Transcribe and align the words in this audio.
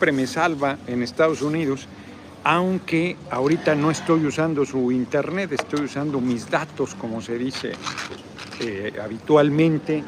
siempre 0.00 0.12
me 0.12 0.26
salva 0.26 0.78
en 0.86 1.02
Estados 1.02 1.42
Unidos, 1.42 1.86
aunque 2.42 3.18
ahorita 3.30 3.74
no 3.74 3.90
estoy 3.90 4.24
usando 4.24 4.64
su 4.64 4.90
internet, 4.92 5.52
estoy 5.52 5.84
usando 5.84 6.22
mis 6.22 6.48
datos, 6.48 6.94
como 6.94 7.20
se 7.20 7.36
dice 7.36 7.72
eh, 8.60 8.94
habitualmente. 9.04 10.02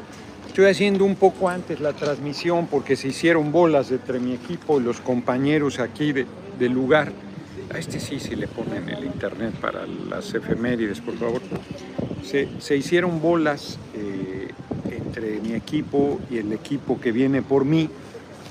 Estoy 0.47 0.65
haciendo 0.65 1.05
un 1.05 1.15
poco 1.15 1.47
antes 1.47 1.79
la 1.79 1.93
transmisión 1.93 2.65
porque 2.65 2.95
se 2.95 3.09
hicieron 3.09 3.51
bolas 3.51 3.91
entre 3.91 4.19
mi 4.19 4.33
equipo 4.33 4.81
y 4.81 4.83
los 4.83 4.99
compañeros 4.99 5.77
aquí 5.77 6.11
de, 6.11 6.25
del 6.57 6.71
lugar. 6.71 7.11
A 7.71 7.77
este 7.77 7.99
sí, 7.99 8.19
sí 8.19 8.35
le 8.35 8.47
ponen 8.47 8.89
el 8.89 9.05
internet 9.05 9.53
para 9.61 9.85
las 9.85 10.33
efemérides, 10.33 11.01
por 11.01 11.15
favor. 11.19 11.41
Se, 12.23 12.49
se 12.57 12.75
hicieron 12.75 13.21
bolas 13.21 13.77
eh, 13.93 14.47
entre 14.89 15.39
mi 15.39 15.53
equipo 15.53 16.19
y 16.31 16.39
el 16.39 16.51
equipo 16.51 16.99
que 16.99 17.11
viene 17.11 17.43
por 17.43 17.63
mí 17.63 17.91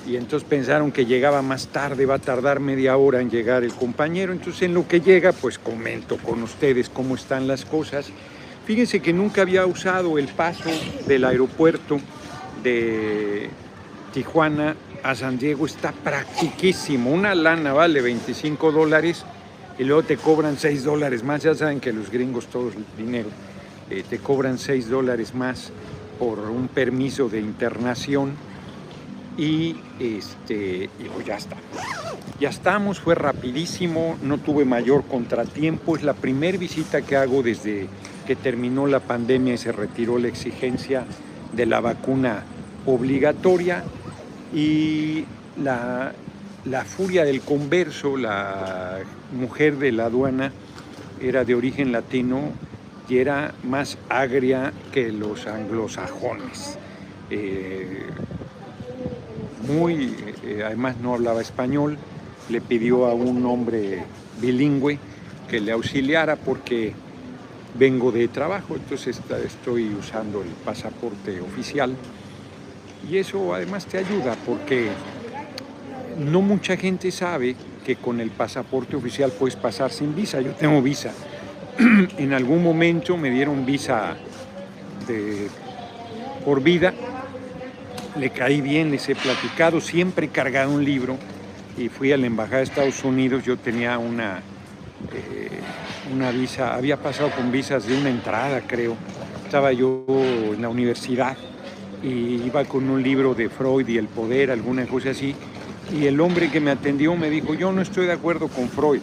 y 0.06 0.16
entonces 0.16 0.48
pensaron 0.48 0.90
que 0.90 1.06
llegaba 1.06 1.42
más 1.42 1.68
tarde, 1.68 2.06
va 2.06 2.16
a 2.16 2.18
tardar 2.18 2.60
media 2.60 2.96
hora 2.96 3.20
en 3.20 3.30
llegar 3.30 3.62
el 3.62 3.72
compañero, 3.72 4.32
entonces 4.32 4.62
en 4.62 4.74
lo 4.74 4.86
que 4.88 5.00
llega 5.00 5.32
pues 5.32 5.58
comento 5.58 6.16
con 6.16 6.42
ustedes 6.42 6.88
cómo 6.88 7.14
están 7.14 7.46
las 7.46 7.64
cosas. 7.64 8.06
Fíjense 8.66 9.00
que 9.00 9.12
nunca 9.12 9.42
había 9.42 9.66
usado 9.66 10.18
el 10.18 10.28
paso 10.28 10.70
del 11.06 11.24
aeropuerto 11.24 12.00
de 12.62 13.50
Tijuana 14.12 14.76
a 15.02 15.14
San 15.14 15.38
Diego, 15.38 15.66
está 15.66 15.92
practiquísimo, 15.92 17.10
una 17.10 17.34
lana 17.34 17.72
vale 17.72 18.00
25 18.00 18.70
dólares 18.70 19.24
y 19.78 19.84
luego 19.84 20.02
te 20.02 20.16
cobran 20.16 20.56
6 20.58 20.84
dólares 20.84 21.24
más, 21.24 21.42
ya 21.42 21.54
saben 21.54 21.80
que 21.80 21.92
los 21.92 22.10
gringos 22.10 22.46
todos 22.46 22.74
el 22.74 22.84
dinero, 22.96 23.28
eh, 23.90 24.04
te 24.08 24.18
cobran 24.18 24.58
6 24.58 24.88
dólares 24.88 25.34
más 25.34 25.72
por 26.18 26.38
un 26.38 26.68
permiso 26.68 27.28
de 27.28 27.40
internación 27.40 28.36
y 29.36 29.76
este 29.98 30.90
pues 31.14 31.26
ya 31.26 31.36
está. 31.36 31.56
Ya 32.40 32.48
estamos, 32.48 33.00
fue 33.00 33.14
rapidísimo, 33.14 34.16
no 34.22 34.38
tuve 34.38 34.64
mayor 34.64 35.04
contratiempo, 35.04 35.96
es 35.96 36.02
la 36.02 36.14
primera 36.14 36.58
visita 36.58 37.02
que 37.02 37.16
hago 37.16 37.42
desde 37.42 37.88
que 38.26 38.36
terminó 38.36 38.86
la 38.86 39.00
pandemia 39.00 39.54
y 39.54 39.58
se 39.58 39.72
retiró 39.72 40.18
la 40.18 40.28
exigencia 40.28 41.04
de 41.52 41.66
la 41.66 41.80
vacuna 41.80 42.44
obligatoria 42.86 43.84
y 44.52 45.24
la, 45.62 46.12
la 46.64 46.84
furia 46.84 47.24
del 47.24 47.40
converso, 47.42 48.16
la 48.16 48.98
mujer 49.32 49.78
de 49.78 49.92
la 49.92 50.06
aduana, 50.06 50.52
era 51.20 51.44
de 51.44 51.54
origen 51.54 51.92
latino 51.92 52.52
y 53.08 53.18
era 53.18 53.54
más 53.62 53.98
agria 54.08 54.72
que 54.92 55.12
los 55.12 55.46
anglosajones. 55.46 56.78
Eh, 57.30 58.06
muy, 59.66 60.14
eh, 60.44 60.62
además 60.64 60.96
no 61.02 61.14
hablaba 61.14 61.40
español, 61.40 61.96
le 62.48 62.60
pidió 62.60 63.06
a 63.06 63.14
un 63.14 63.44
hombre 63.46 64.02
bilingüe 64.40 64.98
que 65.48 65.60
le 65.60 65.72
auxiliara 65.72 66.36
porque 66.36 66.92
vengo 67.78 68.12
de 68.12 68.28
trabajo, 68.28 68.74
entonces 68.74 69.20
estoy 69.44 69.94
usando 69.94 70.42
el 70.42 70.48
pasaporte 70.64 71.40
oficial 71.40 71.94
y 73.10 73.16
eso 73.16 73.54
además 73.54 73.86
te 73.86 73.98
ayuda 73.98 74.36
porque 74.46 74.90
no 76.18 76.42
mucha 76.42 76.76
gente 76.76 77.10
sabe 77.10 77.56
que 77.84 77.96
con 77.96 78.20
el 78.20 78.30
pasaporte 78.30 78.96
oficial 78.96 79.32
puedes 79.32 79.56
pasar 79.56 79.90
sin 79.90 80.14
visa. 80.14 80.40
Yo 80.40 80.52
tengo 80.52 80.80
visa. 80.82 81.12
en 82.18 82.32
algún 82.32 82.62
momento 82.62 83.16
me 83.16 83.30
dieron 83.30 83.64
visa 83.64 84.14
por 86.44 86.62
vida 86.62 86.92
le 88.16 88.30
caí 88.30 88.60
bien, 88.60 88.90
les 88.90 89.08
he 89.08 89.14
platicado, 89.14 89.80
siempre 89.80 90.26
he 90.26 90.28
cargado 90.28 90.70
un 90.70 90.84
libro 90.84 91.16
y 91.76 91.88
fui 91.88 92.12
a 92.12 92.16
la 92.16 92.26
Embajada 92.26 92.58
de 92.58 92.64
Estados 92.64 93.04
Unidos, 93.04 93.44
yo 93.44 93.56
tenía 93.56 93.98
una, 93.98 94.42
eh, 95.12 95.48
una 96.12 96.30
visa, 96.30 96.74
había 96.74 96.98
pasado 96.98 97.30
con 97.30 97.50
visas 97.50 97.86
de 97.86 97.96
una 97.96 98.10
entrada 98.10 98.60
creo, 98.60 98.96
estaba 99.44 99.72
yo 99.72 100.04
en 100.08 100.60
la 100.60 100.68
universidad 100.68 101.36
y 102.02 102.42
iba 102.44 102.64
con 102.64 102.90
un 102.90 103.02
libro 103.02 103.34
de 103.34 103.48
Freud 103.48 103.88
y 103.88 103.96
el 103.96 104.08
poder, 104.08 104.50
alguna 104.50 104.86
cosa 104.86 105.10
así, 105.10 105.34
y 105.92 106.06
el 106.06 106.20
hombre 106.20 106.50
que 106.50 106.60
me 106.60 106.70
atendió 106.70 107.16
me 107.16 107.30
dijo, 107.30 107.54
yo 107.54 107.72
no 107.72 107.80
estoy 107.80 108.06
de 108.06 108.12
acuerdo 108.12 108.48
con 108.48 108.68
Freud. 108.68 109.00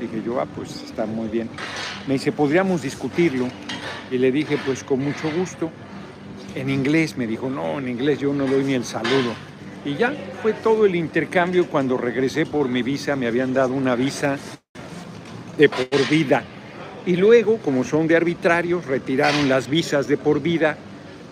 Dije 0.00 0.22
yo, 0.24 0.40
ah, 0.40 0.46
pues 0.46 0.82
está 0.84 1.06
muy 1.06 1.28
bien. 1.28 1.48
Me 2.06 2.14
dice, 2.14 2.30
podríamos 2.30 2.82
discutirlo. 2.82 3.48
Y 4.10 4.18
le 4.18 4.30
dije, 4.30 4.56
pues 4.64 4.84
con 4.84 5.00
mucho 5.00 5.28
gusto 5.36 5.70
en 6.58 6.70
inglés. 6.70 7.16
Me 7.16 7.26
dijo, 7.26 7.48
no, 7.48 7.78
en 7.78 7.88
inglés 7.88 8.18
yo 8.18 8.32
no 8.32 8.46
doy 8.46 8.64
ni 8.64 8.74
el 8.74 8.84
saludo. 8.84 9.34
Y 9.84 9.94
ya 9.94 10.12
fue 10.42 10.52
todo 10.52 10.86
el 10.86 10.94
intercambio. 10.94 11.66
Cuando 11.66 11.96
regresé 11.96 12.46
por 12.46 12.68
mi 12.68 12.82
visa, 12.82 13.16
me 13.16 13.26
habían 13.26 13.54
dado 13.54 13.74
una 13.74 13.94
visa 13.94 14.38
de 15.56 15.68
por 15.68 16.08
vida. 16.08 16.42
Y 17.06 17.16
luego, 17.16 17.58
como 17.58 17.84
son 17.84 18.06
de 18.06 18.16
arbitrarios, 18.16 18.86
retiraron 18.86 19.48
las 19.48 19.68
visas 19.68 20.08
de 20.08 20.16
por 20.18 20.40
vida 20.40 20.76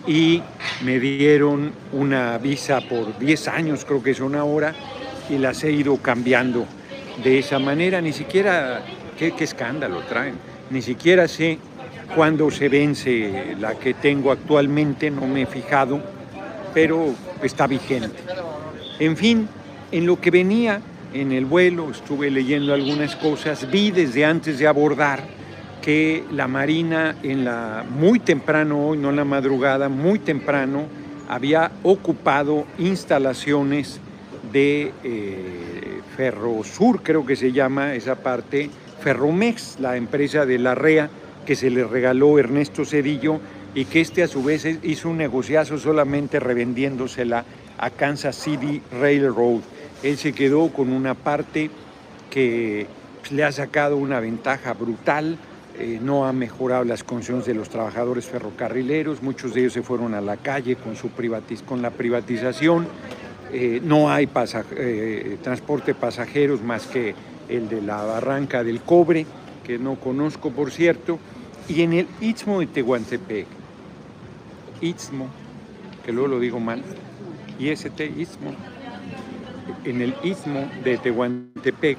y 0.07 0.41
me 0.83 0.99
dieron 0.99 1.71
una 1.91 2.37
visa 2.37 2.79
por 2.81 3.19
10 3.19 3.47
años, 3.49 3.85
creo 3.85 4.01
que 4.01 4.13
son 4.13 4.35
ahora, 4.35 4.73
y 5.29 5.37
las 5.37 5.63
he 5.63 5.71
ido 5.71 5.97
cambiando 5.97 6.65
de 7.23 7.39
esa 7.39 7.59
manera. 7.59 8.01
Ni 8.01 8.13
siquiera, 8.13 8.81
qué, 9.19 9.33
qué 9.33 9.43
escándalo 9.43 10.01
traen, 10.03 10.35
ni 10.69 10.81
siquiera 10.81 11.27
sé 11.27 11.59
cuando 12.15 12.49
se 12.51 12.69
vence 12.69 13.55
la 13.59 13.75
que 13.75 13.93
tengo 13.93 14.31
actualmente, 14.31 15.11
no 15.11 15.27
me 15.27 15.43
he 15.43 15.45
fijado, 15.45 16.01
pero 16.73 17.13
está 17.41 17.67
vigente. 17.67 18.19
En 18.99 19.17
fin, 19.17 19.47
en 19.91 20.05
lo 20.05 20.19
que 20.19 20.31
venía 20.31 20.81
en 21.13 21.31
el 21.31 21.45
vuelo, 21.45 21.91
estuve 21.91 22.29
leyendo 22.29 22.73
algunas 22.73 23.15
cosas, 23.15 23.69
vi 23.71 23.91
desde 23.91 24.25
antes 24.25 24.59
de 24.59 24.67
abordar 24.67 25.23
que 25.81 26.25
la 26.31 26.47
Marina 26.47 27.15
en 27.23 27.45
la 27.45 27.85
muy 27.89 28.19
temprano 28.19 28.87
hoy, 28.87 28.97
no 28.97 29.09
en 29.09 29.15
la 29.15 29.25
madrugada, 29.25 29.87
muy 29.89 30.19
temprano 30.19 30.85
había 31.29 31.71
ocupado 31.83 32.65
instalaciones 32.77 33.99
de 34.51 34.93
eh, 35.03 36.01
Ferrosur, 36.15 37.01
creo 37.03 37.25
que 37.25 37.35
se 37.35 37.51
llama 37.51 37.93
esa 37.93 38.15
parte, 38.15 38.69
Ferromex, 39.01 39.79
la 39.79 39.97
empresa 39.97 40.45
de 40.45 40.57
la 40.57 40.75
REA, 40.75 41.09
que 41.47 41.55
se 41.55 41.69
le 41.69 41.85
regaló 41.85 42.37
Ernesto 42.37 42.83
Cedillo 42.83 43.39
y 43.73 43.85
que 43.85 44.01
este 44.01 44.21
a 44.21 44.27
su 44.27 44.43
vez 44.43 44.65
hizo 44.83 45.09
un 45.09 45.17
negociazo 45.17 45.77
solamente 45.77 46.41
revendiéndosela 46.41 47.45
a 47.77 47.89
Kansas 47.89 48.35
City 48.35 48.81
Railroad. 48.91 49.61
Él 50.03 50.17
se 50.17 50.33
quedó 50.33 50.67
con 50.73 50.91
una 50.91 51.13
parte 51.13 51.69
que 52.29 52.85
pues, 53.21 53.31
le 53.31 53.45
ha 53.45 53.51
sacado 53.53 53.95
una 53.95 54.19
ventaja 54.19 54.73
brutal, 54.73 55.37
eh, 55.79 55.99
no 56.01 56.25
ha 56.25 56.33
mejorado 56.33 56.83
las 56.83 57.05
condiciones 57.05 57.45
de 57.45 57.53
los 57.53 57.69
trabajadores 57.69 58.25
ferrocarrileros, 58.25 59.23
muchos 59.23 59.53
de 59.53 59.61
ellos 59.61 59.73
se 59.73 59.83
fueron 59.83 60.15
a 60.15 60.21
la 60.21 60.35
calle 60.35 60.75
con, 60.75 60.97
su 60.97 61.09
con 61.65 61.81
la 61.81 61.91
privatización, 61.91 62.87
eh, 63.53 63.79
no 63.81 64.11
hay 64.11 64.27
eh, 64.75 65.37
transporte 65.41 65.93
pasajeros 65.93 66.61
más 66.61 66.87
que 66.87 67.15
el 67.47 67.69
de 67.69 67.81
la 67.81 68.03
barranca 68.03 68.65
del 68.65 68.81
cobre, 68.81 69.25
que 69.63 69.77
no 69.77 69.95
conozco 69.95 70.51
por 70.51 70.71
cierto, 70.71 71.19
y 71.69 71.81
en 71.81 71.93
el 71.93 72.07
Istmo 72.21 72.59
de 72.59 72.67
Tehuantepec, 72.67 73.47
Istmo, 74.81 75.27
que 76.05 76.11
luego 76.11 76.29
lo 76.29 76.39
digo 76.39 76.59
mal, 76.59 76.81
IST, 77.59 77.99
Istmo, 78.17 78.53
en 79.83 80.01
el 80.01 80.15
Istmo 80.23 80.69
de 80.83 80.97
Tehuantepec, 80.97 81.97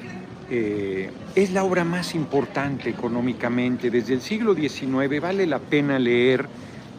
eh, 0.50 1.10
es 1.34 1.52
la 1.52 1.64
obra 1.64 1.84
más 1.84 2.14
importante 2.14 2.88
económicamente. 2.88 3.90
Desde 3.90 4.14
el 4.14 4.22
siglo 4.22 4.54
XIX 4.54 5.20
vale 5.20 5.46
la 5.46 5.58
pena 5.58 5.98
leer 5.98 6.46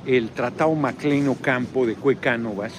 el 0.06 0.30
Tratado 0.30 0.76
Maclean 0.76 1.34
Campo 1.36 1.88
de 1.88 1.96
Cuecánovas, 1.96 2.74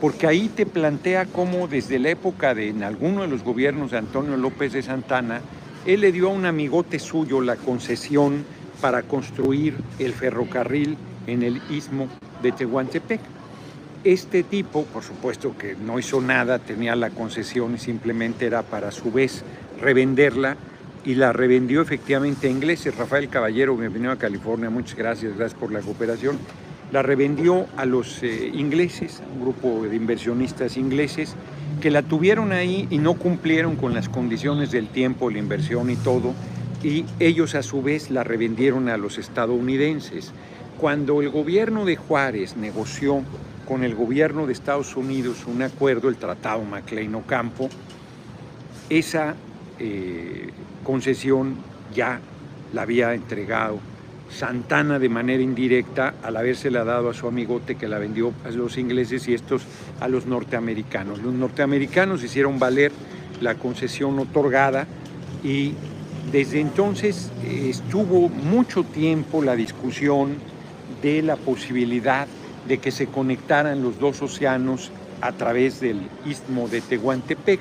porque 0.00 0.26
ahí 0.26 0.50
te 0.54 0.66
plantea 0.66 1.24
cómo 1.26 1.68
desde 1.68 1.98
la 1.98 2.10
época 2.10 2.54
de 2.54 2.68
en 2.68 2.82
alguno 2.82 3.22
de 3.22 3.28
los 3.28 3.42
gobiernos 3.42 3.92
de 3.92 3.98
Antonio 3.98 4.36
López 4.36 4.74
de 4.74 4.82
Santana, 4.82 5.40
él 5.86 6.02
le 6.02 6.12
dio 6.12 6.28
a 6.28 6.32
un 6.32 6.44
amigote 6.44 6.98
suyo 6.98 7.40
la 7.40 7.56
concesión 7.56 8.44
para 8.80 9.02
construir 9.02 9.76
el 9.98 10.12
ferrocarril 10.12 10.96
en 11.26 11.42
el 11.42 11.60
istmo 11.70 12.08
de 12.42 12.52
Tehuantepec. 12.52 13.20
Este 14.02 14.42
tipo, 14.42 14.84
por 14.84 15.02
supuesto 15.02 15.56
que 15.58 15.76
no 15.76 15.98
hizo 15.98 16.20
nada, 16.20 16.58
tenía 16.58 16.96
la 16.96 17.10
concesión 17.10 17.74
y 17.74 17.78
simplemente 17.78 18.46
era 18.46 18.62
para 18.62 18.88
a 18.88 18.92
su 18.92 19.12
vez 19.12 19.44
revenderla 19.80 20.56
y 21.04 21.14
la 21.14 21.32
revendió 21.32 21.82
efectivamente 21.82 22.46
a 22.46 22.50
ingleses. 22.50 22.96
Rafael 22.96 23.28
Caballero, 23.28 23.76
bienvenido 23.76 24.12
a 24.12 24.16
California, 24.16 24.70
muchas 24.70 24.96
gracias, 24.96 25.36
gracias 25.36 25.58
por 25.58 25.72
la 25.72 25.80
cooperación. 25.80 26.38
La 26.92 27.02
revendió 27.02 27.66
a 27.76 27.84
los 27.84 28.22
eh, 28.22 28.50
ingleses, 28.52 29.22
un 29.34 29.42
grupo 29.42 29.82
de 29.82 29.94
inversionistas 29.94 30.76
ingleses, 30.76 31.36
que 31.80 31.90
la 31.90 32.02
tuvieron 32.02 32.52
ahí 32.52 32.86
y 32.90 32.98
no 32.98 33.14
cumplieron 33.14 33.76
con 33.76 33.94
las 33.94 34.08
condiciones 34.08 34.70
del 34.70 34.88
tiempo, 34.88 35.30
la 35.30 35.38
inversión 35.38 35.90
y 35.90 35.96
todo, 35.96 36.34
y 36.82 37.04
ellos 37.18 37.54
a 37.54 37.62
su 37.62 37.82
vez 37.82 38.10
la 38.10 38.24
revendieron 38.24 38.88
a 38.88 38.96
los 38.96 39.18
estadounidenses. 39.18 40.32
Cuando 40.78 41.20
el 41.20 41.28
gobierno 41.28 41.84
de 41.84 41.96
Juárez 41.96 42.56
negoció 42.56 43.22
con 43.66 43.84
el 43.84 43.94
gobierno 43.94 44.46
de 44.46 44.52
Estados 44.52 44.96
Unidos 44.96 45.44
un 45.46 45.62
acuerdo, 45.62 46.08
el 46.08 46.16
Tratado 46.16 46.62
MacLean-Ocampo, 46.64 47.68
esa 48.88 49.34
eh, 49.78 50.50
concesión 50.82 51.56
ya 51.94 52.20
la 52.72 52.82
había 52.82 53.14
entregado 53.14 53.78
Santana 54.30 54.98
de 54.98 55.08
manera 55.08 55.42
indirecta 55.42 56.14
al 56.22 56.36
habérsela 56.36 56.84
dado 56.84 57.10
a 57.10 57.14
su 57.14 57.26
amigote 57.26 57.74
que 57.74 57.88
la 57.88 57.98
vendió 57.98 58.32
a 58.44 58.50
los 58.50 58.78
ingleses 58.78 59.26
y 59.28 59.34
estos 59.34 59.62
a 60.00 60.08
los 60.08 60.26
norteamericanos. 60.26 61.20
Los 61.20 61.34
norteamericanos 61.34 62.22
hicieron 62.22 62.58
valer 62.58 62.92
la 63.40 63.56
concesión 63.56 64.18
otorgada 64.18 64.86
y 65.42 65.74
desde 66.32 66.60
entonces 66.60 67.30
estuvo 67.44 68.28
mucho 68.28 68.84
tiempo 68.84 69.42
la 69.42 69.56
discusión 69.56 70.36
de 71.02 71.22
la 71.22 71.36
posibilidad 71.36 72.26
de 72.68 72.78
que 72.78 72.90
se 72.90 73.06
conectaran 73.06 73.82
los 73.82 73.98
dos 73.98 74.22
océanos 74.22 74.92
a 75.20 75.32
través 75.32 75.80
del 75.80 76.00
istmo 76.24 76.68
de 76.68 76.80
Tehuantepec. 76.80 77.60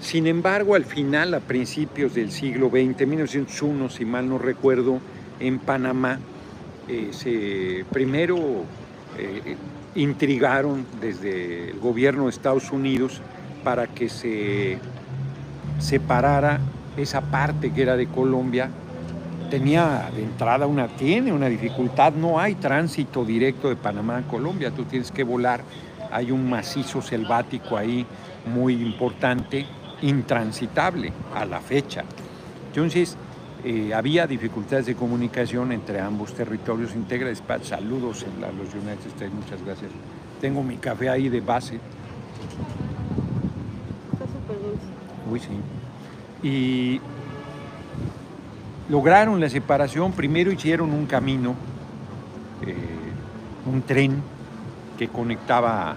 Sin 0.00 0.26
embargo, 0.26 0.74
al 0.74 0.84
final, 0.84 1.32
a 1.34 1.40
principios 1.40 2.14
del 2.14 2.32
siglo 2.32 2.68
XX, 2.68 3.06
1901, 3.06 3.88
si 3.88 4.04
mal 4.04 4.28
no 4.28 4.38
recuerdo, 4.38 4.98
en 5.38 5.58
Panamá, 5.58 6.18
eh, 6.88 7.08
se 7.12 7.84
primero 7.92 8.64
eh, 9.18 9.56
intrigaron 9.94 10.84
desde 11.00 11.70
el 11.70 11.78
gobierno 11.78 12.24
de 12.24 12.30
Estados 12.30 12.72
Unidos 12.72 13.20
para 13.62 13.86
que 13.86 14.08
se 14.08 14.78
separara 15.78 16.60
esa 16.96 17.20
parte 17.20 17.72
que 17.72 17.82
era 17.82 17.96
de 17.96 18.06
Colombia. 18.06 18.70
Tenía 19.50 20.10
de 20.14 20.22
entrada 20.22 20.66
una, 20.66 20.88
tiene 20.88 21.32
una 21.32 21.48
dificultad, 21.48 22.14
no 22.14 22.40
hay 22.40 22.54
tránsito 22.54 23.24
directo 23.24 23.68
de 23.68 23.76
Panamá 23.76 24.18
a 24.18 24.22
Colombia, 24.22 24.70
tú 24.70 24.84
tienes 24.84 25.12
que 25.12 25.24
volar, 25.24 25.62
hay 26.10 26.30
un 26.30 26.48
macizo 26.48 27.02
selvático 27.02 27.76
ahí 27.76 28.06
muy 28.46 28.74
importante, 28.74 29.66
intransitable 30.00 31.12
a 31.34 31.44
la 31.44 31.60
fecha. 31.60 32.02
Entonces, 32.68 33.16
eh, 33.64 33.92
había 33.94 34.26
dificultades 34.26 34.86
de 34.86 34.94
comunicación 34.94 35.70
entre 35.72 36.00
ambos 36.00 36.34
territorios. 36.34 36.94
Integra 36.94 37.28
Dispatch, 37.28 37.64
saludos 37.64 38.24
en 38.24 38.40
los 38.40 38.74
United 38.74 39.06
States, 39.06 39.32
muchas 39.32 39.62
gracias. 39.64 39.90
Tengo 40.40 40.62
mi 40.62 40.78
café 40.78 41.10
ahí 41.10 41.28
de 41.28 41.40
base. 41.40 41.78
Está 44.12 44.24
súper 44.26 44.56
dulce. 44.56 44.86
Uy, 45.30 45.38
sí. 45.38 45.81
Y 46.42 47.00
lograron 48.88 49.40
la 49.40 49.48
separación, 49.48 50.12
primero 50.12 50.50
hicieron 50.50 50.92
un 50.92 51.06
camino, 51.06 51.54
eh, 52.62 52.76
un 53.66 53.82
tren 53.82 54.22
que 54.98 55.08
conectaba 55.08 55.96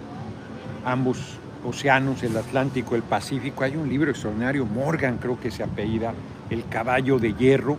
ambos 0.85 1.37
océanos, 1.65 2.21
el 2.23 2.37
Atlántico, 2.37 2.95
el 2.95 3.01
Pacífico. 3.01 3.63
Hay 3.63 3.75
un 3.75 3.89
libro 3.89 4.11
extraordinario, 4.11 4.65
Morgan 4.65 5.17
creo 5.17 5.39
que 5.39 5.49
se 5.49 5.63
apellida, 5.63 6.13
el 6.49 6.67
caballo 6.67 7.17
de 7.17 7.33
hierro, 7.33 7.77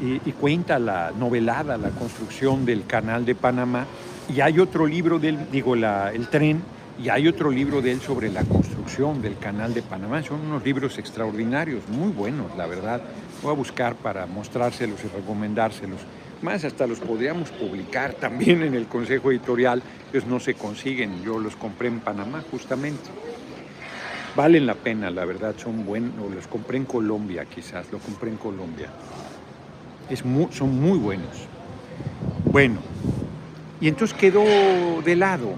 y, 0.00 0.20
y, 0.24 0.32
cuenta 0.32 0.78
la 0.78 1.10
novelada, 1.10 1.76
la 1.76 1.90
construcción 1.90 2.64
del 2.64 2.86
canal 2.86 3.24
de 3.24 3.34
Panamá. 3.34 3.84
Y 4.32 4.40
hay 4.40 4.60
otro 4.60 4.86
libro 4.86 5.18
del, 5.18 5.50
digo, 5.50 5.74
la, 5.74 6.12
el 6.12 6.28
tren, 6.28 6.62
y 7.02 7.08
hay 7.08 7.28
otro 7.28 7.50
libro 7.50 7.80
de 7.80 7.92
él 7.92 8.00
sobre 8.00 8.30
la 8.30 8.44
construcción 8.44 9.22
del 9.22 9.38
canal 9.38 9.74
de 9.74 9.82
Panamá. 9.82 10.22
Son 10.22 10.40
unos 10.40 10.64
libros 10.64 10.98
extraordinarios, 10.98 11.88
muy 11.88 12.10
buenos, 12.10 12.56
la 12.56 12.66
verdad. 12.66 13.00
Voy 13.42 13.52
a 13.52 13.54
buscar 13.54 13.94
para 13.94 14.26
mostrárselos 14.26 15.04
y 15.04 15.08
recomendárselos. 15.08 16.00
Más 16.42 16.64
hasta 16.64 16.86
los 16.86 17.00
podríamos 17.00 17.50
publicar 17.50 18.14
también 18.14 18.62
en 18.62 18.74
el 18.74 18.86
Consejo 18.86 19.30
Editorial. 19.30 19.82
Ellos 20.12 20.26
no 20.26 20.40
se 20.40 20.54
consiguen, 20.54 21.22
yo 21.22 21.38
los 21.38 21.56
compré 21.56 21.88
en 21.88 22.00
Panamá 22.00 22.42
justamente 22.50 23.08
valen 24.38 24.66
la 24.66 24.74
pena, 24.74 25.10
la 25.10 25.24
verdad, 25.24 25.56
son 25.56 25.84
buenos, 25.84 26.32
los 26.32 26.46
compré 26.46 26.76
en 26.76 26.84
Colombia 26.84 27.44
quizás, 27.44 27.90
lo 27.90 27.98
compré 27.98 28.30
en 28.30 28.36
Colombia. 28.36 28.88
Es 30.08 30.22
son 30.52 30.80
muy 30.80 30.96
buenos. 30.96 31.48
Bueno, 32.44 32.78
y 33.80 33.88
entonces 33.88 34.16
quedó 34.16 34.44
de 35.04 35.16
lado 35.16 35.54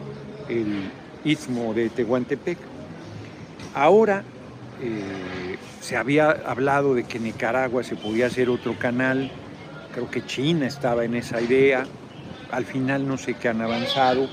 el 0.48 0.90
istmo 1.24 1.74
de 1.74 1.88
Tehuantepec. 1.90 2.58
Ahora 3.74 4.24
eh, 4.82 5.56
se 5.80 5.96
había 5.96 6.30
hablado 6.30 6.94
de 6.94 7.04
que 7.04 7.18
Nicaragua 7.18 7.82
se 7.82 7.96
podía 7.96 8.26
hacer 8.26 8.48
otro 8.48 8.78
canal, 8.78 9.30
creo 9.92 10.10
que 10.10 10.24
China 10.24 10.66
estaba 10.66 11.04
en 11.04 11.14
esa 11.14 11.40
idea, 11.40 11.86
al 12.50 12.64
final 12.64 13.06
no 13.06 13.16
sé 13.18 13.34
qué 13.34 13.48
han 13.48 13.60
avanzado, 13.60 14.28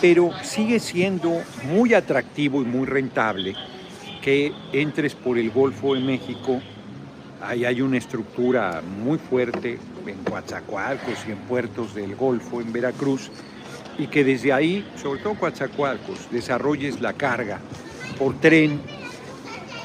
pero 0.00 0.30
sigue 0.42 0.78
siendo 0.78 1.42
muy 1.64 1.94
atractivo 1.94 2.62
y 2.62 2.64
muy 2.64 2.86
rentable 2.86 3.54
que 4.22 4.52
entres 4.72 5.14
por 5.14 5.38
el 5.38 5.50
Golfo 5.50 5.94
de 5.94 6.00
México, 6.00 6.60
ahí 7.40 7.64
hay 7.64 7.80
una 7.80 7.96
estructura 7.96 8.82
muy 8.82 9.18
fuerte 9.18 9.78
en 10.06 10.24
Coatzacoalcos 10.24 11.26
y 11.28 11.32
en 11.32 11.38
puertos 11.38 11.94
del 11.94 12.16
Golfo, 12.16 12.60
en 12.60 12.72
Veracruz, 12.72 13.30
y 13.98 14.06
que 14.08 14.24
desde 14.24 14.52
ahí, 14.52 14.86
sobre 15.00 15.20
todo 15.22 15.34
Coatzacoalcos, 15.34 16.30
desarrolles 16.30 17.00
la 17.00 17.12
carga 17.14 17.60
por 18.18 18.38
tren 18.40 18.80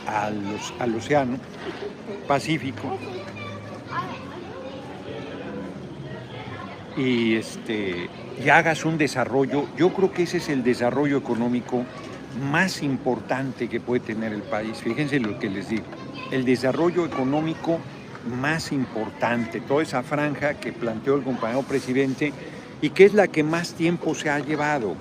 al, 0.08 0.40
al 0.80 0.96
Océano 0.96 1.38
Pacífico. 2.28 2.98
Y, 6.98 7.36
este, 7.36 8.10
y 8.44 8.50
hagas 8.50 8.84
un 8.84 8.98
desarrollo, 8.98 9.66
yo 9.78 9.94
creo 9.94 10.12
que 10.12 10.24
ese 10.24 10.38
es 10.38 10.50
el 10.50 10.62
desarrollo 10.62 11.18
económico 11.18 11.86
más 12.52 12.84
importante 12.84 13.70
que 13.70 13.80
puede 13.80 14.02
tener 14.02 14.34
el 14.34 14.42
país. 14.42 14.78
Fíjense 14.78 15.20
lo 15.20 15.40
que 15.40 15.50
les 15.50 15.70
digo, 15.70 15.86
el 16.32 16.44
desarrollo 16.44 17.06
económico 17.06 17.80
más 18.40 18.72
importante, 18.72 19.62
toda 19.62 19.84
esa 19.84 20.04
franja 20.04 20.56
que 20.56 20.74
planteó 20.74 21.16
el 21.16 21.24
compañero 21.24 21.64
presidente 21.64 22.34
y 22.82 22.90
que 22.90 23.06
es 23.06 23.14
la 23.14 23.28
que 23.28 23.44
más 23.44 23.74
tiempo 23.74 24.16
se 24.16 24.30
ha 24.30 24.40
llevado, 24.40 24.96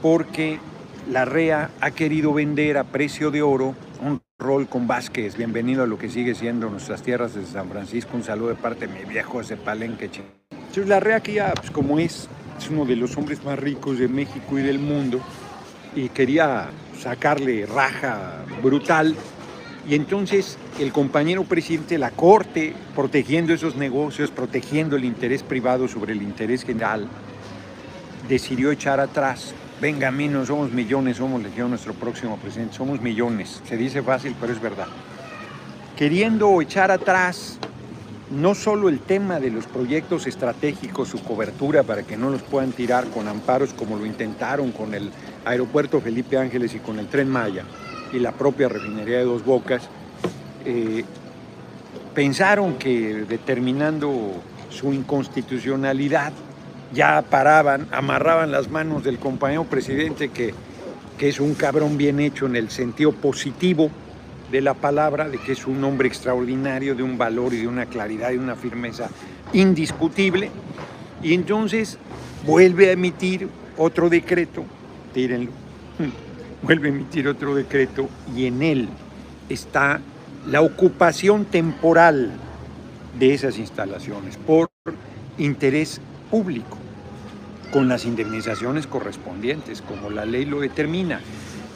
porque 0.00 0.58
la 1.10 1.24
REA 1.24 1.70
ha 1.80 1.90
querido 1.90 2.32
vender 2.32 2.78
a 2.78 2.84
precio 2.84 3.30
de 3.30 3.42
oro 3.42 3.74
un 4.02 4.22
rol 4.38 4.66
con 4.68 4.86
Vázquez. 4.86 5.36
Bienvenido 5.36 5.82
a 5.82 5.86
lo 5.86 5.98
que 5.98 6.08
sigue 6.08 6.34
siendo 6.34 6.70
nuestras 6.70 7.02
tierras 7.02 7.34
de 7.34 7.44
San 7.44 7.68
Francisco. 7.68 8.12
Un 8.16 8.24
saludo 8.24 8.48
de 8.48 8.54
parte 8.54 8.86
de 8.86 8.94
mi 8.94 9.04
viejo 9.04 9.40
ese 9.40 9.56
palenque. 9.56 10.10
Entonces 10.50 10.88
la 10.88 11.00
REA 11.00 11.20
que 11.20 11.34
ya, 11.34 11.52
pues 11.54 11.70
como 11.70 11.98
es, 11.98 12.28
es 12.58 12.70
uno 12.70 12.86
de 12.86 12.96
los 12.96 13.16
hombres 13.18 13.44
más 13.44 13.58
ricos 13.58 13.98
de 13.98 14.08
México 14.08 14.58
y 14.58 14.62
del 14.62 14.78
mundo, 14.78 15.20
y 15.94 16.08
quería 16.08 16.68
sacarle 16.98 17.66
raja 17.66 18.44
brutal. 18.62 19.14
Y 19.88 19.94
entonces 19.94 20.58
el 20.78 20.92
compañero 20.92 21.44
presidente 21.44 21.94
de 21.94 21.98
la 21.98 22.10
Corte, 22.10 22.74
protegiendo 22.94 23.52
esos 23.52 23.76
negocios, 23.76 24.30
protegiendo 24.30 24.96
el 24.96 25.04
interés 25.04 25.42
privado 25.42 25.88
sobre 25.88 26.12
el 26.12 26.22
interés 26.22 26.64
general, 26.64 27.08
decidió 28.28 28.70
echar 28.70 29.00
atrás. 29.00 29.54
Venga, 29.80 30.08
a 30.08 30.12
mí 30.12 30.28
no 30.28 30.44
somos 30.44 30.70
millones, 30.70 31.16
somos 31.16 31.42
legión 31.42 31.70
nuestro 31.70 31.94
próximo 31.94 32.36
presidente, 32.36 32.76
somos 32.76 33.00
millones. 33.00 33.62
Se 33.66 33.76
dice 33.76 34.02
fácil, 34.02 34.36
pero 34.38 34.52
es 34.52 34.60
verdad. 34.60 34.86
Queriendo 35.96 36.60
echar 36.60 36.90
atrás 36.90 37.58
no 38.30 38.54
solo 38.54 38.88
el 38.88 39.00
tema 39.00 39.40
de 39.40 39.50
los 39.50 39.66
proyectos 39.66 40.26
estratégicos, 40.26 41.08
su 41.08 41.22
cobertura 41.22 41.82
para 41.82 42.04
que 42.04 42.16
no 42.16 42.30
los 42.30 42.42
puedan 42.42 42.72
tirar 42.72 43.08
con 43.08 43.26
amparos 43.26 43.72
como 43.72 43.96
lo 43.96 44.06
intentaron 44.06 44.70
con 44.70 44.94
el 44.94 45.10
aeropuerto 45.44 46.00
Felipe 46.00 46.38
Ángeles 46.38 46.74
y 46.74 46.78
con 46.78 46.98
el 47.00 47.08
tren 47.08 47.28
Maya 47.28 47.64
y 48.12 48.18
la 48.18 48.32
propia 48.32 48.68
refinería 48.68 49.18
de 49.18 49.24
Dos 49.24 49.44
Bocas, 49.44 49.88
eh, 50.64 51.04
pensaron 52.14 52.74
que 52.74 53.24
determinando 53.28 54.42
su 54.68 54.92
inconstitucionalidad 54.92 56.32
ya 56.92 57.22
paraban, 57.22 57.86
amarraban 57.92 58.50
las 58.50 58.68
manos 58.68 59.04
del 59.04 59.18
compañero 59.18 59.64
presidente 59.64 60.30
que, 60.30 60.54
que 61.18 61.28
es 61.28 61.40
un 61.40 61.54
cabrón 61.54 61.96
bien 61.96 62.20
hecho 62.20 62.46
en 62.46 62.56
el 62.56 62.70
sentido 62.70 63.12
positivo 63.12 63.90
de 64.50 64.60
la 64.60 64.74
palabra, 64.74 65.28
de 65.28 65.38
que 65.38 65.52
es 65.52 65.66
un 65.66 65.82
hombre 65.84 66.08
extraordinario, 66.08 66.94
de 66.94 67.02
un 67.02 67.16
valor 67.16 67.54
y 67.54 67.58
de 67.58 67.68
una 67.68 67.86
claridad 67.86 68.32
y 68.32 68.36
una 68.36 68.56
firmeza 68.56 69.08
indiscutible. 69.52 70.50
Y 71.22 71.34
entonces 71.34 71.98
vuelve 72.44 72.88
a 72.88 72.92
emitir 72.92 73.48
otro 73.76 74.08
decreto, 74.08 74.64
tírenlo, 75.14 75.52
vuelve 76.62 76.88
a 76.88 76.92
emitir 76.92 77.28
otro 77.28 77.54
decreto 77.54 78.08
y 78.36 78.46
en 78.46 78.62
él 78.62 78.88
está 79.48 80.00
la 80.46 80.62
ocupación 80.62 81.44
temporal 81.44 82.32
de 83.18 83.34
esas 83.34 83.58
instalaciones 83.58 84.36
por 84.36 84.70
interés 85.38 86.00
público, 86.30 86.78
con 87.72 87.88
las 87.88 88.04
indemnizaciones 88.04 88.86
correspondientes, 88.86 89.82
como 89.82 90.10
la 90.10 90.24
ley 90.24 90.44
lo 90.44 90.60
determina. 90.60 91.20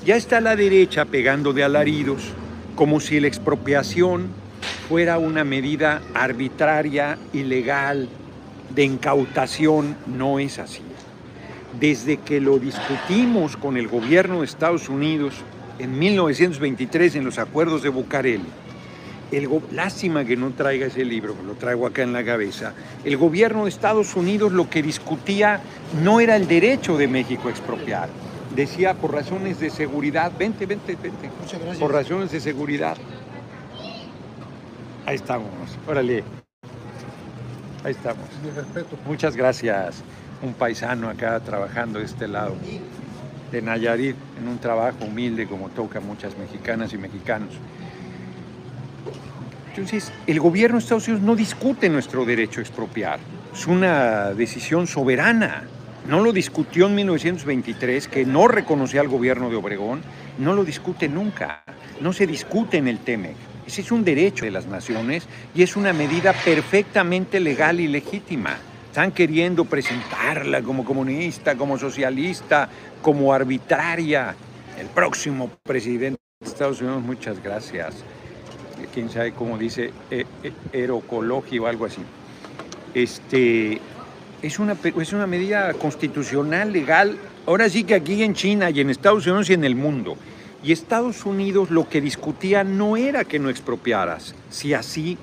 Ya 0.05 0.17
está 0.17 0.41
la 0.41 0.57
derecha 0.57 1.05
pegando 1.07 1.53
de 1.53 1.65
alaridos 1.65 2.23
como 2.77 3.01
si 3.01 3.21
la 3.21 3.29
expropiación 3.29 4.29
fuera 4.89 5.19
una 5.19 5.45
medida 5.45 6.03
arbitraria, 6.15 7.19
ilegal, 7.33 8.09
de 8.75 8.85
incautación, 8.85 9.97
no 10.07 10.39
es 10.39 10.59
así. 10.59 10.84
Desde 11.79 12.19
que 12.19 12.41
lo 12.41 12.59
discutimos 12.59 13.57
con 13.57 13.77
el 13.77 13.89
gobierno 13.89 14.41
de 14.41 14.47
Estados 14.47 14.89
Unidos 14.89 15.35
en 15.79 15.99
1923 15.99 17.17
en 17.17 17.25
los 17.25 17.39
acuerdos 17.39 17.83
de 17.83 17.89
Bucareli, 17.89 18.45
el 19.33 19.49
lástima 19.73 20.25
que 20.25 20.37
no 20.37 20.51
traiga 20.53 20.87
ese 20.87 21.05
libro, 21.05 21.35
lo 21.45 21.55
traigo 21.55 21.87
acá 21.87 22.03
en 22.03 22.13
la 22.13 22.25
cabeza. 22.25 22.75
El 23.05 23.17
gobierno 23.17 23.65
de 23.65 23.71
Estados 23.71 24.15
Unidos 24.15 24.53
lo 24.53 24.71
que 24.71 24.83
discutía 24.83 25.61
no 26.03 26.21
era 26.21 26.37
el 26.37 26.47
derecho 26.47 26.97
de 26.97 27.09
México 27.09 27.49
a 27.49 27.51
expropiar. 27.51 28.09
Decía 28.55 28.95
por 28.95 29.13
razones 29.13 29.59
de 29.59 29.71
seguridad, 29.71 30.31
vente, 30.39 30.67
vente, 30.67 30.97
vente. 31.03 31.31
Muchas 31.41 31.61
gracias. 31.61 31.79
Por 31.79 31.93
razones 31.93 32.31
de 32.31 32.41
seguridad. 32.41 32.97
Ahí 35.07 35.17
estamos. 35.17 35.51
Órale. 35.89 36.23
Ahí 37.83 37.93
estamos. 37.93 38.27
Mi 38.43 38.51
respeto. 38.51 38.97
Muchas 39.07 39.37
gracias. 39.37 40.05
Un 40.45 40.53
paisano 40.53 41.09
acá 41.09 41.41
trabajando 41.41 42.01
de 42.01 42.05
este 42.05 42.29
lado 42.29 42.55
de 43.51 43.63
Nayarit 43.63 44.15
en 44.39 44.47
un 44.47 44.59
trabajo 44.59 45.07
humilde 45.07 45.47
como 45.47 45.71
toca 45.71 46.01
muchas 46.01 46.37
mexicanas 46.37 46.93
y 46.93 46.99
mexicanos. 46.99 47.55
Entonces, 49.71 50.13
el 50.27 50.41
gobierno 50.41 50.77
de 50.77 50.83
Estados 50.83 51.09
Unidos 51.09 51.25
no 51.25 51.35
discute 51.35 51.89
nuestro 51.89 52.27
derecho 52.27 52.61
a 52.61 52.63
expropiar. 52.63 53.21
Es 53.55 53.67
una 53.67 54.35
decisión 54.35 54.87
soberana. 54.87 55.65
No 56.07 56.21
lo 56.21 56.31
discutió 56.31 56.89
en 56.89 56.95
1923, 56.97 58.07
que 58.09 58.27
no 58.27 58.47
reconocía 58.47 59.01
al 59.01 59.09
gobierno 59.09 59.49
de 59.49 59.57
Obregón. 59.57 60.03
No 60.39 60.53
lo 60.53 60.63
discute 60.63 61.09
nunca. 61.09 61.65
No 62.03 62.13
se 62.13 62.27
discute 62.27 62.77
en 62.77 62.89
el 62.89 62.99
TEMEC. 62.99 63.37
Ese 63.67 63.81
es 63.81 63.91
un 63.91 64.05
derecho 64.05 64.45
de 64.45 64.51
las 64.51 64.67
naciones 64.67 65.27
y 65.55 65.63
es 65.63 65.75
una 65.75 65.95
medida 65.95 66.35
perfectamente 66.35 67.41
legal 67.41 67.81
y 67.81 67.89
legítima. 67.89 68.59
Están 68.95 69.11
queriendo 69.11 69.65
presentarla 69.65 70.63
como 70.63 70.85
comunista, 70.85 71.57
como 71.57 71.77
socialista, 71.77 72.69
como 73.03 73.33
arbitraria. 73.33 74.37
El 74.79 74.87
próximo 74.87 75.51
presidente 75.65 76.21
de 76.39 76.47
Estados 76.47 76.81
Unidos, 76.81 77.03
muchas 77.03 77.43
gracias 77.43 77.97
quién 78.95 79.11
sabe 79.11 79.33
cómo 79.33 79.59
dice, 79.59 79.91
eh, 80.13 80.25
eh, 80.73 80.89
o 80.89 81.67
algo 81.67 81.87
así. 81.87 82.03
Este, 82.95 83.81
es, 84.41 84.61
una, 84.61 84.77
es 84.85 85.13
una 85.13 85.27
medida 85.27 85.75
constitucional, 85.75 86.73
legal, 86.73 87.19
ahora 87.47 87.69
sí 87.69 87.83
que 87.83 87.97
aquí 87.97 88.23
en 88.23 88.35
China 88.35 88.71
y 88.71 88.79
en 88.79 88.91
Estados 88.91 89.27
Unidos 89.27 89.51
y 89.51 89.55
en 89.55 89.65
el 89.65 89.75
mundo. 89.75 90.17
Y 90.63 90.71
Estados 90.71 91.27
Unidos 91.27 91.73
lo 91.73 91.89
que 91.89 92.01
discutía 92.01 92.63
no 92.63 92.97
era 92.97 93.25
que 93.25 93.41
no 93.41 93.51
expropiaras, 93.51 94.37
si 94.51 94.73
así 94.73 95.19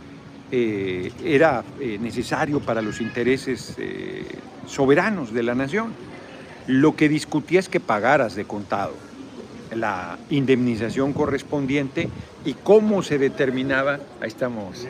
eh, 0.51 1.12
era 1.24 1.63
necesario 2.00 2.60
para 2.60 2.81
los 2.81 3.01
intereses 3.01 3.75
soberanos 4.67 5.34
de 5.34 5.43
la 5.43 5.55
nación. 5.55 5.93
Lo 6.67 6.96
que 6.96 7.10
discutía 7.10 7.60
es 7.60 7.70
que 7.70 7.79
pagaras 7.79 8.36
de 8.36 8.46
contado 8.46 8.93
la 9.75 10.17
indemnización 10.29 11.13
correspondiente 11.13 12.10
y 12.46 12.53
cómo 12.53 13.03
se 13.03 13.17
determinaba. 13.17 14.00
Ahí 14.20 14.27
estamos. 14.27 14.88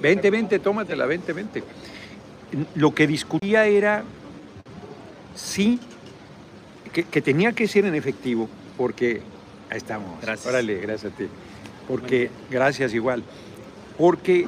Vente, 0.00 0.30
vente, 0.30 0.58
tómatela, 0.58 1.06
vente, 1.06 1.32
vente. 1.32 1.62
Lo 2.74 2.94
que 2.94 3.06
discutía 3.06 3.66
era 3.66 4.04
sí, 5.34 5.78
que, 6.92 7.22
tenía 7.22 7.52
que 7.52 7.68
ser 7.68 7.84
en 7.84 7.94
efectivo, 7.94 8.48
porque 8.76 9.20
ahí 9.70 9.78
estamos. 9.78 10.20
Gracias. 10.22 10.46
Órale, 10.46 10.80
gracias 10.80 11.12
a 11.12 11.16
ti. 11.16 11.26
Porque, 11.86 12.30
gracias 12.50 12.94
igual. 12.94 13.22
Porque 13.96 14.46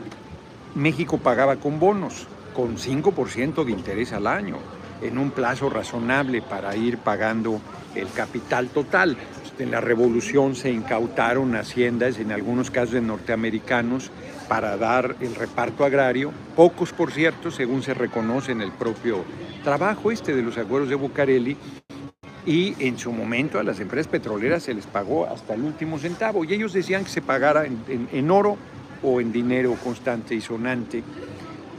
México 0.75 1.19
pagaba 1.19 1.57
con 1.57 1.81
bonos, 1.81 2.27
con 2.55 2.77
5% 2.77 3.65
de 3.65 3.73
interés 3.73 4.13
al 4.13 4.27
año, 4.27 4.57
en 5.03 5.19
un 5.19 5.31
plazo 5.31 5.71
razonable 5.71 6.43
para 6.43 6.77
ir 6.77 6.99
pagando 6.99 7.61
el 7.95 8.11
capital 8.13 8.69
total. 8.69 9.17
En 9.59 9.71
la 9.71 9.81
revolución 9.83 10.55
se 10.55 10.71
incautaron 10.71 11.55
haciendas, 11.55 12.19
en 12.19 12.33
algunos 12.33 12.71
casos 12.71 12.93
de 12.93 13.03
norteamericanos, 13.03 14.11
para 14.49 14.77
dar 14.79 15.17
el 15.21 15.35
reparto 15.35 15.85
agrario, 15.85 16.33
pocos 16.57 16.93
por 16.93 17.13
cierto, 17.13 17.51
según 17.51 17.83
se 17.83 17.93
reconoce 17.93 18.53
en 18.53 18.63
el 18.63 18.73
propio 18.73 19.25
trabajo 19.63 20.11
este 20.11 20.35
de 20.35 20.43
los 20.43 20.57
acuerdos 20.57 20.89
de 20.89 20.95
Bucareli, 20.95 21.57
y 22.47 22.75
en 22.79 22.99
su 22.99 23.13
momento 23.13 23.59
a 23.59 23.63
las 23.63 23.81
empresas 23.81 24.09
petroleras 24.09 24.63
se 24.63 24.73
les 24.73 24.87
pagó 24.87 25.27
hasta 25.27 25.55
el 25.55 25.63
último 25.63 25.99
centavo, 25.99 26.43
y 26.45 26.55
ellos 26.55 26.73
decían 26.73 27.05
que 27.05 27.11
se 27.11 27.21
pagara 27.21 27.67
en, 27.67 28.31
oro 28.31 28.57
o 29.03 29.21
en 29.21 29.33
dinero 29.33 29.77
constante 29.83 30.35
y 30.35 30.41
sonante, 30.41 31.03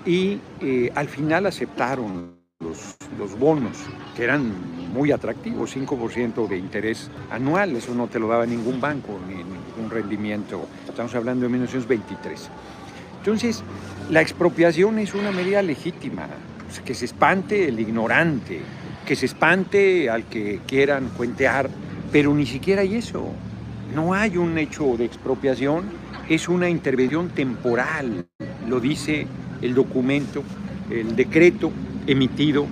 y 0.05 0.39
eh, 0.61 0.91
al 0.95 1.07
final 1.07 1.45
aceptaron 1.45 2.35
los, 2.59 2.95
los 3.17 3.37
bonos, 3.37 3.77
que 4.15 4.23
eran 4.23 4.51
muy 4.93 5.11
atractivos, 5.11 5.75
5% 5.75 6.47
de 6.47 6.57
interés 6.57 7.09
anual, 7.29 7.75
eso 7.75 7.93
no 7.95 8.07
te 8.07 8.19
lo 8.19 8.27
daba 8.27 8.45
ningún 8.45 8.81
banco, 8.81 9.19
ni 9.27 9.35
ningún 9.35 9.89
rendimiento, 9.89 10.67
estamos 10.87 11.13
hablando 11.15 11.45
de 11.45 11.49
1923. 11.49 12.49
Entonces, 13.19 13.63
la 14.09 14.21
expropiación 14.21 14.99
es 14.99 15.13
una 15.13 15.31
medida 15.31 15.61
legítima, 15.61 16.27
que 16.85 16.93
se 16.93 17.05
espante 17.05 17.67
el 17.67 17.79
ignorante, 17.79 18.61
que 19.05 19.15
se 19.15 19.25
espante 19.25 20.09
al 20.09 20.25
que 20.25 20.61
quieran 20.65 21.09
cuentear, 21.15 21.69
pero 22.11 22.33
ni 22.33 22.45
siquiera 22.45 22.81
hay 22.81 22.95
eso. 22.95 23.25
No 23.93 24.13
hay 24.13 24.37
un 24.37 24.57
hecho 24.57 24.95
de 24.97 25.05
expropiación, 25.05 25.83
es 26.33 26.47
una 26.47 26.69
intervención 26.69 27.27
temporal, 27.29 28.25
lo 28.65 28.79
dice 28.79 29.27
el 29.61 29.75
documento, 29.75 30.43
el 30.89 31.13
decreto 31.13 31.73
emitido 32.07 32.67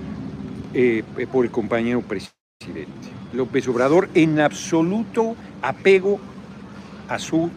eh, 0.72 1.04
por 1.30 1.44
el 1.44 1.50
compañero 1.50 2.00
presidente. 2.00 2.90
López 3.34 3.68
Obrador 3.68 4.08
en 4.14 4.40
absoluto 4.40 5.36
apego 5.60 6.18
a, 7.10 7.18
su, 7.18 7.50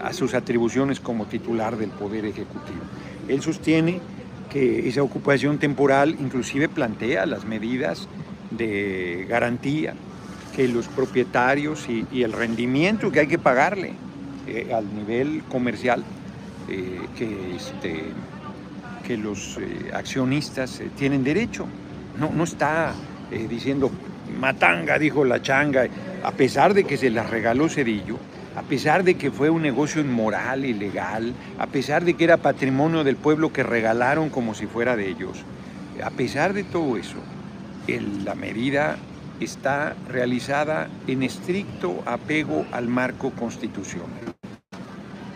a 0.00 0.12
sus 0.12 0.34
atribuciones 0.34 1.00
como 1.00 1.26
titular 1.26 1.76
del 1.76 1.90
Poder 1.90 2.24
Ejecutivo. 2.24 2.80
Él 3.26 3.42
sostiene 3.42 4.00
que 4.50 4.88
esa 4.88 5.02
ocupación 5.02 5.58
temporal 5.58 6.16
inclusive 6.20 6.68
plantea 6.68 7.26
las 7.26 7.44
medidas 7.44 8.06
de 8.52 9.26
garantía 9.28 9.94
que 10.54 10.68
los 10.68 10.86
propietarios 10.86 11.88
y, 11.88 12.22
el 12.22 12.32
rendimiento 12.32 13.10
que 13.10 13.20
hay 13.20 13.26
que 13.26 13.38
pagarle 13.38 13.94
eh, 14.48 14.72
al 14.72 14.94
nivel 14.94 15.42
comercial 15.48 16.02
eh, 16.68 17.00
que, 17.16 17.56
este, 17.56 18.04
que 19.06 19.16
los 19.16 19.58
accionistas 19.92 20.80
tienen 20.96 21.22
derecho. 21.22 21.66
No, 22.18 22.30
no 22.30 22.44
está 22.44 22.94
eh, 23.30 23.46
diciendo 23.48 23.90
matanga, 24.40 24.98
dijo 24.98 25.24
la 25.24 25.42
changa, 25.42 25.86
a 26.22 26.32
pesar 26.32 26.72
de 26.72 26.84
que 26.84 26.96
se 26.96 27.10
la 27.10 27.24
regaló 27.24 27.68
Cedillo, 27.68 28.16
a 28.56 28.62
pesar 28.62 29.04
de 29.04 29.14
que 29.14 29.30
fue 29.30 29.50
un 29.50 29.62
negocio 29.62 30.00
inmoral, 30.00 30.64
ilegal, 30.64 31.34
a 31.58 31.66
pesar 31.66 32.04
de 32.04 32.14
que 32.14 32.24
era 32.24 32.38
patrimonio 32.38 33.04
del 33.04 33.16
pueblo 33.16 33.52
que 33.52 33.62
regalaron 33.62 34.30
como 34.30 34.54
si 34.54 34.66
fuera 34.66 34.96
de 34.96 35.08
ellos, 35.08 35.44
a 36.02 36.10
pesar 36.10 36.54
de 36.54 36.64
todo 36.64 36.96
eso, 36.96 37.18
la 38.24 38.34
medida 38.34 38.96
está 39.40 39.94
realizada 40.08 40.88
en 41.06 41.22
estricto 41.22 42.02
apego 42.06 42.66
al 42.72 42.88
marco 42.88 43.30
constitucional 43.30 44.37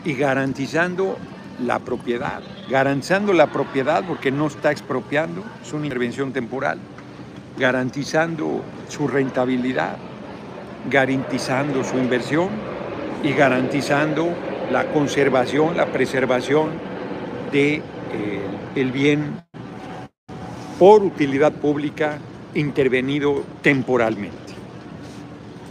y 0.04 0.14
garantizando 0.14 1.16
la 1.64 1.78
propiedad, 1.78 2.42
garantizando 2.68 3.32
la 3.32 3.48
propiedad 3.48 4.04
porque 4.06 4.30
no 4.30 4.46
está 4.46 4.72
expropiando, 4.72 5.44
es 5.62 5.72
una 5.72 5.86
intervención 5.86 6.32
temporal, 6.32 6.78
garantizando 7.58 8.62
su 8.88 9.06
rentabilidad, 9.06 9.96
garantizando 10.90 11.84
su 11.84 11.98
inversión 11.98 12.48
y 13.22 13.32
garantizando 13.32 14.28
la 14.70 14.86
conservación, 14.86 15.76
la 15.76 15.86
preservación 15.86 16.70
de 17.52 17.82
eh, 18.74 18.84
bien 18.92 19.42
por 20.78 21.02
utilidad 21.04 21.52
pública 21.52 22.18
intervenido 22.54 23.44
temporalmente. 23.62 24.36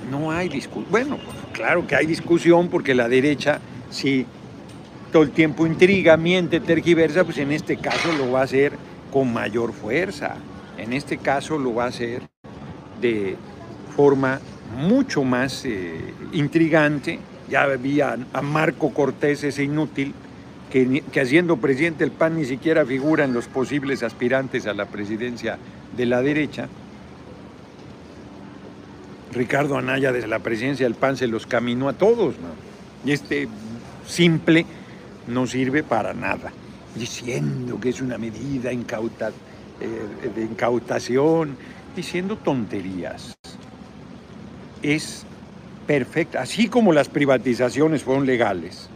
No 0.10 0.32
hay 0.32 0.50
discusión. 0.50 0.92
Bueno, 0.92 1.18
claro 1.52 1.86
que 1.86 1.96
hay 1.96 2.06
discusión 2.06 2.70
porque 2.70 2.94
la 2.96 3.10
derecha 3.10 3.60
sí 3.92 4.26
todo 5.12 5.24
el 5.24 5.32
tiempo 5.32 5.68
intriga, 5.68 6.16
miente, 6.18 6.60
tergiversa, 6.60 7.24
pues 7.24 7.38
en 7.38 7.52
este 7.52 7.78
caso 7.78 8.12
lo 8.14 8.32
va 8.32 8.42
a 8.42 8.44
hacer 8.44 8.74
con 9.12 9.32
mayor 9.32 9.74
fuerza. 9.74 10.36
En 10.78 10.94
este 10.94 11.18
caso 11.18 11.58
lo 11.58 11.76
va 11.76 11.86
a 11.86 11.88
hacer 11.88 12.24
de 13.02 13.36
forma 13.96 14.40
mucho 14.78 15.24
más 15.24 15.66
eh, 15.66 16.14
intrigante. 16.32 17.20
Ya 17.50 17.64
había 17.64 18.18
a 18.32 18.42
Marco 18.42 18.94
Cortés, 18.94 19.44
ese 19.44 19.64
inútil, 19.64 20.14
que, 20.72 21.04
que 21.12 21.20
haciendo 21.20 21.58
presidente 21.58 22.06
del 22.06 22.12
PAN 22.12 22.38
ni 22.38 22.46
siquiera 22.46 22.86
figura 22.86 23.26
en 23.26 23.34
los 23.34 23.48
posibles 23.48 24.04
aspirantes 24.04 24.66
a 24.66 24.74
la 24.74 24.86
presidencia 24.86 25.58
de 25.98 26.06
la 26.06 26.22
derecha. 26.22 26.70
Ricardo 29.34 29.78
Anaya 29.78 30.14
desde 30.14 30.28
la 30.28 30.40
presidencia 30.40 30.86
del 30.86 30.96
PAN 30.96 31.18
se 31.18 31.28
los 31.28 31.46
caminó 31.46 31.90
a 31.90 31.94
todos, 31.94 32.36
¿no? 32.40 32.50
Y 33.04 33.12
este 33.12 33.50
simple 34.06 34.66
no 35.28 35.48
sirve 35.48 35.84
para 35.84 36.14
nada, 36.14 36.52
diciendo 36.96 37.80
que 37.80 37.90
es 37.90 38.02
una 38.02 38.18
medida 38.18 38.72
eh, 38.72 38.78
de 40.36 40.42
incautación 40.42 41.56
diciendo 41.96 42.38
tonterías. 42.38 43.34
Es 44.82 45.26
perfecta, 45.86 46.42
así 46.42 46.68
como 46.68 46.94
las 46.94 47.10
privatizaciones 47.10 48.04
fueron 48.04 48.26
legales. 48.26 48.90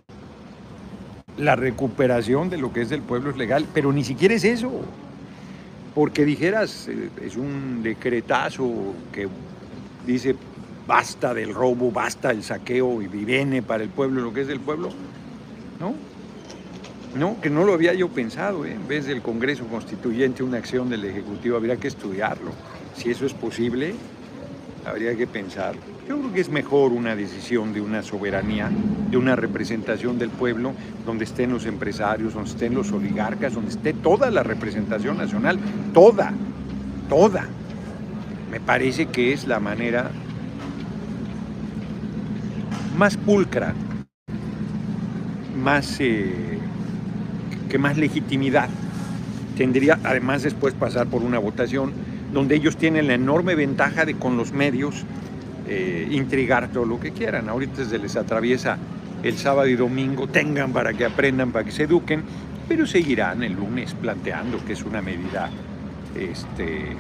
La 1.38 1.56
recuperación 1.56 2.50
de 2.50 2.58
lo 2.58 2.72
que 2.72 2.82
es 2.82 2.90
del 2.90 3.02
pueblo 3.02 3.32
es 3.32 3.38
legal, 3.38 3.66
pero 3.74 3.92
ni 3.92 4.04
siquiera 4.04 4.34
es 4.34 4.44
eso. 4.44 4.72
Porque 5.94 6.26
dijeras, 6.26 6.88
eh, 6.88 7.10
es 7.22 7.36
un 7.36 7.84
decretazo 7.84 8.94
que 9.12 9.28
dice 10.06 10.36
basta 10.88 11.34
del 11.34 11.54
robo, 11.54 11.92
basta 11.92 12.32
el 12.32 12.44
saqueo 12.44 13.02
y 13.02 13.08
viene 13.08 13.62
para 13.62 13.84
el 13.84 13.90
pueblo 13.90 14.22
lo 14.22 14.34
que 14.34 14.42
es 14.42 14.48
del 14.48 14.60
pueblo. 14.60 14.90
No, 15.80 15.94
no, 17.16 17.40
que 17.42 17.50
no 17.50 17.64
lo 17.64 17.74
había 17.74 17.94
yo 17.94 18.10
pensado, 18.10 18.66
¿eh? 18.66 18.74
en 18.74 18.88
vez 18.88 19.06
del 19.06 19.22
Congreso 19.22 19.66
Constituyente, 19.68 20.44
una 20.44 20.58
acción 20.58 20.90
del 20.90 21.06
Ejecutivo, 21.06 21.56
habría 21.56 21.78
que 21.78 21.88
estudiarlo. 21.88 22.52
Si 22.96 23.10
eso 23.10 23.26
es 23.26 23.34
posible, 23.34 23.96
habría 24.86 25.16
que 25.16 25.26
pensarlo. 25.26 25.82
Yo 26.08 26.20
creo 26.20 26.34
que 26.34 26.42
es 26.42 26.50
mejor 26.50 26.92
una 26.92 27.16
decisión 27.16 27.74
de 27.74 27.82
una 27.82 28.04
soberanía, 28.04 28.70
de 29.10 29.18
una 29.18 29.36
representación 29.36 30.20
del 30.20 30.30
pueblo, 30.30 30.74
donde 31.06 31.24
estén 31.24 31.52
los 31.52 31.66
empresarios, 31.66 32.34
donde 32.34 32.52
estén 32.52 32.76
los 32.76 32.92
oligarcas, 32.92 33.54
donde 33.54 33.72
esté 33.72 33.94
toda 33.94 34.30
la 34.30 34.44
representación 34.44 35.18
nacional, 35.18 35.58
toda, 35.94 36.34
toda. 37.10 37.48
Me 38.52 38.60
parece 38.60 39.08
que 39.08 39.34
es 39.34 39.48
la 39.48 39.60
manera 39.60 40.12
más 42.96 43.18
pulcra, 43.18 43.74
más... 45.62 45.98
Eh, 46.00 46.46
que 47.70 47.78
más 47.78 47.98
legitimidad 47.98 48.70
tendría 49.58 50.00
además 50.04 50.44
después 50.44 50.74
pasar 50.74 51.08
por 51.08 51.24
una 51.24 51.40
votación 51.40 51.94
donde 52.34 52.56
ellos 52.56 52.78
tienen 52.78 53.08
la 53.08 53.14
enorme 53.14 53.56
ventaja 53.56 54.06
de 54.06 54.16
con 54.16 54.38
los 54.38 54.52
medios 54.52 55.04
eh, 55.68 56.08
intrigar 56.12 56.68
todo 56.70 56.86
lo 56.86 57.00
que 57.00 57.12
quieran. 57.12 57.50
Ahorita 57.50 57.86
se 57.86 57.98
les 57.98 58.16
atraviesa 58.16 58.78
el 59.24 59.38
sábado 59.38 59.68
y 59.68 59.76
domingo, 59.76 60.28
tengan 60.28 60.74
para 60.74 60.94
que 60.94 61.06
aprendan, 61.06 61.52
para 61.52 61.66
que 61.66 61.72
se 61.72 61.84
eduquen, 61.84 62.24
pero 62.68 62.86
seguirán 62.86 63.44
el 63.44 63.54
lunes 63.54 63.94
planteando 63.94 64.64
que 64.66 64.74
es 64.74 64.84
una 64.84 65.02
medida 65.02 65.50
este, 66.16 66.96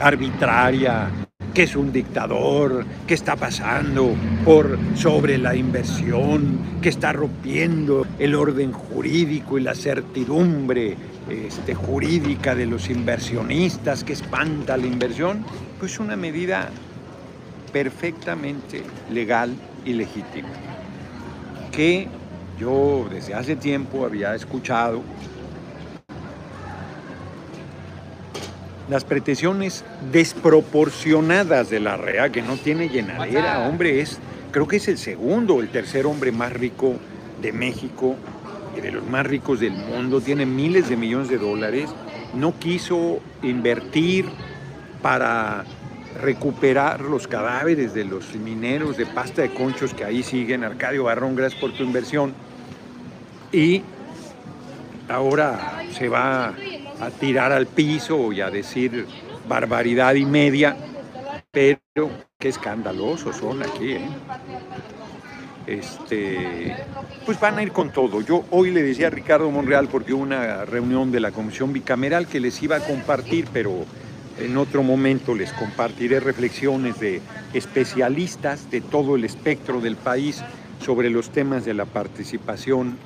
arbitraria, 0.00 1.08
que 1.56 1.62
es 1.62 1.74
un 1.74 1.90
dictador, 1.90 2.84
que 3.06 3.14
está 3.14 3.34
pasando 3.34 4.14
por 4.44 4.78
sobre 4.94 5.38
la 5.38 5.56
inversión, 5.56 6.58
que 6.82 6.90
está 6.90 7.14
rompiendo 7.14 8.06
el 8.18 8.34
orden 8.34 8.72
jurídico 8.72 9.56
y 9.56 9.62
la 9.62 9.74
certidumbre 9.74 10.98
este, 11.30 11.74
jurídica 11.74 12.54
de 12.54 12.66
los 12.66 12.90
inversionistas, 12.90 14.04
que 14.04 14.12
espanta 14.12 14.76
la 14.76 14.86
inversión, 14.86 15.46
pues 15.80 15.98
una 15.98 16.14
medida 16.14 16.68
perfectamente 17.72 18.82
legal 19.10 19.54
y 19.86 19.94
legítima, 19.94 20.50
que 21.72 22.06
yo 22.60 23.08
desde 23.10 23.32
hace 23.32 23.56
tiempo 23.56 24.04
había 24.04 24.34
escuchado 24.34 25.00
las 28.88 29.04
pretensiones 29.04 29.84
desproporcionadas 30.12 31.70
de 31.70 31.80
la 31.80 31.96
REA, 31.96 32.30
que 32.30 32.42
no 32.42 32.56
tiene 32.56 32.88
llenadera, 32.88 33.68
hombre, 33.68 34.00
es, 34.00 34.18
creo 34.52 34.68
que 34.68 34.76
es 34.76 34.88
el 34.88 34.98
segundo 34.98 35.56
o 35.56 35.60
el 35.60 35.68
tercer 35.68 36.06
hombre 36.06 36.32
más 36.32 36.52
rico 36.52 36.94
de 37.42 37.52
México 37.52 38.16
y 38.76 38.80
de 38.80 38.92
los 38.92 39.04
más 39.06 39.26
ricos 39.26 39.60
del 39.60 39.72
mundo, 39.72 40.20
tiene 40.20 40.46
miles 40.46 40.88
de 40.88 40.96
millones 40.96 41.28
de 41.28 41.38
dólares, 41.38 41.90
no 42.34 42.58
quiso 42.58 43.20
invertir 43.42 44.26
para 45.02 45.64
recuperar 46.20 47.00
los 47.00 47.26
cadáveres 47.26 47.94
de 47.94 48.04
los 48.04 48.34
mineros 48.34 48.96
de 48.96 49.06
pasta 49.06 49.42
de 49.42 49.52
conchos 49.52 49.92
que 49.94 50.04
ahí 50.04 50.22
siguen. 50.22 50.64
Arcadio 50.64 51.04
Barrón, 51.04 51.36
gracias 51.36 51.60
por 51.60 51.72
tu 51.72 51.82
inversión. 51.82 52.34
Y 53.52 53.82
ahora 55.08 55.82
se 55.92 56.08
va 56.08 56.54
a 57.00 57.10
tirar 57.10 57.52
al 57.52 57.66
piso 57.66 58.32
y 58.32 58.40
a 58.40 58.50
decir 58.50 59.06
barbaridad 59.48 60.14
y 60.14 60.24
media, 60.24 60.76
pero 61.50 61.80
qué 62.38 62.48
escandalosos 62.48 63.36
son 63.36 63.62
aquí. 63.62 63.92
¿eh? 63.92 64.08
Este, 65.66 66.76
pues 67.24 67.40
van 67.40 67.58
a 67.58 67.62
ir 67.62 67.72
con 67.72 67.90
todo. 67.90 68.20
Yo 68.20 68.44
hoy 68.50 68.70
le 68.70 68.82
decía 68.82 69.08
a 69.08 69.10
Ricardo 69.10 69.50
Monreal, 69.50 69.88
porque 69.88 70.12
hubo 70.12 70.22
una 70.22 70.64
reunión 70.64 71.10
de 71.10 71.20
la 71.20 71.32
Comisión 71.32 71.72
Bicameral 71.72 72.28
que 72.28 72.38
les 72.38 72.62
iba 72.62 72.76
a 72.76 72.80
compartir, 72.80 73.48
pero 73.52 73.84
en 74.38 74.56
otro 74.56 74.82
momento 74.82 75.34
les 75.34 75.52
compartiré 75.52 76.20
reflexiones 76.20 77.00
de 77.00 77.20
especialistas 77.52 78.70
de 78.70 78.80
todo 78.80 79.16
el 79.16 79.24
espectro 79.24 79.80
del 79.80 79.96
país 79.96 80.42
sobre 80.84 81.10
los 81.10 81.30
temas 81.30 81.64
de 81.64 81.74
la 81.74 81.84
participación 81.84 82.96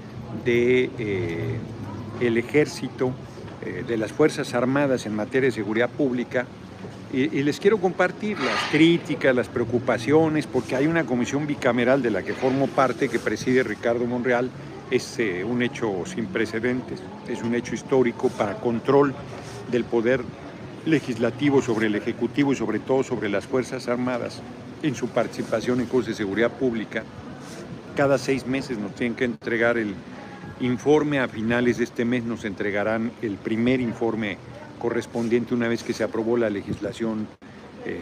de 0.44 0.90
eh, 0.98 1.58
el 2.20 2.36
ejército, 2.36 3.12
eh, 3.64 3.84
de 3.86 3.96
las 3.96 4.12
Fuerzas 4.12 4.54
Armadas 4.54 5.06
en 5.06 5.14
materia 5.14 5.48
de 5.48 5.52
seguridad 5.52 5.90
pública 5.90 6.46
y, 7.12 7.42
les 7.42 7.58
quiero 7.58 7.78
compartir 7.78 8.38
las 8.38 8.70
críticas, 8.70 9.34
las 9.34 9.48
preocupaciones, 9.48 10.46
porque 10.46 10.76
hay 10.76 10.86
una 10.86 11.04
comisión 11.04 11.46
bicameral 11.46 12.02
de 12.02 12.10
la 12.10 12.22
que 12.22 12.34
formo 12.34 12.68
parte, 12.68 13.08
que 13.08 13.18
preside 13.18 13.64
Ricardo 13.64 14.06
Monreal, 14.06 14.48
es 14.90 15.18
eh, 15.18 15.42
un 15.44 15.62
hecho 15.62 16.04
sin 16.06 16.26
precedentes, 16.26 17.02
es 17.28 17.42
un 17.42 17.54
hecho 17.54 17.74
histórico 17.74 18.28
para 18.28 18.54
control 18.54 19.12
del 19.70 19.84
poder 19.84 20.22
legislativo 20.86 21.60
sobre 21.60 21.88
el 21.88 21.96
Ejecutivo 21.96 22.52
y 22.52 22.56
sobre 22.56 22.78
todo 22.78 23.02
sobre 23.02 23.28
las 23.28 23.46
Fuerzas 23.46 23.88
Armadas 23.88 24.40
en 24.82 24.94
su 24.94 25.08
participación 25.08 25.80
en 25.80 25.86
cosas 25.86 26.06
de 26.08 26.14
seguridad 26.14 26.50
pública. 26.52 27.02
Cada 27.96 28.18
seis 28.18 28.46
meses 28.46 28.78
nos 28.78 28.94
tienen 28.94 29.16
que 29.16 29.24
entregar 29.24 29.78
el 29.78 29.94
informe. 30.60 31.20
A 31.20 31.28
finales 31.28 31.78
de 31.78 31.84
este 31.84 32.04
mes 32.04 32.24
nos 32.24 32.44
entregarán 32.44 33.12
el 33.22 33.36
primer 33.36 33.80
informe 33.80 34.38
correspondiente 34.78 35.54
una 35.54 35.68
vez 35.68 35.82
que 35.82 35.92
se 35.92 36.04
aprobó 36.04 36.36
la 36.36 36.50
legislación 36.50 37.28
eh, 37.84 37.98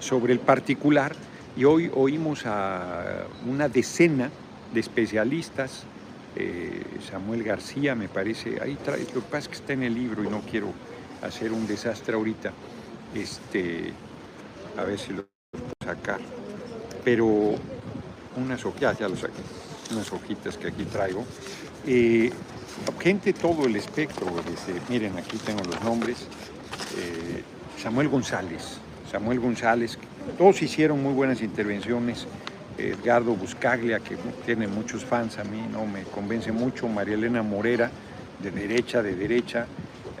sobre 0.00 0.32
el 0.32 0.40
particular. 0.40 1.14
Y 1.56 1.64
hoy 1.64 1.90
oímos 1.94 2.44
a 2.44 3.26
una 3.46 3.68
decena 3.68 4.30
de 4.74 4.80
especialistas, 4.80 5.84
eh, 6.34 6.82
Samuel 7.10 7.42
García 7.42 7.94
me 7.94 8.08
parece, 8.08 8.60
ahí 8.60 8.76
trae, 8.84 9.06
lo 9.14 9.20
que 9.20 9.30
pasa 9.30 9.38
es 9.38 9.48
que 9.48 9.54
está 9.54 9.72
en 9.72 9.84
el 9.84 9.94
libro 9.94 10.22
y 10.22 10.28
no 10.28 10.42
quiero 10.42 10.72
hacer 11.22 11.52
un 11.52 11.66
desastre 11.66 12.14
ahorita, 12.14 12.52
este, 13.14 13.92
a 14.76 14.84
ver 14.84 14.98
si 14.98 15.14
lo 15.14 15.26
puedo 15.50 15.72
sacar, 15.82 16.20
pero 17.04 17.54
unas 18.36 18.66
hojitas, 18.66 18.98
ya 18.98 19.08
lo 19.08 19.16
saqué 19.16 19.65
unas 19.90 20.12
hojitas 20.12 20.56
que 20.56 20.68
aquí 20.68 20.84
traigo. 20.84 21.24
Gente 23.00 23.32
todo 23.32 23.66
el 23.66 23.76
espectro, 23.76 24.26
miren, 24.88 25.16
aquí 25.16 25.38
tengo 25.38 25.62
los 25.64 25.82
nombres. 25.82 26.26
Eh, 26.96 27.42
Samuel 27.80 28.08
González, 28.08 28.78
Samuel 29.10 29.38
González, 29.40 29.98
todos 30.36 30.60
hicieron 30.62 31.02
muy 31.02 31.14
buenas 31.14 31.40
intervenciones. 31.40 32.26
Edgardo 32.78 33.34
Buscaglia, 33.34 34.00
que 34.00 34.16
tiene 34.44 34.66
muchos 34.66 35.04
fans 35.04 35.38
a 35.38 35.44
mí, 35.44 35.66
no 35.70 35.86
me 35.86 36.02
convence 36.02 36.52
mucho. 36.52 36.88
María 36.88 37.14
Elena 37.14 37.42
Morera, 37.42 37.90
de 38.42 38.50
derecha, 38.50 39.02
de 39.02 39.14
derecha. 39.14 39.66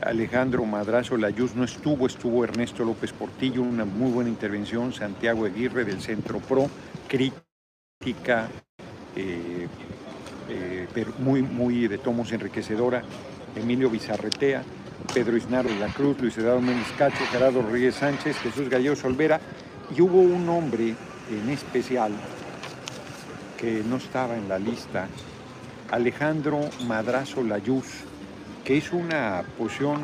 Alejandro 0.02 0.64
Madrazo 0.64 1.16
Layuz 1.16 1.54
no 1.54 1.64
estuvo, 1.64 2.06
estuvo 2.06 2.44
Ernesto 2.44 2.84
López 2.84 3.12
Portillo, 3.12 3.62
una 3.62 3.84
muy 3.84 4.10
buena 4.10 4.30
intervención. 4.30 4.92
Santiago 4.92 5.44
Aguirre 5.44 5.84
del 5.84 6.00
Centro 6.00 6.38
Pro, 6.38 6.70
crítica 7.08 8.48
eh, 9.16 9.66
eh, 10.48 10.86
muy, 11.18 11.42
muy 11.42 11.88
de 11.88 11.98
tomos 11.98 12.30
enriquecedora, 12.32 13.02
Emilio 13.56 13.90
Bizarretea, 13.90 14.62
Pedro 15.12 15.36
Isnaro 15.36 15.68
de 15.68 15.78
la 15.78 15.88
Cruz, 15.88 16.20
Luis 16.20 16.36
Eduardo 16.38 16.60
Méndez 16.60 16.86
Cacho, 16.96 17.24
Gerardo 17.30 17.62
Rodríguez 17.62 17.96
Sánchez, 17.96 18.36
Jesús 18.38 18.68
Gallego 18.68 18.94
Olvera, 19.04 19.40
y 19.96 20.00
hubo 20.00 20.20
un 20.20 20.48
hombre 20.48 20.94
en 21.30 21.50
especial 21.50 22.12
que 23.56 23.82
no 23.88 23.96
estaba 23.96 24.36
en 24.36 24.48
la 24.48 24.58
lista, 24.58 25.08
Alejandro 25.90 26.60
Madrazo 26.86 27.42
Layuz, 27.42 27.86
que 28.64 28.76
es 28.76 28.92
una 28.92 29.44
posición, 29.56 30.02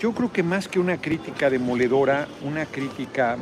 yo 0.00 0.12
creo 0.12 0.32
que 0.32 0.42
más 0.42 0.68
que 0.68 0.78
una 0.78 0.96
crítica 0.96 1.50
demoledora, 1.50 2.26
una 2.42 2.66
crítica, 2.66 3.36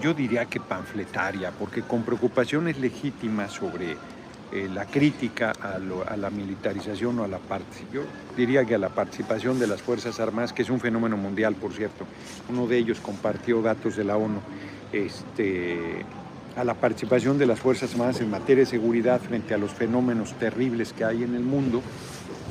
yo 0.00 0.14
diría 0.14 0.46
que 0.46 0.60
panfletaria, 0.60 1.50
porque 1.50 1.82
con 1.82 2.02
preocupaciones 2.02 2.78
legítimas 2.78 3.52
sobre 3.52 3.96
eh, 4.52 4.68
la 4.72 4.84
crítica 4.86 5.52
a, 5.60 5.78
la 6.16 6.30
militarización 6.30 7.18
o 7.18 7.24
a 7.24 7.28
la 7.28 7.38
participación, 7.38 8.04
diría 8.36 8.64
que 8.64 8.74
a 8.74 8.78
la 8.78 8.90
participación 8.90 9.58
de 9.58 9.66
las 9.66 9.80
Fuerzas 9.80 10.20
Armadas, 10.20 10.52
que 10.52 10.62
es 10.62 10.70
un 10.70 10.78
fenómeno 10.78 11.16
mundial, 11.16 11.54
por 11.54 11.72
cierto. 11.72 12.06
Uno 12.50 12.66
de 12.66 12.78
ellos 12.78 13.00
compartió 13.00 13.62
datos 13.62 13.96
de 13.96 14.04
la 14.04 14.16
ONU. 14.16 14.40
Este, 14.92 16.04
a 16.56 16.64
la 16.64 16.74
participación 16.74 17.38
de 17.38 17.46
las 17.46 17.60
Fuerzas 17.60 17.92
Armadas 17.92 18.20
en 18.20 18.30
materia 18.30 18.64
de 18.64 18.70
seguridad 18.70 19.20
frente 19.20 19.54
a 19.54 19.58
los 19.58 19.72
fenómenos 19.72 20.34
terribles 20.34 20.92
que 20.92 21.04
hay 21.04 21.22
en 21.22 21.34
el 21.34 21.42
mundo, 21.42 21.80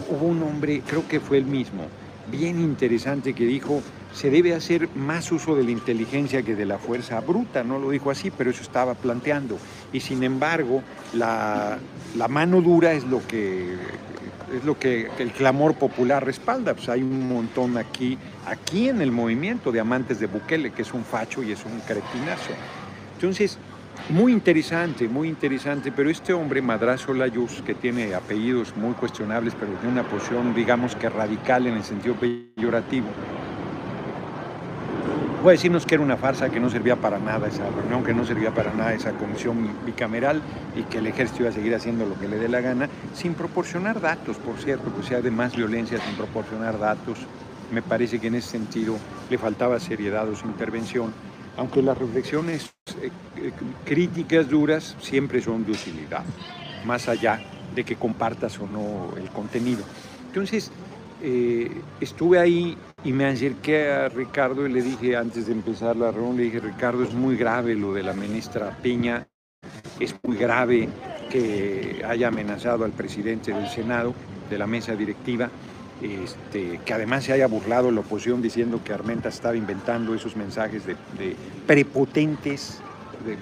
hubo 0.10 0.26
un 0.26 0.42
hombre, 0.44 0.82
creo 0.86 1.08
que 1.08 1.20
fue 1.20 1.38
el 1.38 1.46
mismo, 1.46 1.84
bien 2.32 2.60
interesante 2.60 3.34
que 3.34 3.46
dijo, 3.46 3.82
se 4.13 4.30
debe 4.30 4.56
hacer 4.56 4.89
más 4.96 5.32
uso 5.32 5.56
de 5.56 5.63
la 5.63 5.72
inteligencia 5.72 6.41
que 6.41 6.56
de 6.56 6.65
la 6.65 6.78
fuerza 6.78 7.20
bruta, 7.20 7.63
no 7.63 7.78
lo 7.78 7.91
dijo 7.91 8.10
así, 8.10 8.32
pero 8.32 8.50
eso 8.50 8.63
estaba 8.63 8.96
planteando. 8.96 9.58
Y 9.94 10.00
sin 10.00 10.24
embargo, 10.24 10.82
la, 11.13 11.78
la 12.15 12.28
mano 12.28 12.62
dura 12.62 12.94
es 12.94 13.04
lo 13.04 13.26
que 13.28 13.76
es 14.54 14.65
lo 14.65 14.78
que 14.78 15.10
el 15.20 15.32
clamor 15.32 15.76
popular 15.76 16.26
respalda. 16.26 16.74
Pues 16.74 16.89
hay 16.89 17.02
un 17.02 17.28
montón 17.28 17.78
aquí, 17.78 18.17
aquí 18.46 18.89
en 18.89 19.02
el 19.02 19.12
movimiento 19.12 19.72
de 19.72 19.80
amantes 19.80 20.20
de 20.20 20.28
Bukele, 20.28 20.72
que 20.72 20.82
es 20.82 20.94
un 20.94 21.06
facho 21.06 21.41
y 21.41 21.52
es 21.52 21.63
un 21.65 21.80
cretinazo. 21.80 22.52
Entonces, 23.15 23.58
muy 24.10 24.34
interesante, 24.34 25.08
muy 25.08 25.30
interesante, 25.30 25.92
pero 25.92 26.10
este 26.10 26.34
hombre, 26.34 26.62
Madrazo 26.62 27.14
Layuz, 27.14 27.62
que 27.62 27.74
tiene 27.74 28.14
apellidos 28.14 28.76
muy 28.76 28.94
cuestionables, 28.94 29.56
pero 29.60 29.72
tiene 29.74 29.94
una 29.94 30.04
posición, 30.04 30.54
digamos 30.54 30.96
que 30.96 31.10
radical 31.10 31.68
en 31.68 31.76
el 31.76 31.84
sentido 31.84 32.16
peyorativo, 32.16 33.08
Voy 35.42 35.50
a 35.50 35.52
decirnos 35.54 35.88
que 35.88 35.96
era 35.96 36.04
una 36.04 36.18
farsa, 36.18 36.52
que 36.52 36.60
no 36.60 36.70
servía 36.70 36.98
para 36.98 37.18
nada 37.18 37.48
esa 37.48 37.68
reunión, 37.68 38.04
que 38.04 38.14
no 38.14 38.24
servía 38.24 38.54
para 38.54 38.72
nada 38.76 38.94
esa 38.94 39.14
comisión 39.14 39.72
bicameral 39.88 40.40
y 40.76 40.84
que 40.84 41.00
el 41.00 41.08
ejército 41.08 41.42
iba 41.42 41.50
a 41.50 41.52
seguir 41.52 41.74
haciendo 41.74 42.06
lo 42.06 42.14
que 42.20 42.28
le 42.28 42.38
dé 42.38 42.48
la 42.48 42.62
gana, 42.62 42.88
sin 43.16 43.34
proporcionar 43.34 44.00
datos, 44.02 44.38
por 44.38 44.60
cierto, 44.60 44.96
que 44.96 45.02
sea 45.02 45.20
de 45.20 45.32
más 45.32 45.56
violencia 45.56 45.98
sin 45.98 46.16
proporcionar 46.16 46.78
datos. 46.78 47.18
Me 47.72 47.82
parece 47.82 48.20
que 48.20 48.28
en 48.28 48.36
ese 48.36 48.50
sentido 48.50 48.98
le 49.32 49.40
faltaba 49.40 49.80
seriedad 49.80 50.30
a 50.32 50.36
su 50.36 50.46
intervención, 50.46 51.12
aunque 51.58 51.82
las 51.82 51.98
reflexiones 51.98 52.72
eh, 53.02 53.10
eh, 53.38 53.52
críticas 53.86 54.50
duras 54.50 54.96
siempre 55.02 55.42
son 55.42 55.66
de 55.66 55.74
utilidad, 55.74 56.24
más 56.86 57.08
allá 57.08 57.42
de 57.76 57.84
que 57.84 57.96
compartas 57.96 58.60
o 58.60 58.68
no 58.68 59.16
el 59.18 59.30
contenido. 59.30 59.84
Entonces, 60.28 60.72
eh, 61.24 61.70
estuve 62.00 62.40
ahí 62.40 62.78
y 63.04 63.14
me 63.14 63.26
acerqué 63.26 63.92
a 63.92 64.10
Ricardo 64.10 64.66
y 64.66 64.72
le 64.72 64.82
dije, 64.82 65.16
antes 65.16 65.48
de 65.48 65.54
empezar 65.54 65.96
la 65.96 66.12
reunión, 66.12 66.38
le 66.38 66.44
dije, 66.44 66.60
Ricardo, 66.60 67.04
es 67.04 67.14
muy 67.14 67.36
grave 67.36 67.76
lo 67.76 67.94
de 67.94 68.04
la 68.04 68.14
ministra 68.14 68.78
Piña, 68.82 69.28
es 70.00 70.16
muy 70.24 70.38
grave 70.38 70.90
que 71.30 72.04
haya 72.08 72.30
amenazado 72.30 72.86
al 72.86 72.92
presidente 72.92 73.54
del 73.54 73.70
Senado, 73.70 74.14
de 74.50 74.58
la 74.58 74.68
mesa 74.68 74.96
directiva, 74.96 75.50
este, 76.02 76.80
que 76.86 76.94
además 76.94 77.24
se 77.24 77.34
haya 77.34 77.48
burlado 77.48 77.92
la 77.92 78.02
oposición 78.02 78.42
diciendo 78.42 78.82
que 78.84 78.94
Armenta 78.94 79.30
estaba 79.30 79.56
inventando 79.56 80.16
esos 80.16 80.36
mensajes 80.36 80.84
de, 80.86 80.96
prepotentes, 81.68 82.80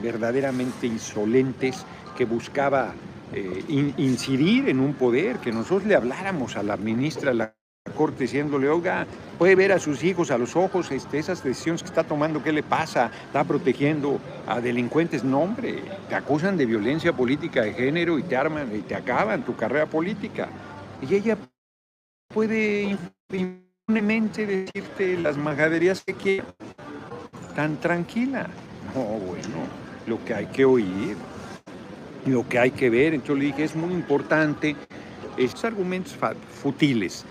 verdaderamente 0.02 0.88
insolentes, 0.88 1.86
que 2.18 2.26
buscaba 2.26 2.94
eh, 3.34 3.94
incidir 3.98 4.70
en 4.70 4.80
un 4.80 4.94
poder, 4.94 5.38
que 5.38 5.52
nosotros 5.52 5.86
le 5.86 5.96
habláramos 5.96 6.58
a 6.58 6.64
la 6.64 6.76
ministra, 6.78 7.34
la 7.34 7.56
corte 7.96 8.24
diciéndole, 8.24 8.70
oiga, 8.70 9.08
puede 9.38 9.56
ver 9.56 9.72
a 9.72 9.80
sus 9.80 10.04
hijos 10.04 10.32
a 10.32 10.38
los 10.38 10.56
ojos 10.56 10.92
este, 10.92 11.20
esas 11.20 11.44
decisiones 11.44 11.82
que 11.82 11.90
está 11.90 12.04
tomando, 12.04 12.44
¿qué 12.44 12.52
le 12.52 12.64
pasa? 12.64 13.12
¿Está 13.26 13.44
protegiendo 13.44 14.20
a 14.48 14.62
delincuentes? 14.62 15.24
No, 15.24 15.42
hombre, 15.42 15.84
te 16.08 16.16
acusan 16.16 16.58
de 16.58 16.66
violencia 16.66 17.14
política 17.14 17.64
de 17.64 17.74
género 17.74 18.20
y 18.20 18.24
te 18.24 18.36
arman 18.36 18.76
y 18.76 18.82
te 18.82 18.96
acaban 18.96 19.44
tu 19.44 19.56
carrera 19.56 19.86
política. 19.88 20.50
Y 21.02 21.16
ella 21.16 21.38
puede 22.40 22.98
impunemente 23.34 24.46
decirte 24.46 25.18
las 25.18 25.36
majaderías 25.36 26.02
que 26.06 26.14
quiera, 26.14 26.46
tan 27.54 27.76
tranquila. 27.82 28.48
No, 28.96 29.02
bueno, 29.02 29.68
lo 30.08 30.24
que 30.24 30.34
hay 30.34 30.46
que 30.46 30.64
oír, 30.64 31.18
lo 32.26 32.48
que 32.48 32.58
hay 32.58 32.72
que 32.72 32.90
ver. 32.90 33.14
Entonces 33.14 33.40
le 33.40 33.46
dije, 33.48 33.66
es 33.66 33.76
muy 33.76 33.94
importante 33.94 34.78
esos 35.36 35.66
argumentos 35.66 36.16
futiles 36.64 37.26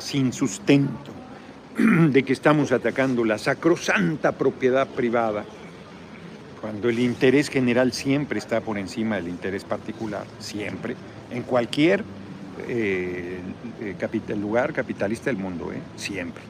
sin 0.00 0.32
sustento 0.32 1.12
de 1.78 2.24
que 2.24 2.32
estamos 2.32 2.72
atacando 2.72 3.24
la 3.24 3.38
sacrosanta 3.38 4.32
propiedad 4.32 4.88
privada, 4.88 5.44
cuando 6.60 6.88
el 6.88 6.98
interés 6.98 7.48
general 7.48 7.92
siempre 7.92 8.40
está 8.40 8.60
por 8.60 8.76
encima 8.76 9.14
del 9.14 9.28
interés 9.28 9.62
particular, 9.62 10.26
siempre, 10.40 10.96
en 11.30 11.44
cualquier 11.44 12.02
eh, 12.66 13.40
lugar 14.40 14.72
capitalista 14.72 15.30
del 15.30 15.38
mundo, 15.38 15.72
¿eh? 15.72 15.80
siempre. 15.96 16.42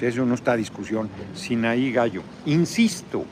Eso 0.00 0.24
no 0.24 0.34
está 0.34 0.52
a 0.52 0.56
discusión. 0.56 1.08
Sin 1.34 1.64
ahí 1.64 1.90
gallo. 1.90 2.22
Insisto, 2.46 3.24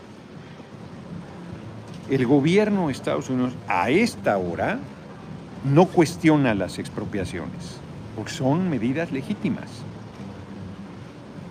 el 2.10 2.26
gobierno 2.26 2.86
de 2.86 2.92
Estados 2.92 3.30
Unidos 3.30 3.54
a 3.68 3.90
esta 3.90 4.36
hora 4.36 4.78
no 5.64 5.86
cuestiona 5.86 6.54
las 6.54 6.78
expropiaciones 6.78 7.80
porque 8.16 8.32
son 8.32 8.70
medidas 8.70 9.12
legítimas 9.12 9.68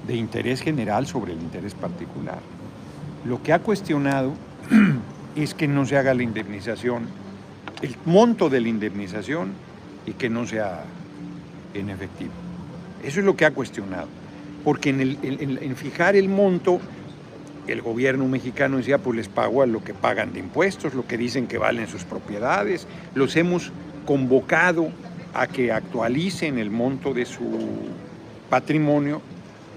de 0.07 0.15
interés 0.15 0.61
general 0.61 1.05
sobre 1.05 1.33
el 1.33 1.39
interés 1.39 1.75
particular. 1.75 2.39
Lo 3.23 3.41
que 3.41 3.53
ha 3.53 3.59
cuestionado 3.59 4.33
es 5.35 5.53
que 5.53 5.67
no 5.67 5.85
se 5.85 5.97
haga 5.97 6.13
la 6.13 6.23
indemnización, 6.23 7.07
el 7.81 7.95
monto 8.05 8.49
de 8.49 8.61
la 8.61 8.69
indemnización 8.69 9.53
y 10.05 10.13
que 10.13 10.29
no 10.29 10.45
sea 10.45 10.83
en 11.73 11.89
efectivo. 11.89 12.31
Eso 13.03 13.19
es 13.19 13.25
lo 13.25 13.35
que 13.35 13.45
ha 13.45 13.51
cuestionado, 13.51 14.07
porque 14.63 14.89
en, 14.89 15.75
fijar 15.75 16.15
el 16.15 16.29
monto, 16.29 16.79
el 17.67 17.81
gobierno 17.81 18.27
mexicano 18.27 18.77
decía, 18.77 18.97
pues 18.97 19.17
les 19.17 19.27
pago 19.27 19.61
a 19.61 19.65
lo 19.67 19.83
que 19.83 19.93
pagan 19.93 20.33
de 20.33 20.39
impuestos, 20.39 20.93
lo 20.93 21.05
que 21.05 21.17
dicen 21.17 21.47
que 21.47 21.57
valen 21.57 21.87
sus 21.87 22.03
propiedades, 22.03 22.87
los 23.13 23.35
hemos 23.35 23.71
convocado 24.05 24.89
a 25.33 25.47
que 25.47 25.71
actualicen 25.71 26.57
el 26.57 26.71
monto 26.71 27.13
de 27.13 27.25
su 27.25 27.43
patrimonio 28.49 29.21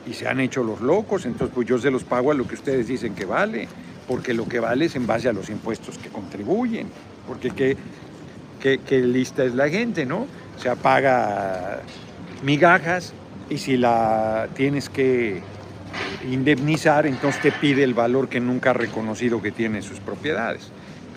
y 0.09 0.15
se 0.15 0.29
han 0.29 0.41
hecho 0.41 0.63
los 0.63 0.81
locos, 0.81 1.27
entonces 1.27 1.55
pues 1.55 1.67
yo 1.67 1.79
se 1.79 1.91
los 1.91 2.05
pago 2.05 2.31
a 2.31 2.35
lo 2.35 2.47
que 2.47 2.55
ustedes 2.55 2.87
dicen 2.87 3.15
que 3.15 3.25
vale, 3.25 3.69
porque 4.07 4.33
lo 4.33 4.49
que 4.49 4.61
vale 4.61 4.87
es 4.87 4.97
en 4.97 5.07
base 5.07 5.29
a 5.29 5.33
los 5.33 5.51
impuestos 5.51 5.99
que 5.99 6.09
contribuyen, 6.09 6.89
porque 7.27 7.77
qué, 8.61 8.79
lista 9.01 9.45
es 9.45 9.55
la 9.55 9.69
gente, 9.69 10.07
¿no? 10.07 10.27
O 10.57 10.61
sea, 10.61 10.77
paga 10.77 11.81
migajas 12.43 13.13
y 13.49 13.59
si 13.59 13.77
la 13.77 14.49
tienes 14.55 14.89
que 14.89 15.43
indemnizar, 16.31 17.07
entonces 17.07 17.41
te 17.41 17.53
pide 17.53 17.85
el 17.85 17.95
valor 17.95 18.29
que 18.29 18.41
nunca 18.41 18.71
ha 18.71 18.75
reconocido 18.75 19.41
que 19.41 19.53
tiene 19.53 19.83
sus 19.83 20.01
propiedades. 20.01 20.71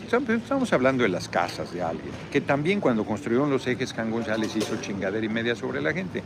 Estamos 0.03 0.73
hablando 0.73 1.03
de 1.03 1.09
las 1.09 1.29
casas 1.29 1.73
de 1.73 1.81
alguien, 1.81 2.11
que 2.31 2.41
también 2.41 2.81
cuando 2.81 3.05
construyeron 3.05 3.49
los 3.49 3.65
ejes 3.65 3.93
Juan 3.93 4.11
González 4.11 4.53
hizo 4.57 4.75
chingadera 4.81 5.25
y 5.25 5.29
media 5.29 5.55
sobre 5.55 5.81
la 5.81 5.93
gente. 5.93 6.21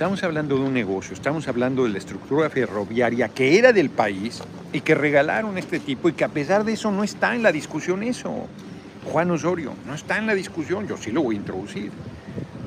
Estamos 0.00 0.22
hablando 0.22 0.56
de 0.56 0.62
un 0.62 0.72
negocio, 0.72 1.12
estamos 1.12 1.46
hablando 1.46 1.84
de 1.84 1.90
la 1.90 1.98
estructura 1.98 2.48
ferroviaria 2.48 3.28
que 3.28 3.58
era 3.58 3.70
del 3.74 3.90
país 3.90 4.42
y 4.72 4.80
que 4.80 4.94
regalaron 4.94 5.58
este 5.58 5.78
tipo 5.78 6.08
y 6.08 6.14
que 6.14 6.24
a 6.24 6.30
pesar 6.30 6.64
de 6.64 6.72
eso 6.72 6.90
no 6.90 7.04
está 7.04 7.34
en 7.34 7.42
la 7.42 7.52
discusión 7.52 8.02
eso. 8.02 8.46
Juan 9.04 9.30
Osorio, 9.30 9.74
no 9.86 9.94
está 9.94 10.16
en 10.16 10.26
la 10.26 10.34
discusión, 10.34 10.88
yo 10.88 10.96
sí 10.96 11.10
lo 11.10 11.22
voy 11.22 11.34
a 11.34 11.38
introducir. 11.40 11.90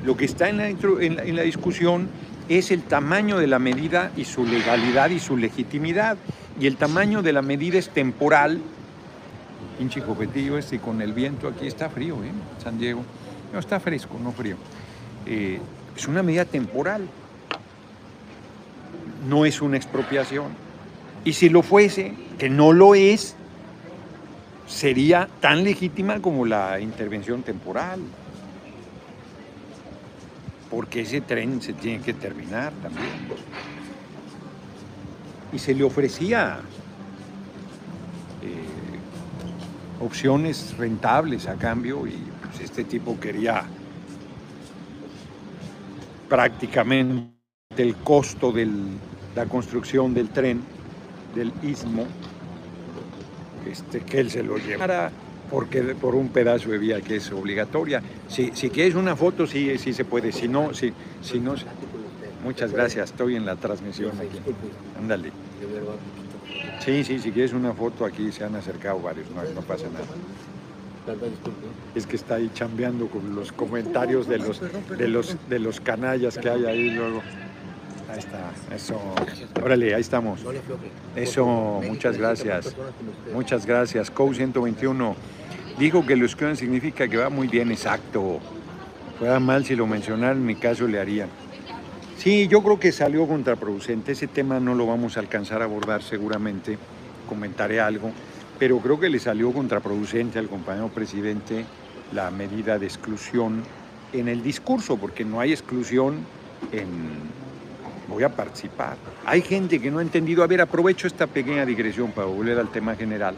Lo 0.06 0.16
que 0.16 0.26
está 0.26 0.48
en 0.48 0.58
la, 0.58 0.68
en 0.70 1.44
discusión 1.44 2.08
es 2.50 2.70
el 2.70 2.84
tamaño 2.84 3.40
de 3.40 3.48
la 3.48 3.58
medida 3.58 4.12
y 4.16 4.26
su 4.26 4.46
legalidad 4.46 5.10
y 5.10 5.20
su 5.20 5.36
legitimidad 5.36 6.18
y 6.60 6.68
el 6.68 6.78
tamaño 6.78 7.24
de 7.24 7.34
la 7.34 7.42
medida 7.42 7.80
es 7.80 7.90
temporal. 7.90 8.62
Pinche 9.80 10.04
copetillo 10.04 10.60
este 10.60 10.78
con 10.78 11.02
el 11.02 11.14
viento 11.14 11.48
aquí 11.48 11.66
está 11.66 11.90
frío, 11.90 12.24
¿eh? 12.24 12.32
San 12.64 12.78
Diego. 12.78 13.04
No, 13.52 13.58
está 13.58 13.80
fresco, 13.80 14.20
no 14.24 14.32
frío. 14.34 14.56
Eh, 15.26 15.60
es 15.98 16.08
una 16.08 16.22
medida 16.22 16.46
temporal. 16.46 17.10
No 19.28 19.46
es 19.46 19.62
una 19.62 19.78
expropiación. 19.78 20.48
Y 21.24 21.34
si 21.34 21.50
lo 21.50 21.62
fuese, 21.62 22.14
que 22.38 22.50
no 22.50 22.74
lo 22.74 22.96
es, 22.96 23.36
sería 24.68 25.30
tan 25.40 25.64
legítima 25.64 26.20
como 26.22 26.46
la 26.46 26.80
intervención 26.80 27.44
temporal. 27.44 28.00
Porque 30.70 31.02
ese 31.02 31.22
tren 31.22 31.62
se 31.62 31.74
tiene 31.74 32.04
que 32.04 32.14
terminar 32.14 32.74
también 32.82 33.14
y 35.54 35.60
se 35.60 35.76
le 35.76 35.84
ofrecía 35.84 36.60
eh, 38.42 40.04
opciones 40.04 40.76
rentables 40.78 41.48
a 41.48 41.56
cambio 41.56 42.08
y 42.08 42.18
pues, 42.42 42.62
este 42.62 42.84
tipo 42.84 43.20
quería 43.20 43.64
prácticamente 46.28 47.33
el 47.78 47.96
costo 47.96 48.52
de 48.52 48.68
la 49.36 49.46
construcción 49.46 50.14
del 50.14 50.30
tren, 50.30 50.62
del 51.34 51.52
istmo, 51.64 52.06
este, 53.70 54.02
que 54.02 54.20
él 54.20 54.30
se 54.30 54.44
lo 54.44 54.58
llevara 54.58 55.12
porque, 55.50 55.82
por 55.82 56.16
un 56.16 56.30
pedazo 56.30 56.72
de 56.72 56.78
vía 56.78 57.02
que 57.02 57.18
es 57.18 57.32
obligatoria. 57.32 58.02
Si, 58.28 58.52
si 58.54 58.70
quieres 58.70 58.96
una 58.96 59.16
foto, 59.16 59.46
sí, 59.46 59.78
sí 59.78 59.94
se 59.94 60.06
puede, 60.06 60.32
si 60.32 60.48
no, 60.48 60.74
si, 60.74 60.94
si 61.22 61.40
no... 61.40 61.56
Muchas 62.44 62.74
gracias, 62.74 63.12
estoy 63.12 63.36
en 63.36 63.46
la 63.46 63.56
transmisión 63.56 64.12
aquí. 64.18 64.40
Ándale. 65.00 65.32
Sí, 66.80 67.04
sí, 67.04 67.20
si 67.20 67.32
quieres 67.32 67.54
una 67.54 67.74
foto 67.74 68.04
aquí 68.04 68.32
se 68.32 68.44
han 68.44 68.56
acercado 68.56 69.00
varios, 69.00 69.28
no, 69.30 69.62
pasa 69.62 69.86
nada. 69.90 70.06
Es 71.96 72.06
que 72.06 72.16
está 72.16 72.36
ahí 72.36 72.50
chambeando 72.54 73.08
con 73.08 73.36
los 73.36 73.52
comentarios 73.52 74.28
de 74.28 74.40
los, 74.40 74.60
de 74.98 75.08
los, 75.08 75.38
de 75.50 75.60
los 75.60 75.80
canallas 75.80 76.38
que 76.38 76.50
hay 76.50 76.66
ahí 76.66 76.90
luego. 76.90 77.22
Ahí 78.14 78.20
está, 78.20 78.52
eso. 78.76 79.00
Órale, 79.64 79.96
ahí 79.96 80.02
estamos. 80.02 80.42
Eso, 81.16 81.82
muchas 81.84 82.16
gracias. 82.16 82.76
Muchas 83.34 83.66
gracias. 83.66 84.12
COU 84.12 84.36
121 84.36 85.16
dijo 85.80 86.06
que 86.06 86.16
lo 86.16 86.28
escuchan 86.28 86.56
significa 86.56 87.08
que 87.08 87.18
va 87.18 87.30
muy 87.30 87.48
bien, 87.48 87.72
exacto. 87.72 88.40
Fuera 89.18 89.40
mal 89.40 89.66
si 89.66 89.76
lo 89.76 89.88
mencionaran, 89.88 90.38
en 90.38 90.46
mi 90.46 90.56
caso 90.56 90.88
le 90.88 91.00
harían. 91.00 91.30
Sí, 92.18 92.48
yo 92.48 92.62
creo 92.62 92.80
que 92.80 92.92
salió 92.92 93.28
contraproducente. 93.28 94.12
Ese 94.12 94.28
tema 94.28 94.60
no 94.60 94.76
lo 94.76 94.86
vamos 94.86 95.18
a 95.18 95.20
alcanzar 95.20 95.64
a 95.64 95.66
abordar 95.66 96.04
seguramente. 96.04 96.78
Comentaré 97.28 97.82
algo. 97.82 98.12
Pero 98.60 98.78
creo 98.78 99.00
que 99.00 99.10
le 99.10 99.18
salió 99.18 99.52
contraproducente 99.52 100.38
al 100.38 100.50
compañero 100.50 100.90
presidente 100.90 101.66
la 102.14 102.30
medida 102.30 102.78
de 102.78 102.86
exclusión 102.86 103.64
en 104.14 104.28
el 104.28 104.44
discurso, 104.44 104.98
porque 104.98 105.26
no 105.26 105.40
hay 105.40 105.52
exclusión 105.52 106.18
en 106.72 106.88
voy 108.08 108.24
a 108.24 108.30
participar. 108.30 108.98
Hay 109.26 109.42
gente 109.42 109.80
que 109.80 109.90
no 109.92 110.00
ha 110.00 110.02
entendido, 110.02 110.44
a 110.44 110.48
ver, 110.48 110.62
aprovecho 110.62 111.08
esta 111.08 111.28
pequeña 111.28 111.66
digresión 111.66 112.12
para 112.12 112.28
volver 112.28 112.60
al 112.60 112.70
tema 112.70 112.96
general. 112.96 113.36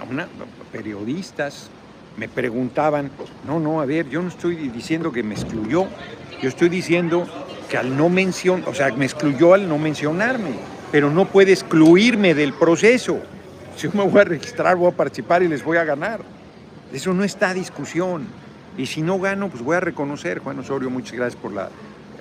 A 0.00 0.04
una, 0.04 0.28
periodistas 0.72 1.70
me 2.16 2.28
preguntaban, 2.28 3.10
no, 3.46 3.60
no, 3.60 3.80
a 3.80 3.86
ver, 3.86 4.08
yo 4.08 4.20
no 4.22 4.28
estoy 4.28 4.56
diciendo 4.68 5.12
que 5.12 5.22
me 5.22 5.34
excluyó, 5.34 5.86
yo 6.42 6.48
estoy 6.48 6.68
diciendo 6.68 7.26
que 7.68 7.76
al 7.76 7.96
no 7.96 8.08
mencionar, 8.08 8.68
o 8.68 8.74
sea, 8.74 8.92
me 8.92 9.04
excluyó 9.04 9.54
al 9.54 9.68
no 9.68 9.78
mencionarme, 9.78 10.54
pero 10.90 11.10
no 11.10 11.26
puede 11.26 11.52
excluirme 11.52 12.34
del 12.34 12.52
proceso. 12.52 13.20
Si 13.76 13.86
yo 13.86 13.92
me 13.94 14.08
voy 14.08 14.20
a 14.20 14.24
registrar, 14.24 14.76
voy 14.76 14.90
a 14.90 14.96
participar 14.96 15.42
y 15.42 15.48
les 15.48 15.62
voy 15.62 15.76
a 15.76 15.84
ganar. 15.84 16.20
Eso 16.92 17.12
no 17.12 17.22
está 17.22 17.54
discusión. 17.54 18.26
Y 18.76 18.86
si 18.86 19.02
no 19.02 19.18
gano, 19.18 19.48
pues 19.48 19.62
voy 19.62 19.76
a 19.76 19.80
reconocer, 19.80 20.38
Juan 20.38 20.58
Osorio, 20.58 20.90
muchas 20.90 21.12
gracias 21.12 21.40
por 21.40 21.52
la 21.52 21.68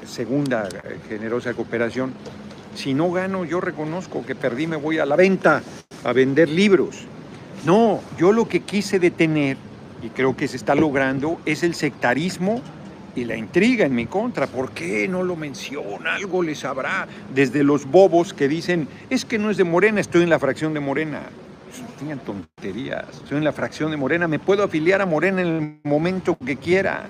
segunda 0.07 0.67
eh, 0.67 0.97
generosa 1.07 1.53
cooperación. 1.53 2.13
Si 2.75 2.93
no 2.93 3.11
gano, 3.11 3.45
yo 3.45 3.59
reconozco 3.61 4.25
que 4.25 4.35
perdí, 4.35 4.67
me 4.67 4.75
voy 4.75 4.99
a 4.99 5.05
la 5.05 5.15
venta 5.15 5.61
a 6.03 6.13
vender 6.13 6.49
libros. 6.49 7.05
No, 7.65 8.01
yo 8.17 8.31
lo 8.31 8.47
que 8.47 8.61
quise 8.61 8.99
detener, 8.99 9.57
y 10.01 10.09
creo 10.09 10.37
que 10.37 10.47
se 10.47 10.57
está 10.57 10.75
logrando, 10.75 11.39
es 11.45 11.63
el 11.63 11.73
sectarismo 11.73 12.61
y 13.15 13.25
la 13.25 13.35
intriga 13.35 13.85
en 13.85 13.95
mi 13.95 14.05
contra. 14.05 14.45
¿Por 14.45 14.71
qué 14.71 15.07
no 15.07 15.23
lo 15.23 15.35
menciona? 15.35 16.15
Algo 16.15 16.43
les 16.43 16.59
sabrá. 16.59 17.07
Desde 17.33 17.63
los 17.63 17.85
bobos 17.85 18.33
que 18.33 18.47
dicen, 18.47 18.87
es 19.09 19.25
que 19.25 19.39
no 19.39 19.49
es 19.49 19.57
de 19.57 19.63
Morena, 19.63 19.99
estoy 19.99 20.23
en 20.23 20.29
la 20.29 20.39
fracción 20.39 20.73
de 20.73 20.79
Morena. 20.79 21.21
Tengan 21.99 22.19
tonterías. 22.19 23.05
Estoy 23.09 23.39
en 23.39 23.43
la 23.43 23.51
fracción 23.51 23.89
de 23.89 23.97
Morena. 23.97 24.27
Me 24.27 24.37
puedo 24.37 24.63
afiliar 24.63 25.01
a 25.01 25.05
Morena 25.07 25.41
en 25.41 25.47
el 25.47 25.79
momento 25.83 26.37
que 26.37 26.57
quiera. 26.57 27.07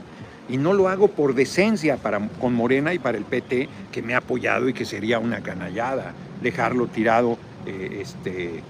Y 0.49 0.57
no 0.57 0.73
lo 0.73 0.87
hago 0.87 1.09
por 1.09 1.35
decencia 1.35 1.97
para, 1.97 2.25
con 2.39 2.53
Morena 2.53 2.93
y 2.93 2.99
para 2.99 3.17
el 3.17 3.25
PT, 3.25 3.67
que 3.91 4.01
me 4.01 4.13
ha 4.13 4.17
apoyado 4.17 4.69
y 4.69 4.73
que 4.73 4.85
sería 4.85 5.19
una 5.19 5.41
canallada 5.41 6.13
dejarlo 6.41 6.87
tirado 6.87 7.37
eh, 7.65 7.99
este, 8.01 8.61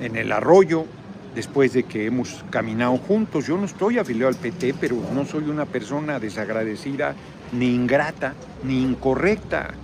en 0.00 0.16
el 0.16 0.32
arroyo 0.32 0.86
después 1.34 1.72
de 1.72 1.82
que 1.82 2.06
hemos 2.06 2.44
caminado 2.50 2.96
juntos. 2.96 3.46
Yo 3.46 3.56
no 3.56 3.66
estoy 3.66 3.98
afiliado 3.98 4.28
al 4.28 4.36
PT, 4.36 4.74
pero 4.80 4.96
no 5.14 5.24
soy 5.24 5.44
una 5.44 5.66
persona 5.66 6.18
desagradecida, 6.18 7.14
ni 7.52 7.74
ingrata, 7.74 8.34
ni 8.64 8.82
incorrecta. 8.82 9.74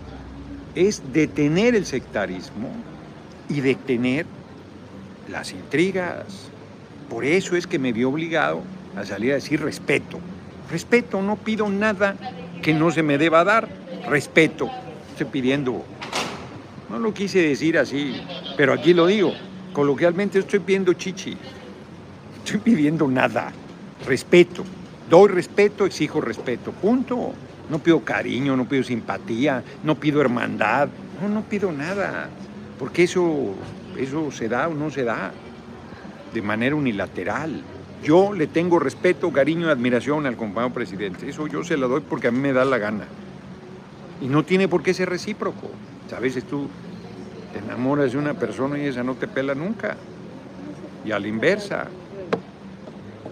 Es 0.74 1.02
detener 1.12 1.74
el 1.74 1.84
sectarismo 1.84 2.70
y 3.48 3.60
detener 3.60 4.24
las 5.30 5.52
intrigas. 5.52 6.48
Por 7.10 7.24
eso 7.24 7.54
es 7.56 7.66
que 7.66 7.78
me 7.78 7.92
vi 7.92 8.04
obligado 8.04 8.62
a 8.96 9.04
salir 9.04 9.32
a 9.32 9.34
decir 9.34 9.60
respeto. 9.60 10.18
Respeto, 10.72 11.20
no 11.20 11.36
pido 11.36 11.68
nada 11.68 12.16
que 12.62 12.72
no 12.72 12.90
se 12.90 13.02
me 13.02 13.18
deba 13.18 13.44
dar. 13.44 13.68
Respeto. 14.08 14.70
Estoy 15.10 15.26
pidiendo. 15.26 15.84
No 16.88 16.98
lo 16.98 17.12
quise 17.12 17.40
decir 17.40 17.76
así, 17.76 18.22
pero 18.56 18.72
aquí 18.72 18.94
lo 18.94 19.06
digo. 19.06 19.34
Coloquialmente 19.74 20.38
estoy 20.38 20.60
pidiendo 20.60 20.94
chichi. 20.94 21.36
Estoy 22.42 22.60
pidiendo 22.60 23.06
nada. 23.06 23.52
Respeto. 24.06 24.64
Doy 25.10 25.28
respeto, 25.28 25.84
exijo 25.84 26.22
respeto. 26.22 26.72
Punto. 26.72 27.34
No 27.68 27.78
pido 27.78 28.00
cariño, 28.00 28.56
no 28.56 28.66
pido 28.66 28.82
simpatía, 28.82 29.62
no 29.84 29.96
pido 29.96 30.22
hermandad. 30.22 30.88
No, 31.20 31.28
no 31.28 31.42
pido 31.42 31.70
nada. 31.70 32.30
Porque 32.78 33.02
eso, 33.02 33.54
eso 33.98 34.30
se 34.30 34.48
da 34.48 34.68
o 34.68 34.74
no 34.74 34.90
se 34.90 35.04
da 35.04 35.32
de 36.32 36.40
manera 36.40 36.74
unilateral. 36.74 37.62
Yo 38.02 38.32
le 38.32 38.48
tengo 38.48 38.80
respeto, 38.80 39.30
cariño 39.32 39.68
y 39.68 39.70
admiración 39.70 40.26
al 40.26 40.36
compañero 40.36 40.74
presidente. 40.74 41.28
Eso 41.28 41.46
yo 41.46 41.62
se 41.62 41.76
lo 41.76 41.88
doy 41.88 42.00
porque 42.00 42.28
a 42.28 42.30
mí 42.32 42.38
me 42.38 42.52
da 42.52 42.64
la 42.64 42.78
gana. 42.78 43.04
Y 44.20 44.26
no 44.26 44.44
tiene 44.44 44.66
por 44.66 44.82
qué 44.82 44.92
ser 44.92 45.08
recíproco. 45.08 45.70
A 46.14 46.20
veces 46.20 46.44
tú 46.44 46.68
te 47.52 47.60
enamoras 47.60 48.12
de 48.12 48.18
una 48.18 48.34
persona 48.34 48.78
y 48.78 48.86
esa 48.86 49.04
no 49.04 49.14
te 49.14 49.28
pela 49.28 49.54
nunca. 49.54 49.96
Y 51.04 51.12
a 51.12 51.18
la 51.18 51.28
inversa. 51.28 51.86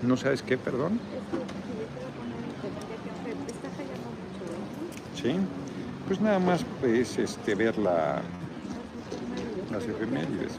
¿No 0.02 0.16
sabes 0.16 0.42
qué, 0.42 0.56
perdón? 0.56 1.00
Sí. 5.20 5.34
Pues 6.06 6.20
nada 6.20 6.38
más 6.38 6.64
es 6.82 7.18
este, 7.18 7.54
ver 7.54 7.76
la, 7.76 8.22
las 9.70 9.84
efemérides. 9.84 10.52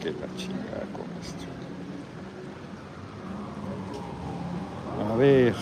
Que 0.00 0.10
la 0.10 0.36
chingada 0.36 0.84
con 0.92 1.06
esto. 1.20 1.44
A 5.12 5.16
ver. 5.16 5.54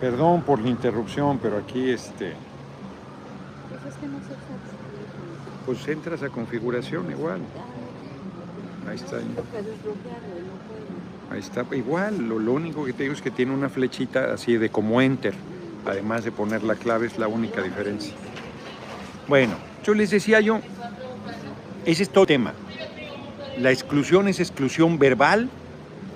Perdón 0.00 0.42
por 0.42 0.60
la 0.60 0.68
interrupción, 0.68 1.38
pero 1.38 1.58
aquí 1.58 1.90
este. 1.90 2.34
Pues 5.66 5.88
entras 5.88 6.22
a 6.22 6.28
configuración 6.28 7.10
igual. 7.10 7.40
Ahí 8.88 8.96
está. 8.96 9.16
Ahí 11.30 11.40
está. 11.40 11.66
Igual, 11.74 12.28
lo, 12.28 12.38
lo 12.38 12.52
único 12.52 12.84
que 12.84 12.92
te 12.92 13.02
digo 13.02 13.14
es 13.14 13.20
que 13.20 13.30
tiene 13.30 13.52
una 13.52 13.68
flechita 13.68 14.32
así 14.32 14.56
de 14.56 14.70
como 14.70 15.00
enter. 15.00 15.34
Además 15.84 16.24
de 16.24 16.30
poner 16.32 16.62
la 16.62 16.74
clave 16.74 17.06
es 17.06 17.18
la 17.18 17.28
única 17.28 17.60
diferencia. 17.60 18.14
Bueno, 19.26 19.56
yo 19.84 19.94
les 19.94 20.10
decía 20.10 20.40
yo, 20.40 20.60
ese 21.90 22.02
es 22.02 22.10
todo 22.10 22.24
el 22.24 22.28
tema. 22.28 22.52
La 23.58 23.70
exclusión 23.70 24.28
es 24.28 24.40
exclusión 24.40 24.98
verbal 24.98 25.48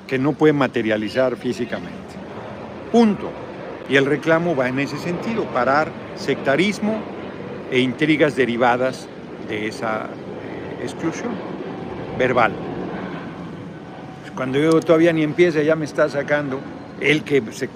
que 0.07 0.19
no 0.19 0.33
puede 0.33 0.53
materializar 0.53 1.37
físicamente. 1.37 1.97
Punto. 2.93 3.31
Y 3.89 3.97
el 3.97 4.05
reclamo 4.05 4.55
va 4.55 4.69
en 4.69 4.79
ese 4.79 4.99
sentido, 4.99 5.45
parar 5.47 5.91
sectarismo 6.15 7.01
e 7.71 7.81
intrigas 7.81 8.37
derivadas 8.37 9.09
de 9.49 9.69
esa 9.69 10.05
eh, 10.05 10.83
exclusión 10.83 11.33
verbal. 12.19 12.53
Cuando 14.37 14.59
yo 14.59 14.79
todavía 14.81 15.15
ni 15.15 15.23
empieza, 15.23 15.63
ya 15.63 15.75
me 15.75 15.87
está 15.87 16.07
sacando 16.11 16.61
el 17.03 17.25
que 17.25 17.43
se, 17.51 17.69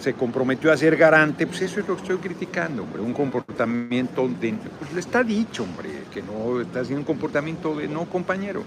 se 0.00 0.14
comprometió 0.14 0.72
a 0.72 0.76
ser 0.76 0.96
garante, 0.96 1.46
pues 1.46 1.60
eso 1.62 1.80
es 1.80 1.88
lo 1.88 1.96
que 1.96 2.02
estoy 2.02 2.16
criticando, 2.16 2.84
hombre, 2.84 3.02
un 3.02 3.12
comportamiento 3.12 4.26
de, 4.26 4.54
pues 4.78 4.92
le 4.94 5.00
está 5.00 5.22
dicho, 5.22 5.64
hombre, 5.64 5.90
que 6.12 6.22
no 6.22 6.60
está 6.60 6.80
haciendo 6.80 7.00
un 7.00 7.04
comportamiento 7.04 7.74
de 7.74 7.88
no 7.88 8.06
compañero. 8.06 8.62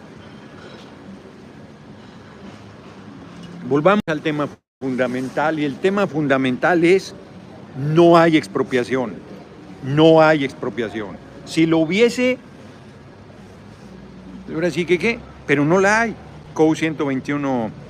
Volvamos 3.67 4.03
al 4.05 4.21
tema 4.21 4.47
fundamental 4.79 5.59
y 5.59 5.65
el 5.65 5.77
tema 5.77 6.05
fundamental 6.05 6.83
es 6.83 7.15
no 7.75 8.15
hay 8.15 8.37
expropiación, 8.37 9.13
no 9.83 10.21
hay 10.21 10.45
expropiación. 10.45 11.17
Si 11.45 11.65
lo 11.65 11.79
hubiese, 11.79 12.37
ahora 14.53 14.69
sí 14.69 14.85
que 14.85 14.99
qué, 14.99 15.19
pero 15.47 15.65
no 15.65 15.79
la 15.79 16.01
hay. 16.01 16.15
COU 16.53 16.75
121 16.75 17.82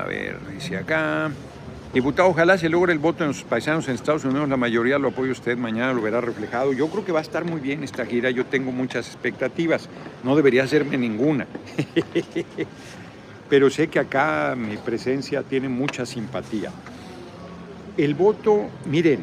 a 0.00 0.04
ver, 0.04 0.38
dice 0.52 0.76
acá. 0.76 1.30
Diputado, 1.92 2.30
ojalá 2.30 2.56
se 2.56 2.70
logre 2.70 2.94
el 2.94 2.98
voto 2.98 3.22
en 3.22 3.28
los 3.28 3.42
paisanos 3.42 3.86
en 3.88 3.94
Estados 3.94 4.24
Unidos. 4.24 4.48
La 4.48 4.56
mayoría 4.56 4.98
lo 4.98 5.08
apoya 5.08 5.32
usted. 5.32 5.58
Mañana 5.58 5.92
lo 5.92 6.00
verá 6.00 6.22
reflejado. 6.22 6.72
Yo 6.72 6.88
creo 6.88 7.04
que 7.04 7.12
va 7.12 7.18
a 7.18 7.22
estar 7.22 7.44
muy 7.44 7.60
bien 7.60 7.84
esta 7.84 8.06
gira. 8.06 8.30
Yo 8.30 8.46
tengo 8.46 8.72
muchas 8.72 9.08
expectativas. 9.08 9.90
No 10.24 10.34
debería 10.34 10.62
hacerme 10.62 10.96
ninguna. 10.96 11.46
Pero 13.50 13.68
sé 13.68 13.88
que 13.88 13.98
acá 13.98 14.54
mi 14.56 14.78
presencia 14.78 15.42
tiene 15.42 15.68
mucha 15.68 16.06
simpatía. 16.06 16.70
El 17.98 18.14
voto, 18.14 18.70
miren, 18.86 19.20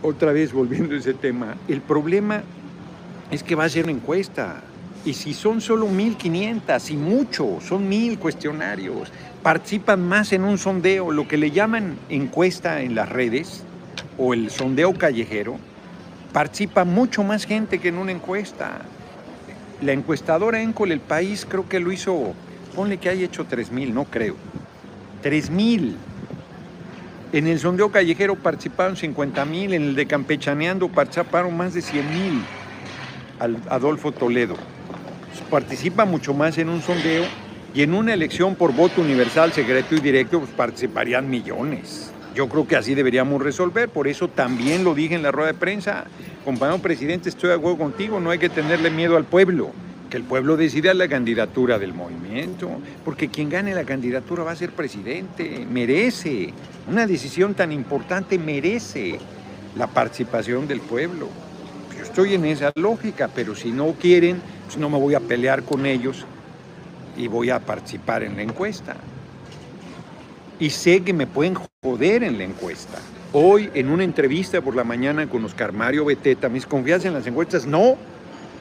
otra 0.00 0.32
vez 0.32 0.54
volviendo 0.54 0.94
a 0.94 0.98
ese 0.98 1.12
tema, 1.12 1.56
el 1.68 1.82
problema 1.82 2.42
es 3.30 3.42
que 3.42 3.54
va 3.54 3.64
a 3.64 3.68
ser 3.68 3.84
una 3.84 3.92
encuesta. 3.92 4.62
Y 5.04 5.12
si 5.12 5.34
son 5.34 5.60
solo 5.60 5.86
1.500 5.86 6.90
y 6.90 6.96
mucho, 6.96 7.58
son 7.60 7.88
mil 7.88 8.18
cuestionarios, 8.18 9.12
participan 9.42 10.02
más 10.06 10.32
en 10.32 10.44
un 10.44 10.56
sondeo, 10.56 11.10
lo 11.10 11.28
que 11.28 11.36
le 11.36 11.50
llaman 11.50 11.98
encuesta 12.08 12.80
en 12.80 12.94
las 12.94 13.10
redes 13.10 13.64
o 14.16 14.32
el 14.32 14.50
sondeo 14.50 14.94
callejero, 14.94 15.58
participa 16.32 16.84
mucho 16.84 17.22
más 17.22 17.44
gente 17.44 17.78
que 17.80 17.88
en 17.88 17.98
una 17.98 18.12
encuesta. 18.12 18.80
la 19.82 19.92
encuestadora 19.92 20.62
Encol 20.62 20.92
El 20.92 21.00
País 21.00 21.46
creo 21.46 21.68
que 21.68 21.80
lo 21.80 21.92
hizo, 21.92 22.32
ponle 22.74 22.96
que 22.96 23.10
haya 23.10 23.26
hecho 23.26 23.44
3 23.44 23.70
mil, 23.72 23.92
no 23.92 24.04
creo. 24.04 24.36
3 25.22 25.50
mil. 25.50 25.96
En 27.32 27.46
el 27.46 27.58
sondeo 27.58 27.90
callejero 27.90 28.36
participaron 28.36 28.96
50 28.96 29.44
mil, 29.44 29.74
en 29.74 29.82
el 29.82 29.94
de 29.96 30.06
Campechaneando 30.06 30.88
participaron 30.88 31.54
más 31.54 31.74
de 31.74 31.82
100 31.82 32.08
mil. 32.08 32.42
Adolfo 33.68 34.12
Toledo. 34.12 34.56
Participa 35.50 36.04
mucho 36.04 36.34
más 36.34 36.58
en 36.58 36.68
un 36.68 36.82
sondeo 36.82 37.24
y 37.74 37.82
en 37.82 37.94
una 37.94 38.14
elección 38.14 38.54
por 38.54 38.72
voto 38.72 39.00
universal, 39.00 39.52
secreto 39.52 39.94
y 39.94 40.00
directo, 40.00 40.40
pues 40.40 40.50
participarían 40.52 41.28
millones. 41.28 42.12
Yo 42.34 42.48
creo 42.48 42.66
que 42.66 42.76
así 42.76 42.94
deberíamos 42.94 43.42
resolver, 43.42 43.88
por 43.88 44.08
eso 44.08 44.28
también 44.28 44.82
lo 44.84 44.94
dije 44.94 45.14
en 45.14 45.22
la 45.22 45.30
rueda 45.30 45.52
de 45.52 45.58
prensa. 45.58 46.04
Compañero 46.44 46.78
presidente, 46.78 47.28
estoy 47.28 47.50
de 47.50 47.56
acuerdo 47.56 47.78
contigo, 47.78 48.20
no 48.20 48.30
hay 48.30 48.38
que 48.38 48.48
tenerle 48.48 48.90
miedo 48.90 49.16
al 49.16 49.24
pueblo, 49.24 49.70
que 50.10 50.16
el 50.16 50.24
pueblo 50.24 50.56
decida 50.56 50.94
la 50.94 51.08
candidatura 51.08 51.78
del 51.78 51.94
movimiento, 51.94 52.70
porque 53.04 53.28
quien 53.28 53.48
gane 53.48 53.74
la 53.74 53.84
candidatura 53.84 54.42
va 54.42 54.52
a 54.52 54.56
ser 54.56 54.70
presidente, 54.70 55.64
merece, 55.70 56.52
una 56.88 57.06
decisión 57.06 57.54
tan 57.54 57.72
importante 57.72 58.38
merece 58.38 59.18
la 59.76 59.86
participación 59.86 60.66
del 60.68 60.80
pueblo. 60.80 61.28
Yo 61.96 62.02
estoy 62.02 62.34
en 62.34 62.44
esa 62.44 62.72
lógica, 62.74 63.30
pero 63.34 63.54
si 63.54 63.70
no 63.70 63.92
quieren, 63.92 64.40
pues 64.64 64.76
no 64.76 64.88
me 64.88 64.98
voy 64.98 65.14
a 65.14 65.20
pelear 65.20 65.62
con 65.62 65.86
ellos 65.86 66.24
y 67.16 67.28
voy 67.28 67.50
a 67.50 67.60
participar 67.60 68.22
en 68.22 68.36
la 68.36 68.42
encuesta 68.42 68.96
y 70.58 70.70
sé 70.70 71.02
que 71.02 71.12
me 71.12 71.26
pueden 71.26 71.56
joder 71.82 72.22
en 72.22 72.38
la 72.38 72.44
encuesta. 72.44 72.98
Hoy, 73.32 73.70
en 73.74 73.90
una 73.90 74.04
entrevista 74.04 74.60
por 74.60 74.76
la 74.76 74.84
mañana 74.84 75.28
con 75.28 75.44
Oscar 75.44 75.72
Mario 75.72 76.04
Beteta, 76.04 76.48
¿mis 76.48 76.66
confianzas 76.66 77.06
en 77.06 77.14
las 77.14 77.26
encuestas? 77.26 77.66
No. 77.66 77.96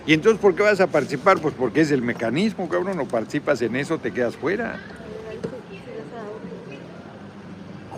¿Y 0.05 0.13
entonces 0.13 0.41
por 0.41 0.55
qué 0.55 0.63
vas 0.63 0.81
a 0.81 0.87
participar? 0.87 1.39
Pues 1.39 1.53
porque 1.53 1.81
es 1.81 1.91
el 1.91 2.01
mecanismo, 2.01 2.67
cabrón, 2.67 2.97
no 2.97 3.05
participas 3.05 3.61
en 3.61 3.75
eso, 3.75 3.99
te 3.99 4.11
quedas 4.11 4.35
fuera. 4.35 4.79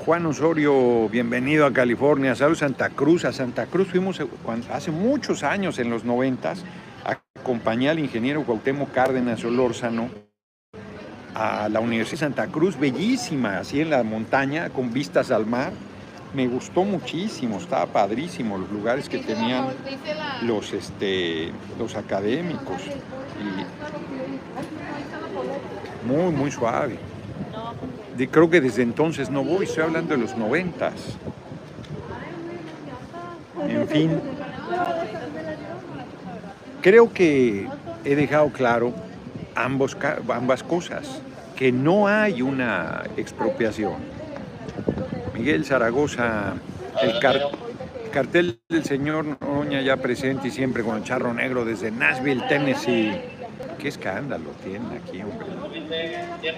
Juan 0.05 0.25
Osorio, 0.27 1.09
bienvenido 1.09 1.65
a 1.65 1.73
California. 1.73 2.35
Saludos 2.35 2.59
Santa 2.59 2.89
Cruz. 2.89 3.25
A 3.25 3.33
Santa 3.33 3.65
Cruz 3.65 3.87
fuimos 3.87 4.21
hace 4.71 4.91
muchos 4.91 5.41
años, 5.41 5.79
en 5.79 5.89
los 5.89 6.03
noventas, 6.03 6.63
acompañé 7.45 7.89
al 7.89 7.99
ingeniero 7.99 8.43
Cuauhtémoc 8.43 8.91
Cárdenas 8.91 9.45
Olórzano 9.45 10.09
a 11.35 11.69
la 11.69 11.79
Universidad 11.79 12.13
de 12.13 12.17
Santa 12.17 12.47
Cruz, 12.47 12.75
bellísima, 12.75 13.59
así 13.59 13.81
en 13.81 13.91
la 13.91 14.01
montaña, 14.01 14.71
con 14.71 14.91
vistas 14.91 15.29
al 15.29 15.45
mar. 15.45 15.71
Me 16.33 16.47
gustó 16.47 16.83
muchísimo, 16.83 17.59
estaba 17.59 17.85
padrísimo 17.85 18.57
los 18.57 18.71
lugares 18.71 19.07
que 19.07 19.19
tenían 19.19 19.67
los, 20.41 20.73
este, 20.73 21.51
los 21.77 21.95
académicos. 21.95 22.81
muy, 26.07 26.31
muy 26.31 26.49
suave. 26.49 26.97
creo 28.31 28.49
que 28.49 28.59
desde 28.59 28.81
entonces 28.81 29.29
no 29.29 29.43
voy, 29.43 29.65
estoy 29.65 29.83
hablando 29.83 30.15
de 30.15 30.21
los 30.21 30.35
noventas. 30.35 30.95
En 33.67 33.87
fin, 33.87 34.19
creo 36.85 37.11
que 37.11 37.67
he 38.03 38.15
dejado 38.15 38.49
claro 38.49 38.93
ambas 39.55 39.95
cosas, 40.61 41.19
que 41.55 41.71
no 41.71 42.07
hay 42.07 42.43
una 42.43 43.01
expropiación. 43.17 43.95
Miguel 45.33 45.65
Zaragoza, 45.65 46.53
el, 47.01 47.19
cartel 48.11 48.59
del 48.69 48.83
señor 48.83 49.25
Noroña 49.25 49.81
ya 49.81 49.97
presente 49.97 50.49
y 50.49 50.51
siempre 50.51 50.83
con 50.83 50.97
el 50.97 51.03
charro 51.03 51.33
negro 51.33 51.65
desde 51.65 51.89
Nashville, 51.89 52.43
Tennessee. 52.47 53.19
Qué 53.79 53.87
escándalo 53.87 54.51
tiene 54.63 54.97
aquí, 54.97 55.23
hombre. 55.23 55.47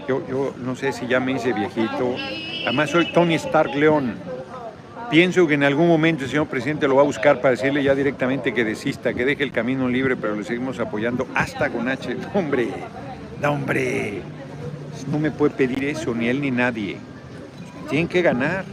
Yo, 0.10 0.28
yo 0.28 0.54
no 0.58 0.76
sé 0.76 0.92
si 0.92 1.08
ya 1.08 1.22
me 1.22 1.32
hice 1.32 1.54
viejito. 1.54 2.18
Además 2.66 2.90
soy 2.90 3.14
Tony 3.14 3.36
Stark 3.36 3.74
León. 3.74 4.16
Pienso 5.10 5.48
que 5.48 5.54
en 5.54 5.64
algún 5.64 5.88
momento 5.88 6.26
el 6.26 6.30
señor 6.30 6.48
presidente 6.48 6.86
lo 6.86 6.96
va 6.96 7.02
a 7.02 7.06
buscar 7.06 7.40
para 7.40 7.52
decirle 7.52 7.82
ya 7.82 7.96
directamente 7.96 8.54
que 8.54 8.66
desista, 8.66 9.14
que 9.14 9.24
deje 9.24 9.42
el 9.42 9.54
camino 9.54 9.88
libre, 9.88 10.18
pero 10.18 10.36
le 10.36 10.44
seguimos 10.44 10.82
apoyando 10.82 11.26
hasta 11.34 11.70
con 11.70 11.88
H. 11.88 12.18
hombre, 12.34 12.68
no, 13.42 13.54
hombre, 13.54 14.22
no 15.10 15.18
me 15.18 15.32
puede 15.32 15.56
pedir 15.56 15.86
eso, 15.86 16.14
ni 16.14 16.28
él 16.28 16.42
ni 16.42 16.52
nadie. 16.52 16.98
Tienen 17.90 18.10
que 18.10 18.22
ganar, 18.22 18.66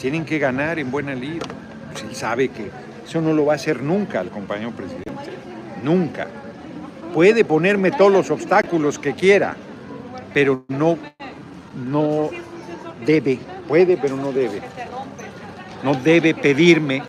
tienen 0.00 0.24
que 0.24 0.38
ganar 0.38 0.78
en 0.78 0.88
buena 0.88 1.16
lid. 1.16 1.42
Pues 1.90 2.04
él 2.04 2.14
sabe 2.14 2.50
que 2.50 2.70
eso 3.04 3.20
no 3.20 3.32
lo 3.32 3.46
va 3.46 3.54
a 3.54 3.56
hacer 3.56 3.82
nunca 3.82 4.20
el 4.20 4.28
compañero 4.28 4.70
presidente, 4.70 5.32
nunca. 5.82 6.28
Puede 7.12 7.44
ponerme 7.44 7.90
todos 7.90 8.12
los 8.12 8.30
obstáculos 8.30 9.00
que 9.00 9.14
quiera, 9.14 9.56
pero 10.32 10.64
no, 10.68 10.96
no 11.90 12.30
debe, 13.04 13.40
puede, 13.66 13.96
pero 13.96 14.16
no 14.16 14.30
debe 14.30 14.62
no 15.82 15.94
debe 15.94 16.34
pedirme. 16.34 17.02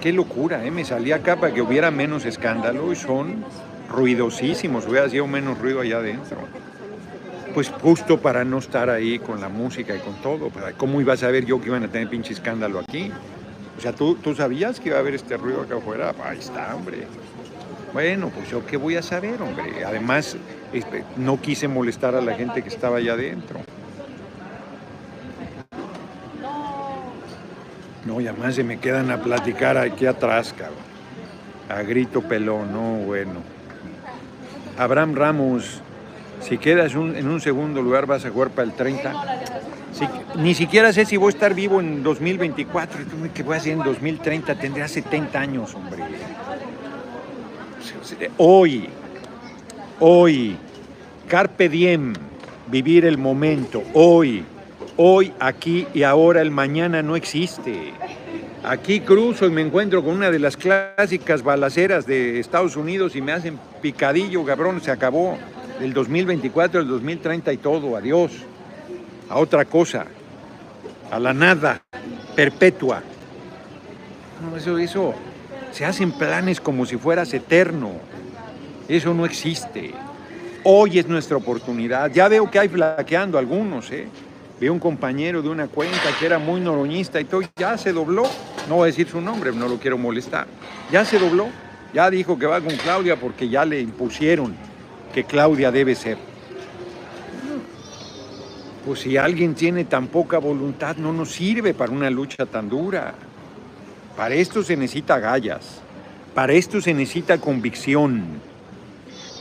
Qué 0.00 0.12
locura, 0.12 0.64
¿eh? 0.64 0.70
me 0.70 0.84
salí 0.84 1.12
acá 1.12 1.36
para 1.36 1.52
que 1.52 1.60
hubiera 1.60 1.90
menos 1.90 2.24
escándalo 2.24 2.90
y 2.92 2.96
son 2.96 3.44
ruidosísimos, 3.90 4.86
hubiera 4.86 5.08
sido 5.08 5.26
menos 5.26 5.58
ruido 5.58 5.80
allá 5.80 5.98
adentro. 5.98 6.38
Pues 7.52 7.68
justo 7.68 8.20
para 8.20 8.44
no 8.44 8.58
estar 8.58 8.88
ahí 8.88 9.18
con 9.18 9.40
la 9.40 9.48
música 9.48 9.94
y 9.94 9.98
con 9.98 10.14
todo. 10.22 10.50
¿Cómo 10.76 11.00
iba 11.00 11.14
a 11.14 11.16
saber 11.16 11.44
yo 11.44 11.60
que 11.60 11.66
iban 11.66 11.82
a 11.82 11.88
tener 11.88 12.08
pinche 12.08 12.32
escándalo 12.32 12.78
aquí? 12.78 13.10
O 13.76 13.80
sea, 13.80 13.92
¿tú, 13.92 14.14
¿tú 14.14 14.34
sabías 14.34 14.78
que 14.78 14.88
iba 14.90 14.98
a 14.98 15.00
haber 15.00 15.14
este 15.14 15.36
ruido 15.36 15.62
acá 15.62 15.76
afuera? 15.76 16.14
Ahí 16.24 16.38
está, 16.38 16.74
hombre. 16.74 17.06
Bueno, 17.92 18.30
pues 18.30 18.48
yo 18.48 18.64
qué 18.64 18.76
voy 18.76 18.96
a 18.96 19.02
saber, 19.02 19.42
hombre. 19.42 19.84
Además, 19.84 20.36
este, 20.72 21.04
no 21.16 21.40
quise 21.40 21.66
molestar 21.66 22.14
a 22.14 22.20
la 22.20 22.34
gente 22.34 22.62
que 22.62 22.68
estaba 22.68 22.98
allá 22.98 23.14
adentro. 23.14 23.60
No, 28.04 28.20
y 28.20 28.26
además 28.26 28.54
se 28.54 28.64
me 28.64 28.78
quedan 28.78 29.10
a 29.10 29.18
platicar 29.18 29.76
aquí 29.76 30.06
atrás, 30.06 30.54
cabrón. 30.56 30.78
A 31.68 31.82
grito 31.82 32.22
pelón, 32.22 32.72
no, 32.72 33.04
bueno. 33.04 33.42
Abraham 34.78 35.14
Ramos, 35.14 35.82
si 36.40 36.58
quedas 36.58 36.94
en 36.94 37.28
un 37.28 37.40
segundo 37.40 37.82
lugar 37.82 38.06
vas 38.06 38.24
a 38.24 38.30
jugar 38.30 38.50
para 38.50 38.66
el 38.66 38.74
30. 38.74 39.12
ni 40.38 40.54
siquiera 40.54 40.92
sé 40.92 41.04
si 41.04 41.16
voy 41.16 41.28
a 41.28 41.34
estar 41.34 41.54
vivo 41.54 41.80
en 41.80 42.02
2024. 42.02 43.00
¿Qué 43.34 43.42
voy 43.42 43.54
a 43.54 43.58
hacer 43.58 43.72
en 43.72 43.82
2030? 43.82 44.54
Tendría 44.54 44.88
70 44.88 45.38
años, 45.38 45.74
hombre. 45.74 46.02
Hoy, 48.38 48.88
hoy, 50.00 50.56
carpe 51.28 51.68
diem, 51.68 52.14
vivir 52.68 53.04
el 53.04 53.18
momento, 53.18 53.82
hoy 53.92 54.44
Hoy, 55.02 55.32
aquí 55.40 55.86
y 55.94 56.02
ahora, 56.02 56.42
el 56.42 56.50
mañana 56.50 57.02
no 57.02 57.16
existe. 57.16 57.94
Aquí 58.62 59.00
cruzo 59.00 59.46
y 59.46 59.50
me 59.50 59.62
encuentro 59.62 60.04
con 60.04 60.12
una 60.12 60.30
de 60.30 60.38
las 60.38 60.58
clásicas 60.58 61.42
balaceras 61.42 62.04
de 62.04 62.38
Estados 62.38 62.76
Unidos 62.76 63.16
y 63.16 63.22
me 63.22 63.32
hacen 63.32 63.58
picadillo, 63.80 64.44
cabrón, 64.44 64.78
se 64.82 64.90
acabó. 64.90 65.38
El 65.80 65.94
2024, 65.94 66.82
el 66.82 66.86
2030 66.86 67.50
y 67.50 67.56
todo, 67.56 67.96
adiós. 67.96 68.32
A 69.30 69.38
otra 69.38 69.64
cosa, 69.64 70.04
a 71.10 71.18
la 71.18 71.32
nada, 71.32 71.82
perpetua. 72.36 73.02
No, 74.42 74.54
eso, 74.54 74.76
eso, 74.76 75.14
se 75.72 75.86
hacen 75.86 76.12
planes 76.12 76.60
como 76.60 76.84
si 76.84 76.98
fueras 76.98 77.32
eterno. 77.32 77.92
Eso 78.86 79.14
no 79.14 79.24
existe. 79.24 79.94
Hoy 80.62 80.98
es 80.98 81.08
nuestra 81.08 81.38
oportunidad. 81.38 82.12
Ya 82.12 82.28
veo 82.28 82.50
que 82.50 82.58
hay 82.58 82.68
flaqueando 82.68 83.38
algunos, 83.38 83.90
¿eh? 83.92 84.06
Vi 84.60 84.68
un 84.68 84.78
compañero 84.78 85.40
de 85.40 85.48
una 85.48 85.68
cuenta 85.68 85.98
que 86.18 86.26
era 86.26 86.38
muy 86.38 86.60
noroñista 86.60 87.18
y 87.18 87.24
todo, 87.24 87.40
ya 87.56 87.78
se 87.78 87.92
dobló, 87.92 88.24
no 88.68 88.76
voy 88.76 88.84
a 88.84 88.86
decir 88.86 89.08
su 89.08 89.20
nombre, 89.20 89.52
no 89.52 89.66
lo 89.66 89.78
quiero 89.78 89.96
molestar, 89.96 90.46
ya 90.92 91.04
se 91.04 91.18
dobló, 91.18 91.48
ya 91.94 92.10
dijo 92.10 92.38
que 92.38 92.44
va 92.44 92.60
con 92.60 92.76
Claudia 92.76 93.16
porque 93.16 93.48
ya 93.48 93.64
le 93.64 93.80
impusieron 93.80 94.54
que 95.14 95.24
Claudia 95.24 95.72
debe 95.72 95.94
ser. 95.94 96.18
Pues 98.84 99.00
si 99.00 99.16
alguien 99.16 99.54
tiene 99.54 99.84
tan 99.84 100.08
poca 100.08 100.38
voluntad, 100.38 100.96
no 100.96 101.12
nos 101.12 101.32
sirve 101.32 101.74
para 101.74 101.92
una 101.92 102.10
lucha 102.10 102.46
tan 102.46 102.68
dura. 102.68 103.14
Para 104.16 104.34
esto 104.34 104.62
se 104.62 104.76
necesita 104.76 105.18
gallas, 105.18 105.80
para 106.34 106.52
esto 106.52 106.80
se 106.80 106.92
necesita 106.92 107.38
convicción. 107.38 108.49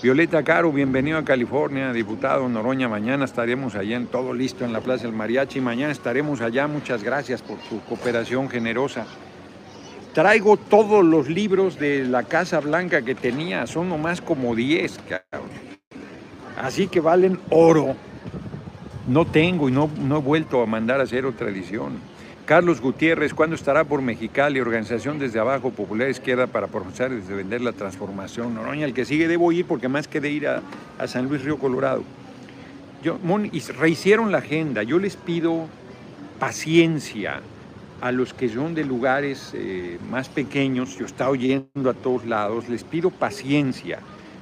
Violeta 0.02 0.44
Caro, 0.44 0.72
bienvenido 0.72 1.18
a 1.18 1.26
California, 1.26 1.92
diputado 1.92 2.48
Noroña. 2.48 2.88
Mañana 2.88 3.26
estaremos 3.26 3.76
allá 3.76 3.98
en 3.98 4.08
todo 4.08 4.34
listo 4.34 4.64
en 4.64 4.72
la 4.72 4.80
Plaza 4.80 5.04
del 5.04 5.12
Mariachi. 5.12 5.60
Mañana 5.60 5.92
estaremos 5.92 6.40
allá. 6.40 6.68
Muchas 6.68 7.04
gracias 7.04 7.42
por 7.42 7.60
su 7.68 7.82
cooperación 7.82 8.48
generosa. 8.48 9.06
Traigo 10.14 10.56
todos 10.56 11.04
los 11.04 11.28
libros 11.28 11.78
de 11.78 12.06
la 12.06 12.24
Casa 12.24 12.62
Blanca 12.62 13.02
que 13.02 13.14
tenía, 13.14 13.68
son 13.68 13.90
nomás 13.90 14.22
como 14.22 14.56
10, 14.56 15.00
Así 16.58 16.88
que 16.88 17.02
valen 17.02 17.38
oro. 17.50 17.98
No 19.06 19.26
tengo 19.26 19.68
y 19.68 19.74
no, 19.74 19.90
no 20.00 20.20
he 20.20 20.22
vuelto 20.22 20.64
a 20.64 20.66
mandar 20.66 21.02
a 21.02 21.04
hacer 21.04 21.26
otra 21.26 21.50
edición. 21.50 22.00
Carlos 22.50 22.82
Gutiérrez, 22.82 23.36
¿cuándo 23.36 23.56
estará 23.56 23.84
por 23.84 24.02
Mexicali? 24.02 24.60
Organización 24.60 25.20
desde 25.20 25.40
abajo, 25.40 25.70
Popular 25.70 26.10
Izquierda 26.10 26.48
para 26.48 26.66
profesar 26.66 27.12
desde 27.12 27.36
vender 27.36 27.62
la 27.62 27.74
transformación. 27.74 28.56
Noroña, 28.56 28.88
el 28.88 28.94
que 28.96 29.06
sigue 29.06 29.28
debo 29.28 29.52
ir 29.52 29.66
porque 29.68 29.88
más 29.88 30.08
que 30.08 30.20
de 30.20 30.32
ir 30.32 30.48
a, 30.48 30.64
San 31.06 31.28
Luis 31.30 31.44
Río 31.44 31.60
Colorado. 31.60 32.02
Yo, 33.04 33.20
y 33.52 33.60
rehicieron 33.60 34.32
la 34.32 34.40
agenda. 34.40 34.82
Yo 34.82 34.98
les 34.98 35.16
pido 35.16 35.68
paciencia 36.40 37.42
a 38.02 38.12
los 38.12 38.34
que 38.34 38.50
son 38.50 38.74
de 38.74 38.84
lugares 38.84 39.52
eh, 39.54 40.00
más 40.10 40.28
pequeños. 40.28 40.98
Yo 40.98 41.06
estaba 41.06 41.30
oyendo 41.30 41.88
a 41.88 41.94
todos 41.94 42.26
lados. 42.26 42.68
Les 42.68 42.84
pido 42.84 43.12
paciencia 43.12 44.00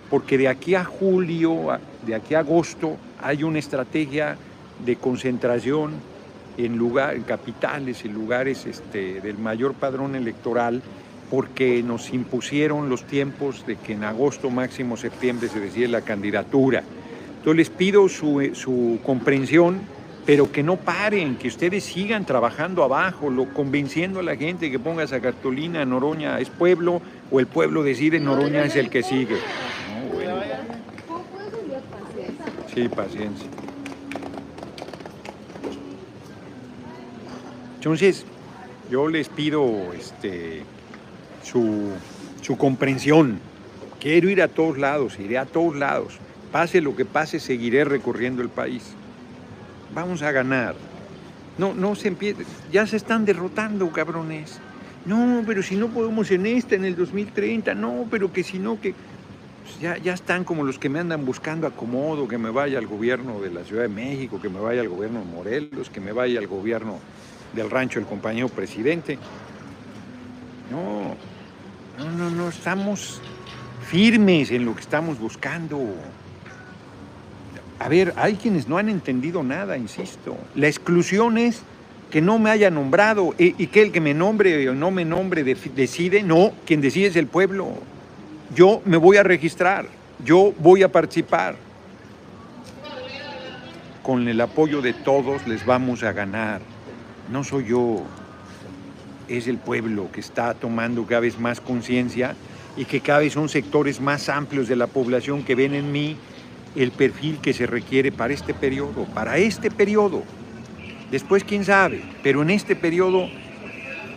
porque 0.09 0.37
de 0.37 0.47
aquí 0.47 0.75
a 0.75 0.85
julio, 0.85 1.77
de 2.05 2.15
aquí 2.15 2.35
a 2.35 2.39
agosto, 2.39 2.95
hay 3.21 3.43
una 3.43 3.59
estrategia 3.59 4.37
de 4.85 4.95
concentración 4.95 5.91
en, 6.57 6.77
lugar, 6.77 7.15
en 7.15 7.23
capitales, 7.23 8.03
en 8.05 8.13
lugares 8.13 8.65
este, 8.65 9.21
del 9.21 9.37
mayor 9.37 9.73
padrón 9.73 10.15
electoral, 10.15 10.81
porque 11.29 11.83
nos 11.83 12.13
impusieron 12.13 12.89
los 12.89 13.03
tiempos 13.03 13.65
de 13.67 13.75
que 13.75 13.93
en 13.93 14.03
agosto, 14.03 14.49
máximo 14.49 14.97
septiembre, 14.97 15.49
se 15.49 15.59
decide 15.59 15.87
la 15.87 16.01
candidatura. 16.01 16.83
Entonces 17.37 17.57
les 17.57 17.69
pido 17.69 18.07
su, 18.09 18.51
su 18.53 18.99
comprensión, 19.03 19.81
pero 20.25 20.51
que 20.51 20.63
no 20.63 20.75
paren, 20.75 21.37
que 21.37 21.47
ustedes 21.47 21.85
sigan 21.85 22.25
trabajando 22.25 22.83
abajo, 22.83 23.29
lo, 23.29 23.53
convenciendo 23.53 24.19
a 24.19 24.23
la 24.23 24.35
gente 24.35 24.69
que 24.69 24.79
ponga 24.79 25.03
esa 25.03 25.21
cartulina, 25.21 25.85
Noroña 25.85 26.39
es 26.39 26.49
pueblo, 26.49 27.01
o 27.31 27.39
el 27.39 27.47
pueblo 27.47 27.83
decide 27.83 28.19
Noroña 28.19 28.65
es 28.65 28.75
el 28.75 28.89
que 28.89 29.03
sigue. 29.03 29.37
Sí, 32.73 32.87
paciencia. 32.89 33.56
Entonces, 37.77 38.25
yo 38.89 39.07
les 39.07 39.29
pido 39.29 39.93
este, 39.93 40.63
su, 41.43 41.91
comprensión. 42.57 43.39
Quiero 43.99 44.29
ir 44.29 44.41
a 44.41 44.47
todos 44.47 44.77
lados, 44.77 45.19
iré 45.19 45.37
a 45.37 45.45
todos 45.45 45.75
lados. 45.75 46.17
Pase 46.51 46.81
lo 46.81 46.95
que 46.95 47.05
pase, 47.05 47.39
seguiré 47.39 47.83
recorriendo 47.85 48.41
el 48.41 48.49
país. 48.49 48.83
Vamos 49.93 50.21
a 50.23 50.31
ganar. 50.31 50.75
No, 51.57 51.73
no 51.73 51.95
se 51.95 52.07
empiece. 52.07 52.45
Ya 52.71 52.87
se 52.87 52.97
están 52.97 53.25
derrotando, 53.25 53.89
cabrones. 53.91 54.59
No, 55.05 55.43
pero 55.45 55.61
si 55.61 55.75
no 55.75 55.87
podemos 55.87 56.31
en 56.31 56.45
esta, 56.45 56.75
en 56.75 56.85
el 56.85 56.95
2030, 56.95 57.75
no, 57.75 58.07
pero 58.09 58.33
que 58.33 58.43
si 58.43 58.59
no, 58.59 58.81
que 58.81 58.93
pues 59.63 59.79
ya, 59.79 59.97
ya 59.97 60.13
están 60.13 60.43
como 60.43 60.63
los 60.63 60.79
que 60.79 60.89
me 60.89 60.99
andan 60.99 61.25
buscando 61.25 61.67
acomodo, 61.67 62.27
que 62.27 62.37
me 62.37 62.49
vaya 62.49 62.79
al 62.79 62.87
gobierno 62.87 63.39
de 63.39 63.51
la 63.51 63.63
Ciudad 63.63 63.83
de 63.83 63.89
México, 63.89 64.41
que 64.41 64.49
me 64.49 64.59
vaya 64.59 64.81
al 64.81 64.89
gobierno 64.89 65.19
de 65.19 65.25
Morelos, 65.25 65.89
que 65.89 65.99
me 65.99 66.11
vaya 66.11 66.39
al 66.39 66.47
gobierno 66.47 66.99
del 67.53 67.69
rancho 67.69 67.99
del 67.99 68.07
compañero 68.07 68.49
presidente. 68.49 69.17
No, 70.71 71.15
no, 71.97 72.11
no, 72.11 72.29
no, 72.29 72.49
estamos 72.49 73.21
firmes 73.89 74.51
en 74.51 74.65
lo 74.65 74.75
que 74.75 74.81
estamos 74.81 75.19
buscando. 75.19 75.79
A 77.79 77.89
ver, 77.89 78.13
hay 78.17 78.35
quienes 78.35 78.67
no 78.67 78.77
han 78.77 78.89
entendido 78.89 79.43
nada, 79.43 79.77
insisto. 79.77 80.37
La 80.55 80.67
exclusión 80.67 81.37
es 81.37 81.61
que 82.11 82.21
no 82.21 82.39
me 82.39 82.49
haya 82.49 82.69
nombrado 82.69 83.33
y, 83.37 83.67
que 83.67 83.81
el 83.81 83.91
que 83.91 84.01
me 84.01 84.13
nombre 84.13 84.69
o 84.69 84.73
no 84.73 84.91
me 84.91 85.05
nombre 85.05 85.43
decide. 85.43 86.23
No, 86.23 86.53
quien 86.65 86.81
decide 86.81 87.07
es 87.07 87.15
el 87.15 87.27
pueblo. 87.27 87.69
Yo 88.55 88.81
me 88.85 88.97
voy 88.97 89.17
a 89.17 89.23
registrar, 89.23 89.87
yo 90.23 90.53
voy 90.59 90.83
a 90.83 90.91
participar. 90.91 91.55
Con 94.03 94.27
el 94.27 94.39
apoyo 94.39 94.81
de 94.81 94.93
todos 94.93 95.45
les 95.47 95.65
vamos 95.65 96.01
a 96.03 96.13
ganar 96.13 96.61
no 97.29 97.43
soy 97.43 97.65
yo, 97.65 98.03
es 99.27 99.47
el 99.47 99.57
pueblo 99.57 100.09
que 100.11 100.19
está 100.19 100.53
tomando 100.53 101.05
cada 101.05 101.21
vez 101.21 101.39
más 101.39 101.59
conciencia 101.59 102.35
y 102.75 102.85
que 102.85 103.01
cada 103.01 103.19
vez 103.19 103.33
son 103.33 103.49
sectores 103.49 103.99
más 103.99 104.29
amplios 104.29 104.67
de 104.67 104.75
la 104.75 104.87
población 104.87 105.43
que 105.43 105.55
ven 105.55 105.73
en 105.73 105.91
mí 105.91 106.17
el 106.75 106.91
perfil 106.91 107.39
que 107.41 107.53
se 107.53 107.65
requiere 107.65 108.11
para 108.11 108.33
este 108.33 108.53
periodo, 108.53 109.05
para 109.13 109.37
este 109.37 109.71
periodo. 109.71 110.23
Después, 111.11 111.43
quién 111.43 111.65
sabe, 111.65 112.03
pero 112.21 112.41
en 112.41 112.51
este 112.51 112.75
periodo 112.75 113.27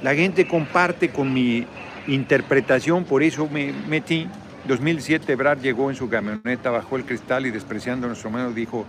la 0.02 0.14
gente 0.14 0.46
comparte 0.46 1.10
con 1.10 1.32
mi 1.32 1.66
interpretación, 2.06 3.04
por 3.04 3.22
eso 3.22 3.48
me 3.48 3.72
metí. 3.88 4.26
2007 4.68 5.32
Ebrard 5.32 5.60
llegó 5.60 5.90
en 5.90 5.96
su 5.96 6.08
camioneta, 6.08 6.70
bajó 6.70 6.96
el 6.96 7.04
cristal 7.04 7.46
y 7.46 7.50
despreciando 7.50 8.06
a 8.06 8.08
nuestro 8.08 8.28
hermano 8.28 8.52
dijo, 8.52 8.84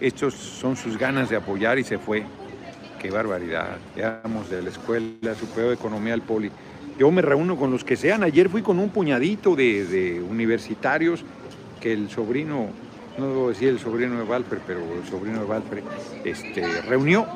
estos 0.00 0.34
son 0.34 0.76
sus 0.76 0.96
ganas 0.96 1.28
de 1.28 1.36
apoyar 1.36 1.78
y 1.78 1.84
se 1.84 1.98
fue 1.98 2.24
qué 2.98 3.10
barbaridad. 3.10 3.76
Llegamos 3.94 4.50
de 4.50 4.62
la 4.62 4.70
escuela 4.70 5.34
superior 5.38 5.68
de 5.68 5.74
economía 5.74 6.14
al 6.14 6.22
poli. 6.22 6.50
Yo 6.98 7.10
me 7.10 7.22
reúno 7.22 7.56
con 7.56 7.70
los 7.70 7.84
que 7.84 7.96
sean. 7.96 8.22
Ayer 8.22 8.48
fui 8.48 8.62
con 8.62 8.78
un 8.78 8.88
puñadito 8.88 9.54
de, 9.54 10.22
universitarios 10.28 11.22
que 11.80 11.92
el 11.92 12.08
sobrino, 12.08 12.68
no 13.18 13.28
debo 13.28 13.48
decir 13.50 13.68
el 13.68 13.78
sobrino 13.78 14.18
de 14.18 14.24
Valper, 14.24 14.60
pero 14.66 14.80
el 14.80 15.06
sobrino 15.08 15.40
de 15.40 15.46
Valper, 15.46 15.82
este, 16.24 16.80
reunió. 16.82 17.26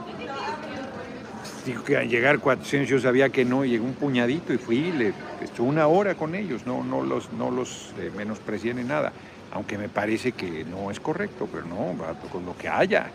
Dijo 1.67 1.85
que 1.85 1.99
al 1.99 2.09
llegar 2.09 2.39
400 2.39 2.89
yo 2.89 2.99
sabía 2.99 3.29
que 3.29 3.45
no, 3.45 3.67
llegó 3.67 3.85
un 3.85 3.93
puñadito 3.93 4.55
y 4.55 4.59
fui, 4.59 4.93
le, 4.93 5.13
estuve 5.43 5.69
una 5.69 5.87
hora 5.89 6.15
con 6.15 6.35
ellos, 6.35 6.65
no, 6.65 6.83
no 6.83 7.03
los, 7.03 7.31
no 7.35 7.51
los 7.51 7.93
eh, 7.99 8.11
menosprecié 8.17 8.73
ni 8.73 8.83
nada, 8.83 9.13
aunque 9.53 9.77
me 9.77 9.91
parece 9.91 10.33
que 10.33 10.65
no 10.65 10.91
es 10.91 10.99
correcto, 11.01 11.47
pero 11.53 11.67
no, 11.67 11.95
con 12.33 12.47
lo 12.47 12.57
que 12.57 12.67
haya. 12.67 13.11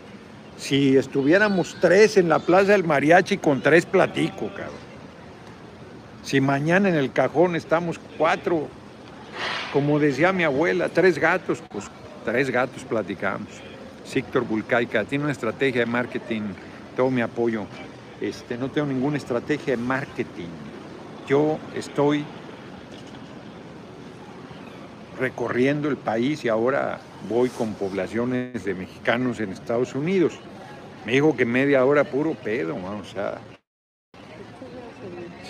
Si 0.58 0.96
estuviéramos 0.96 1.76
tres 1.80 2.16
en 2.16 2.28
la 2.28 2.38
Plaza 2.38 2.72
del 2.72 2.84
Mariachi, 2.84 3.36
con 3.38 3.60
tres 3.60 3.86
platico, 3.86 4.48
cabrón. 4.48 4.86
Si 6.22 6.40
mañana 6.40 6.88
en 6.88 6.96
el 6.96 7.12
cajón 7.12 7.54
estamos 7.54 8.00
cuatro, 8.18 8.68
como 9.72 9.98
decía 9.98 10.32
mi 10.32 10.44
abuela, 10.44 10.88
tres 10.88 11.18
gatos, 11.18 11.62
pues 11.68 11.84
tres 12.24 12.50
gatos 12.50 12.82
platicamos. 12.84 13.48
Víctor 14.12 14.44
Bulcaica 14.44 15.04
tiene 15.04 15.24
una 15.24 15.32
estrategia 15.32 15.80
de 15.80 15.86
marketing, 15.86 16.42
todo 16.96 17.10
mi 17.10 17.20
apoyo. 17.20 17.66
Este, 18.20 18.56
no 18.56 18.70
tengo 18.70 18.86
ninguna 18.86 19.18
estrategia 19.18 19.76
de 19.76 19.82
marketing. 19.82 20.48
Yo 21.28 21.58
estoy 21.74 22.24
recorriendo 25.20 25.88
el 25.88 25.96
país 25.96 26.44
y 26.44 26.48
ahora 26.48 26.98
voy 27.28 27.48
con 27.48 27.74
poblaciones 27.74 28.64
de 28.64 28.74
mexicanos 28.74 29.40
en 29.40 29.52
Estados 29.52 29.94
Unidos. 29.94 30.38
Me 31.04 31.12
dijo 31.12 31.36
que 31.36 31.44
media 31.44 31.84
hora 31.84 32.04
puro 32.04 32.34
pedo, 32.34 32.76
o 32.76 33.04
sea. 33.04 33.38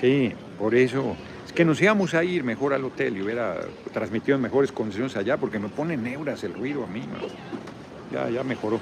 Sí, 0.00 0.32
por 0.58 0.74
eso. 0.74 1.16
Es 1.46 1.52
que 1.52 1.64
nos 1.64 1.80
íbamos 1.80 2.14
a 2.14 2.24
ir 2.24 2.44
mejor 2.44 2.74
al 2.74 2.84
hotel 2.84 3.16
y 3.16 3.22
hubiera 3.22 3.60
transmitido 3.92 4.36
en 4.36 4.42
mejores 4.42 4.72
condiciones 4.72 5.16
allá, 5.16 5.36
porque 5.36 5.58
me 5.58 5.68
pone 5.68 5.96
neuras 5.96 6.44
el 6.44 6.52
ruido 6.52 6.84
a 6.84 6.86
mí. 6.86 7.02
Ya, 8.12 8.28
ya 8.28 8.44
mejoró. 8.44 8.80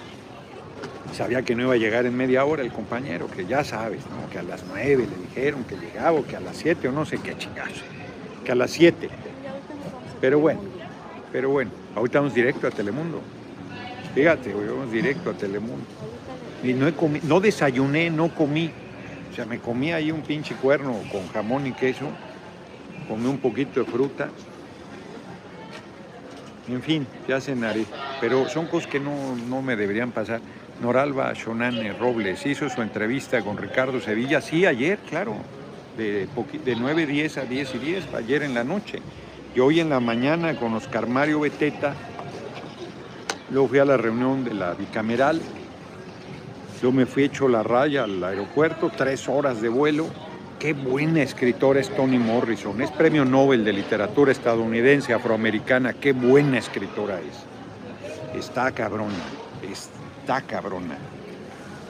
Sabía 1.12 1.42
que 1.42 1.54
no 1.54 1.62
iba 1.62 1.74
a 1.74 1.76
llegar 1.76 2.06
en 2.06 2.16
media 2.16 2.44
hora 2.44 2.62
el 2.62 2.72
compañero, 2.72 3.28
que 3.30 3.46
ya 3.46 3.62
sabes, 3.62 4.00
¿no? 4.10 4.28
Que 4.30 4.40
a 4.40 4.42
las 4.42 4.64
nueve 4.66 5.06
le 5.08 5.28
dijeron 5.28 5.62
que 5.64 5.76
llegaba, 5.76 6.18
o 6.18 6.26
que 6.26 6.36
a 6.36 6.40
las 6.40 6.56
siete, 6.56 6.88
o 6.88 6.92
no 6.92 7.06
sé 7.06 7.18
qué 7.18 7.36
chingazo. 7.36 7.84
Que 8.44 8.50
a 8.50 8.54
las 8.56 8.72
siete. 8.72 9.08
Pero 10.20 10.40
bueno, 10.40 10.60
pero 11.34 11.50
bueno, 11.50 11.72
ahorita 11.96 12.20
vamos 12.20 12.32
directo 12.32 12.68
a 12.68 12.70
Telemundo. 12.70 13.20
Fíjate, 14.14 14.54
hoy 14.54 14.68
vamos 14.68 14.92
directo 14.92 15.30
a 15.30 15.32
Telemundo. 15.32 15.84
Y 16.62 16.72
no, 16.74 16.86
no 17.24 17.40
desayuné, 17.40 18.08
no 18.08 18.32
comí. 18.32 18.70
O 19.32 19.34
sea, 19.34 19.44
me 19.44 19.58
comí 19.58 19.90
ahí 19.90 20.12
un 20.12 20.20
pinche 20.20 20.54
cuerno 20.54 20.94
con 21.10 21.26
jamón 21.32 21.66
y 21.66 21.72
queso. 21.72 22.06
Comí 23.08 23.26
un 23.26 23.38
poquito 23.38 23.80
de 23.80 23.86
fruta. 23.86 24.28
En 26.68 26.80
fin, 26.80 27.04
ya 27.26 27.40
cenaré. 27.40 27.84
Pero 28.20 28.48
son 28.48 28.68
cosas 28.68 28.88
que 28.88 29.00
no, 29.00 29.34
no 29.34 29.60
me 29.60 29.74
deberían 29.74 30.12
pasar. 30.12 30.40
Noralba 30.80 31.32
Shonane 31.32 31.94
Robles 31.94 32.46
hizo 32.46 32.68
su 32.68 32.80
entrevista 32.80 33.42
con 33.42 33.56
Ricardo 33.56 34.00
Sevilla, 34.00 34.40
sí, 34.40 34.66
ayer, 34.66 35.00
claro, 35.10 35.34
de, 35.96 36.28
de 36.64 36.76
9.10 36.76 37.38
a 37.38 37.44
10 37.44 37.74
y 37.74 37.78
10, 37.78 38.14
ayer 38.14 38.44
en 38.44 38.54
la 38.54 38.62
noche. 38.62 39.00
Y 39.54 39.60
hoy 39.60 39.78
en 39.78 39.88
la 39.88 40.00
mañana 40.00 40.56
con 40.56 40.74
Oscar 40.74 41.06
Mario 41.06 41.40
Beteta, 41.40 41.94
luego 43.50 43.68
fui 43.68 43.78
a 43.78 43.84
la 43.84 43.96
reunión 43.96 44.42
de 44.42 44.52
la 44.52 44.74
bicameral, 44.74 45.40
yo 46.82 46.90
me 46.90 47.06
fui 47.06 47.22
hecho 47.22 47.46
la 47.48 47.62
raya 47.62 48.02
al 48.02 48.22
aeropuerto, 48.22 48.90
tres 48.94 49.28
horas 49.28 49.62
de 49.62 49.68
vuelo. 49.68 50.06
Qué 50.58 50.72
buena 50.72 51.22
escritora 51.22 51.80
es 51.80 51.94
Toni 51.94 52.18
Morrison, 52.18 52.80
es 52.82 52.90
premio 52.90 53.24
Nobel 53.24 53.64
de 53.64 53.72
literatura 53.72 54.32
estadounidense, 54.32 55.14
afroamericana, 55.14 55.92
qué 55.92 56.12
buena 56.12 56.58
escritora 56.58 57.20
es. 57.20 58.38
Está 58.38 58.72
cabrona, 58.72 59.14
está 59.70 60.40
cabrona. 60.42 60.96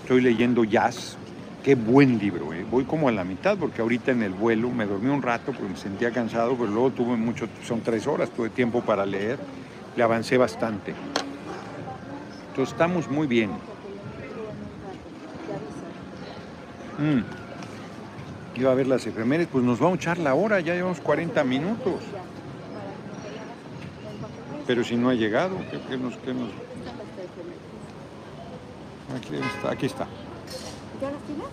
Estoy 0.03 0.21
leyendo 0.21 0.65
Jazz, 0.65 1.17
Qué 1.65 1.75
buen 1.77 2.19
libro, 2.19 2.53
¿eh? 2.53 2.63
voy 2.71 2.85
como 2.85 3.09
a 3.09 3.13
la 3.13 3.25
mitad 3.25 3.57
porque 3.57 3.81
ahorita 3.81 4.13
en 4.13 4.23
el 4.23 4.35
vuelo 4.35 4.69
me 4.69 4.85
dormí 4.85 5.09
un 5.09 5.23
rato 5.23 5.47
porque 5.47 5.63
me 5.63 5.79
sentía 5.79 6.11
cansado, 6.11 6.55
pero 6.59 6.71
luego 6.71 6.91
tuve 6.91 7.17
mucho, 7.17 7.49
son 7.67 7.81
tres 7.81 8.07
horas, 8.07 8.29
tuve 8.29 8.51
tiempo 8.51 8.83
para 8.83 9.07
leer, 9.07 9.39
le 9.97 10.03
avancé 10.03 10.37
bastante. 10.37 10.93
Entonces 12.51 12.71
estamos 12.71 13.11
muy 13.11 13.27
bien. 13.27 13.53
Mm. 16.99 17.23
Iba 18.61 18.71
a 18.71 18.75
ver 18.75 18.87
las 18.87 19.07
efemérides, 19.07 19.49
pues 19.51 19.65
nos 19.65 19.81
vamos 19.81 19.97
a 19.97 20.01
echar 20.03 20.19
la 20.19 20.35
hora, 20.35 20.61
ya 20.61 20.75
llevamos 20.75 21.01
40 21.01 21.45
minutos. 21.45 21.95
Pero 24.67 24.85
si 24.85 24.97
no 24.97 25.09
ha 25.09 25.15
llegado, 25.15 25.57
¿qué, 25.89 25.97
nos, 25.97 26.15
qué 26.19 26.35
nos... 26.35 26.51
Aquí 29.71 29.87
está. 29.87 30.07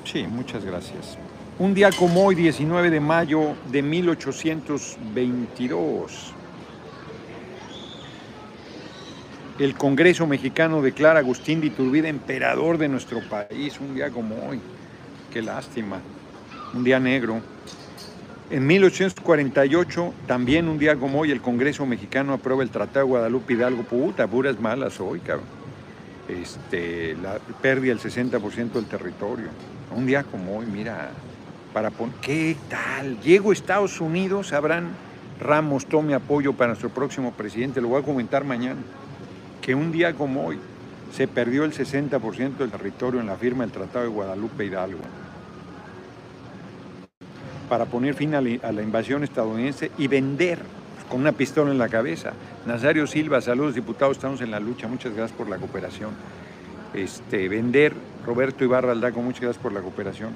Sí, 0.06 0.26
muchas 0.28 0.66
gracias. 0.66 1.18
Un 1.60 1.74
día 1.74 1.90
como 1.92 2.26
hoy, 2.26 2.36
19 2.36 2.90
de 2.90 3.00
mayo 3.00 3.56
de 3.72 3.82
1822, 3.82 6.34
el 9.60 9.76
Congreso 9.76 10.26
mexicano 10.26 10.82
declara 10.82 11.20
a 11.20 11.22
Agustín 11.22 11.60
de 11.62 11.68
Iturbide 11.68 12.08
emperador 12.08 12.80
de 12.80 12.88
nuestro 12.88 13.20
país. 13.30 13.80
Un 13.80 13.94
día 13.94 14.10
como 14.10 14.48
hoy. 14.48 14.60
Qué 15.32 15.44
lástima. 15.44 16.00
Un 16.74 16.84
día 16.84 17.00
negro. 17.00 17.42
En 18.50 18.66
1848, 18.66 20.14
también 20.26 20.68
un 20.68 20.80
día 20.80 20.96
como 20.96 21.20
hoy, 21.20 21.30
el 21.32 21.42
Congreso 21.42 21.86
mexicano 21.86 22.34
aprueba 22.34 22.64
el 22.64 22.72
Tratado 22.72 23.06
de 23.06 23.12
Guadalupe 23.12 23.54
Hidalgo. 23.54 23.84
Puta, 23.84 24.26
puras 24.28 24.60
malas 24.60 25.00
hoy, 25.00 25.20
cabrón. 25.20 25.61
Este, 26.32 27.18
la 27.22 27.40
pérdida 27.62 27.94
del 27.94 28.02
60% 28.02 28.72
del 28.72 28.86
territorio. 28.86 29.50
Un 29.94 30.06
día 30.06 30.24
como 30.24 30.60
hoy, 30.60 30.66
mira, 30.66 31.10
para 31.74 31.90
poner, 31.92 32.16
¿qué 32.22 32.56
tal? 32.70 33.20
Llego 33.20 33.50
a 33.50 33.54
Estados 33.54 34.00
Unidos, 34.00 34.54
Abraham 34.54 34.92
Ramos 35.42 35.88
tome 35.88 36.14
apoyo 36.14 36.54
para 36.54 36.70
nuestro 36.70 36.90
próximo 36.90 37.34
presidente, 37.34 37.82
lo 37.82 37.90
voy 37.90 38.02
a 38.02 38.06
comentar 38.06 38.46
mañana, 38.46 38.80
que 39.60 39.74
un 39.74 39.92
día 39.92 40.14
como 40.14 40.46
hoy 40.46 40.60
se 41.12 41.28
perdió 41.28 41.66
el 41.66 41.74
60% 41.74 42.58
del 42.58 42.70
territorio 42.70 43.20
en 43.20 43.28
la 43.28 43.36
firma 43.36 43.64
del 43.64 43.74
Tratado 43.74 44.06
de 44.06 44.12
Guadalupe 44.12 44.66
Hidalgo 44.66 45.00
para 47.68 47.86
poner 47.86 48.14
fin 48.14 48.36
a 48.36 48.42
la 48.42 48.82
invasión 48.82 49.24
estadounidense 49.24 49.92
y 49.98 50.08
vender 50.08 50.60
con 51.12 51.20
una 51.20 51.34
pistola 51.34 51.72
en 51.72 51.78
la 51.78 51.90
cabeza. 51.90 52.32
Nazario 52.66 53.06
Silva, 53.06 53.42
saludos 53.42 53.76
diputados, 53.76 54.16
estamos 54.16 54.40
en 54.40 54.50
la 54.50 54.62
lucha, 54.62 54.88
muchas 54.88 55.14
gracias 55.14 55.38
por 55.38 55.50
la 55.50 55.58
cooperación. 55.58 56.12
Este, 56.94 57.50
vender, 57.50 57.94
Roberto 58.26 58.64
Ibarra 58.64 58.94
Aldaco, 58.94 59.22
muchas 59.22 59.42
gracias 59.42 59.62
por 59.62 59.74
la 59.74 59.82
cooperación, 59.82 60.30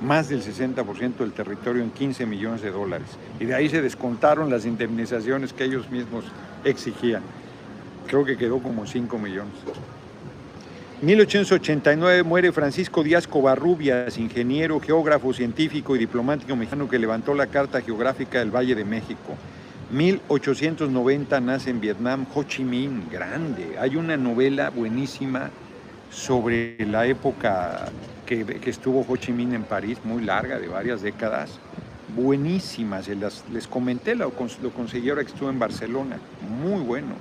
más 0.00 0.30
del 0.30 0.42
60% 0.42 1.16
del 1.18 1.32
territorio 1.32 1.82
en 1.82 1.90
15 1.90 2.24
millones 2.24 2.62
de 2.62 2.70
dólares. 2.70 3.08
Y 3.38 3.44
de 3.44 3.54
ahí 3.54 3.68
se 3.68 3.82
descontaron 3.82 4.48
las 4.48 4.64
indemnizaciones 4.64 5.52
que 5.52 5.64
ellos 5.64 5.90
mismos 5.90 6.24
exigían. 6.64 7.22
Creo 8.06 8.24
que 8.24 8.38
quedó 8.38 8.60
como 8.60 8.86
5 8.86 9.18
millones. 9.18 9.52
1889 11.02 12.22
muere 12.22 12.50
Francisco 12.50 13.02
Díaz 13.02 13.26
Covarrubias, 13.26 14.16
ingeniero, 14.16 14.80
geógrafo, 14.80 15.34
científico 15.34 15.94
y 15.94 15.98
diplomático 15.98 16.56
mexicano 16.56 16.88
que 16.88 16.98
levantó 16.98 17.34
la 17.34 17.48
Carta 17.48 17.82
Geográfica 17.82 18.38
del 18.38 18.50
Valle 18.50 18.74
de 18.74 18.86
México. 18.86 19.36
1890 19.94 21.40
nace 21.40 21.70
en 21.70 21.80
Vietnam 21.80 22.26
Ho 22.34 22.42
Chi 22.42 22.64
Minh, 22.64 23.08
grande. 23.12 23.76
Hay 23.78 23.94
una 23.94 24.16
novela 24.16 24.70
buenísima 24.70 25.50
sobre 26.10 26.84
la 26.84 27.06
época 27.06 27.92
que, 28.26 28.58
estuvo 28.66 29.06
Ho 29.08 29.16
Chi 29.16 29.32
Minh 29.32 29.54
en 29.54 29.62
París, 29.62 29.98
muy 30.02 30.24
larga, 30.24 30.58
de 30.58 30.66
varias 30.66 31.00
décadas. 31.00 31.60
Buenísima, 32.16 33.04
se 33.04 33.14
las, 33.14 33.44
les 33.52 33.68
comenté, 33.68 34.16
lo, 34.16 34.32
lo 34.62 34.70
conseguí 34.70 35.10
ahora 35.10 35.22
que 35.22 35.30
estuve 35.30 35.50
en 35.50 35.60
Barcelona. 35.60 36.18
Muy 36.60 36.80
bueno. 36.82 37.14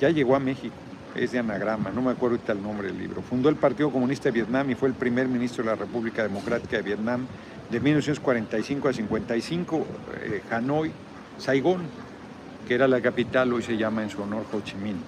Ya 0.00 0.10
llegó 0.10 0.34
a 0.34 0.40
México 0.40 0.74
es 1.14 1.32
de 1.32 1.38
anagrama, 1.38 1.90
no 1.90 2.00
me 2.00 2.10
acuerdo 2.10 2.36
ahorita 2.36 2.52
el 2.52 2.62
nombre 2.62 2.88
del 2.88 2.98
libro. 2.98 3.22
Fundó 3.22 3.48
el 3.48 3.56
Partido 3.56 3.90
Comunista 3.90 4.24
de 4.24 4.32
Vietnam 4.32 4.70
y 4.70 4.74
fue 4.74 4.88
el 4.88 4.94
primer 4.94 5.28
ministro 5.28 5.62
de 5.62 5.70
la 5.70 5.76
República 5.76 6.22
Democrática 6.22 6.78
de 6.78 6.82
Vietnam 6.82 7.26
de 7.72 7.80
1945 7.80 8.88
a 8.88 8.92
55, 8.92 9.86
eh, 10.20 10.42
Hanoi, 10.50 10.92
Saigón, 11.38 11.80
que 12.68 12.74
era 12.74 12.86
la 12.86 13.00
capital, 13.00 13.50
hoy 13.50 13.62
se 13.62 13.78
llama 13.78 14.02
en 14.02 14.10
su 14.10 14.20
honor 14.20 14.44
Ho 14.52 14.60
Chi 14.60 14.76
Minh. 14.76 14.98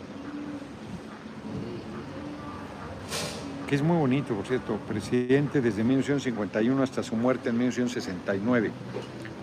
Que 3.68 3.74
es 3.74 3.82
muy 3.82 3.98
bonito, 3.98 4.34
por 4.34 4.46
cierto, 4.46 4.78
presidente 4.88 5.60
desde 5.60 5.84
1951 5.84 6.82
hasta 6.82 7.02
su 7.02 7.16
muerte 7.16 7.50
en 7.50 7.58
1969. 7.58 8.70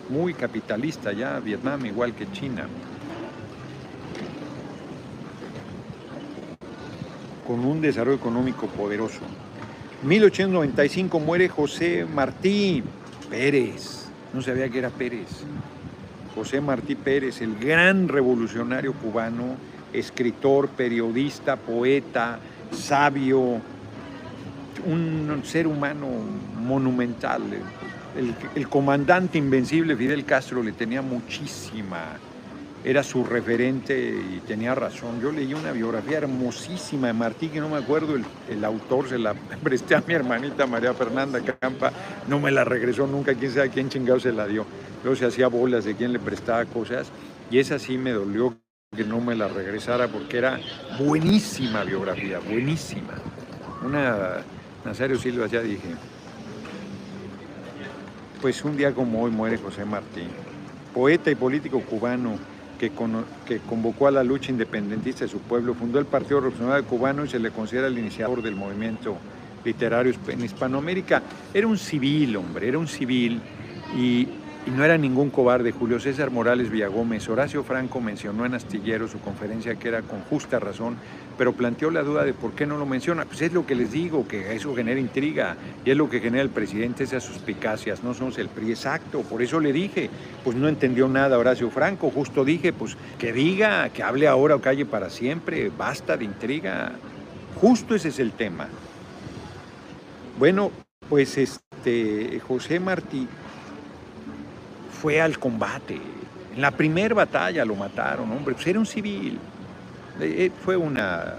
Muy 0.09 0.33
capitalista 0.33 1.13
ya, 1.13 1.39
Vietnam 1.39 1.85
igual 1.85 2.13
que 2.15 2.29
China. 2.31 2.67
con 7.45 7.65
un 7.65 7.81
desarrollo 7.81 8.15
económico 8.15 8.67
poderoso. 8.67 9.19
1895 10.03 11.19
muere 11.19 11.49
José 11.49 12.05
Martí 12.05 12.81
Pérez, 13.31 14.09
no 14.33 14.41
sabía 14.41 14.69
que 14.69 14.77
era 14.77 14.89
Pérez. 14.89 15.29
José 16.35 16.61
Martí 16.61 16.95
Pérez, 16.95 17.41
el 17.41 17.57
gran 17.57 18.09
revolucionario 18.09 18.93
cubano, 18.93 19.55
escritor, 19.93 20.67
periodista, 20.67 21.55
poeta, 21.55 22.39
sabio, 22.71 23.59
un 24.85 25.41
ser 25.43 25.65
humano 25.65 26.07
monumental. 26.59 27.41
El, 28.15 28.35
el 28.55 28.67
comandante 28.67 29.37
invencible 29.37 29.95
Fidel 29.95 30.25
Castro 30.25 30.61
le 30.61 30.73
tenía 30.73 31.01
muchísima 31.01 32.17
era 32.83 33.03
su 33.03 33.23
referente 33.23 33.95
y 33.95 34.39
tenía 34.47 34.73
razón. 34.73 35.21
Yo 35.21 35.31
leí 35.31 35.53
una 35.53 35.71
biografía 35.71 36.17
hermosísima 36.17 37.07
de 37.07 37.13
Martí, 37.13 37.49
que 37.49 37.59
no 37.59 37.69
me 37.69 37.77
acuerdo 37.77 38.15
el, 38.49 38.65
autor, 38.65 39.07
se 39.07 39.19
la 39.19 39.33
presté 39.63 39.95
a 39.95 40.03
mi 40.05 40.13
hermanita 40.13 40.65
María 40.65 40.93
Fernanda 40.93 41.39
Campa, 41.41 41.91
no 42.27 42.39
me 42.39 42.51
la 42.51 42.63
regresó 42.63 43.05
nunca, 43.05 43.35
quién 43.35 43.51
sabe 43.51 43.69
quién 43.69 43.89
chingado 43.89 44.19
se 44.19 44.31
la 44.31 44.47
dio. 44.47 44.65
Luego 45.03 45.15
se 45.15 45.25
hacía 45.25 45.47
bolas 45.47 45.85
de 45.85 45.95
quién 45.95 46.13
le 46.13 46.19
prestaba 46.19 46.65
cosas 46.65 47.07
y 47.49 47.59
esa 47.59 47.77
sí 47.79 47.97
me 47.97 48.11
dolió 48.11 48.57
que 48.95 49.03
no 49.03 49.21
me 49.21 49.35
la 49.35 49.47
regresara 49.47 50.07
porque 50.07 50.37
era 50.37 50.59
buenísima 50.99 51.83
biografía, 51.83 52.39
buenísima. 52.39 53.13
Una, 53.83 54.43
Nazario 54.83 55.17
Silva 55.17 55.47
ya 55.47 55.61
dije, 55.61 55.95
pues 58.41 58.63
un 58.63 58.75
día 58.75 58.93
como 58.93 59.21
hoy 59.21 59.31
muere 59.31 59.57
José 59.57 59.85
Martí, 59.85 60.23
poeta 60.93 61.31
y 61.31 61.35
político 61.35 61.79
cubano 61.81 62.37
que, 62.89 63.59
convocó 63.59 64.07
a 64.07 64.11
la 64.11 64.23
lucha 64.23 64.51
independentista 64.51 65.25
de 65.25 65.31
su 65.31 65.39
pueblo, 65.39 65.75
fundó 65.75 65.99
el 65.99 66.05
Partido 66.05 66.39
Revolucionario 66.39 66.85
Cubano 66.85 67.23
y 67.23 67.29
se 67.29 67.37
le 67.37 67.51
considera 67.51 67.87
el 67.87 67.97
iniciador 67.97 68.41
del 68.41 68.55
movimiento 68.55 69.17
literario 69.63 70.13
en 70.27 70.43
Hispanoamérica. 70.43 71.21
Era 71.53 71.67
un 71.67 71.77
civil, 71.77 72.35
hombre, 72.37 72.67
era 72.67 72.79
un 72.79 72.87
civil 72.87 73.39
y 73.95 74.27
y 74.65 74.69
no 74.71 74.83
era 74.83 74.97
ningún 74.97 75.29
cobarde. 75.29 75.71
Julio 75.71 75.99
César 75.99 76.29
Morales 76.29 76.69
Villagómez, 76.69 77.27
Horacio 77.29 77.63
Franco 77.63 77.99
mencionó 77.99 78.45
en 78.45 78.53
Astillero 78.53 79.07
su 79.07 79.19
conferencia 79.19 79.75
que 79.75 79.87
era 79.87 80.01
con 80.03 80.21
justa 80.21 80.59
razón, 80.59 80.97
pero 81.37 81.53
planteó 81.53 81.89
la 81.89 82.03
duda 82.03 82.23
de 82.23 82.33
por 82.33 82.51
qué 82.51 82.67
no 82.67 82.77
lo 82.77 82.85
menciona. 82.85 83.25
Pues 83.25 83.41
es 83.41 83.53
lo 83.53 83.65
que 83.65 83.75
les 83.75 83.91
digo, 83.91 84.27
que 84.27 84.55
eso 84.55 84.75
genera 84.75 84.99
intriga 84.99 85.55
y 85.83 85.91
es 85.91 85.97
lo 85.97 86.09
que 86.09 86.19
genera 86.19 86.43
el 86.43 86.49
presidente 86.49 87.03
esas 87.03 87.23
suspicacias. 87.23 88.03
No 88.03 88.13
somos 88.13 88.37
el 88.37 88.49
PRI 88.49 88.71
exacto, 88.71 89.21
por 89.21 89.41
eso 89.41 89.59
le 89.59 89.73
dije, 89.73 90.09
pues 90.43 90.55
no 90.55 90.67
entendió 90.67 91.07
nada 91.07 91.39
Horacio 91.39 91.71
Franco. 91.71 92.11
Justo 92.11 92.45
dije, 92.45 92.71
pues 92.71 92.95
que 93.17 93.33
diga, 93.33 93.89
que 93.89 94.03
hable 94.03 94.27
ahora 94.27 94.55
o 94.55 94.61
calle 94.61 94.85
para 94.85 95.09
siempre, 95.09 95.71
basta 95.75 96.17
de 96.17 96.25
intriga. 96.25 96.91
Justo 97.59 97.95
ese 97.95 98.09
es 98.09 98.19
el 98.19 98.31
tema. 98.31 98.67
Bueno, 100.37 100.71
pues 101.09 101.37
este 101.37 102.39
José 102.47 102.79
Martí 102.79 103.27
fue 105.01 105.19
al 105.19 105.39
combate. 105.39 105.99
En 106.55 106.61
la 106.61 106.71
primera 106.71 107.15
batalla 107.15 107.65
lo 107.65 107.75
mataron, 107.75 108.31
hombre, 108.31 108.53
pues 108.53 108.67
era 108.67 108.77
un 108.77 108.85
civil. 108.85 109.39
Eh, 110.19 110.45
eh, 110.45 110.51
fue 110.63 110.77
una, 110.77 111.37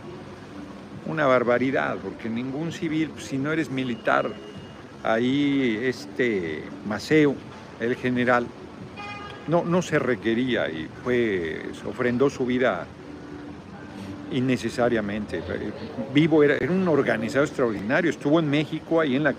una 1.06 1.26
barbaridad, 1.26 1.96
porque 2.02 2.28
ningún 2.28 2.72
civil, 2.72 3.10
pues, 3.10 3.26
si 3.26 3.38
no 3.38 3.52
eres 3.52 3.70
militar, 3.70 4.30
ahí 5.04 5.78
este 5.82 6.64
Maceo, 6.86 7.36
el 7.78 7.94
general, 7.94 8.46
no, 9.46 9.64
no 9.64 9.82
se 9.82 9.98
requería 9.98 10.68
y 10.68 10.88
pues 11.04 11.82
ofrendó 11.84 12.30
su 12.30 12.46
vida 12.46 12.86
innecesariamente. 14.32 15.40
Vivo 16.12 16.42
era, 16.42 16.56
era 16.56 16.72
un 16.72 16.88
organizado 16.88 17.44
extraordinario, 17.44 18.10
estuvo 18.10 18.40
en 18.40 18.50
México, 18.50 19.00
ahí 19.00 19.14
en 19.14 19.24
la 19.24 19.34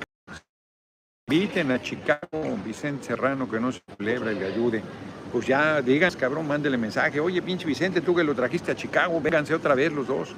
Inviten 1.34 1.72
a 1.72 1.82
Chicago, 1.82 2.60
Vicente 2.64 3.06
Serrano, 3.06 3.50
que 3.50 3.60
no 3.60 3.72
se 3.72 3.82
celebra 3.98 4.32
y 4.32 4.36
le 4.36 4.46
ayude. 4.46 4.84
Pues 5.32 5.48
ya 5.48 5.82
digan, 5.82 6.14
cabrón, 6.14 6.48
mándele 6.48 6.78
mensaje. 6.78 7.20
Oye, 7.20 7.42
pinche 7.42 7.66
Vicente, 7.66 8.02
tú 8.02 8.14
que 8.14 8.24
lo 8.24 8.36
trajiste 8.36 8.72
a 8.72 8.76
Chicago, 8.76 9.20
vénganse 9.20 9.56
otra 9.56 9.74
vez 9.74 9.92
los 9.92 10.06
dos. 10.06 10.30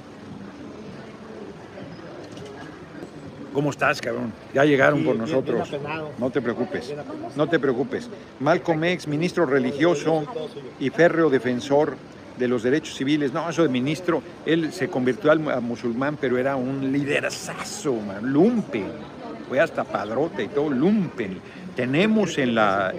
¿Cómo 3.51 3.71
estás, 3.71 3.99
cabrón? 3.99 4.31
Ya 4.53 4.63
llegaron 4.63 5.03
por 5.03 5.17
nosotros. 5.17 5.69
no 6.17 6.29
te 6.29 6.41
preocupes, 6.41 6.93
no 7.35 7.49
te 7.49 7.59
preocupes. 7.59 8.09
Malcolm 8.39 8.81
X, 8.85 9.05
ministro 9.09 9.45
religioso 9.45 10.23
y 10.79 10.91
férreo 10.91 11.29
defensor 11.29 11.97
de 12.37 12.47
los 12.47 12.63
derechos 12.63 12.95
civiles. 12.95 13.33
No, 13.33 13.49
eso 13.49 13.63
de 13.63 13.69
ministro, 13.69 14.23
él 14.45 14.71
se 14.71 14.87
convirtió 14.87 15.29
al 15.29 15.41
musulmán, 15.61 16.17
pero 16.21 16.37
era 16.37 16.55
un 16.55 16.89
liderazo, 16.93 17.95
man, 17.95 18.31
lumpe 18.31 18.85
fue 19.47 19.59
hasta 19.59 19.83
padrote 19.83 20.43
y 20.43 20.47
todo, 20.47 20.69
lumpen. 20.69 21.39
Tenemos 21.75 22.37
en 22.37 22.55
la... 22.55 22.93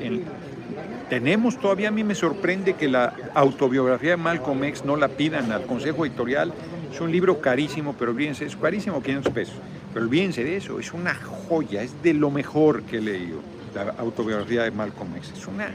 tenemos 1.08 1.58
todavía, 1.58 1.88
a 1.88 1.92
mí 1.92 2.04
me 2.04 2.14
sorprende 2.14 2.74
que 2.74 2.88
la 2.88 3.12
autobiografía 3.34 4.10
de 4.10 4.16
Malcolm 4.16 4.64
X 4.64 4.84
no 4.84 4.96
la 4.96 5.08
pidan 5.08 5.52
al 5.52 5.66
Consejo 5.66 6.06
Editorial. 6.06 6.52
Es 6.92 7.00
un 7.00 7.10
libro 7.10 7.40
carísimo, 7.40 7.94
pero 7.98 8.12
olvídense, 8.12 8.46
es 8.46 8.56
carísimo, 8.56 9.02
500 9.02 9.32
pesos. 9.32 9.56
Pero 9.92 10.04
olvídense 10.04 10.44
de 10.44 10.56
eso, 10.56 10.78
es 10.78 10.92
una 10.92 11.14
joya, 11.14 11.82
es 11.82 12.02
de 12.02 12.14
lo 12.14 12.30
mejor 12.30 12.82
que 12.82 12.98
he 12.98 13.00
leído, 13.00 13.40
la 13.74 13.94
autobiografía 13.98 14.62
de 14.62 14.70
Malcolm 14.70 15.16
X. 15.16 15.32
Es 15.36 15.46
una, 15.46 15.70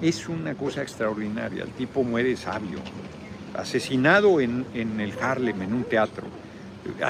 es 0.00 0.28
una 0.28 0.54
cosa 0.54 0.82
extraordinaria, 0.82 1.62
el 1.62 1.70
tipo 1.70 2.02
muere 2.02 2.36
sabio, 2.36 2.78
asesinado 3.54 4.40
en, 4.40 4.66
en 4.74 5.00
el 5.00 5.12
Harlem, 5.20 5.62
en 5.62 5.72
un 5.72 5.84
teatro 5.84 6.41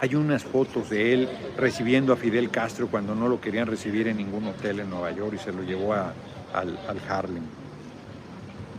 hay 0.01 0.14
unas 0.14 0.43
fotos 0.43 0.91
de 0.91 1.14
él 1.14 1.29
recibiendo 1.57 2.12
a 2.12 2.16
Fidel 2.16 2.51
Castro 2.51 2.89
cuando 2.89 3.14
no 3.14 3.29
lo 3.29 3.41
querían 3.41 3.66
recibir 3.66 4.09
en 4.09 4.18
ningún 4.18 4.47
hotel 4.47 4.81
en 4.81 4.91
Nueva 4.91 5.11
York 5.12 5.35
y 5.35 5.39
se 5.39 5.53
lo 5.53 5.62
llevó 5.62 5.95
al, 5.95 7.01
Harlem. 7.09 7.43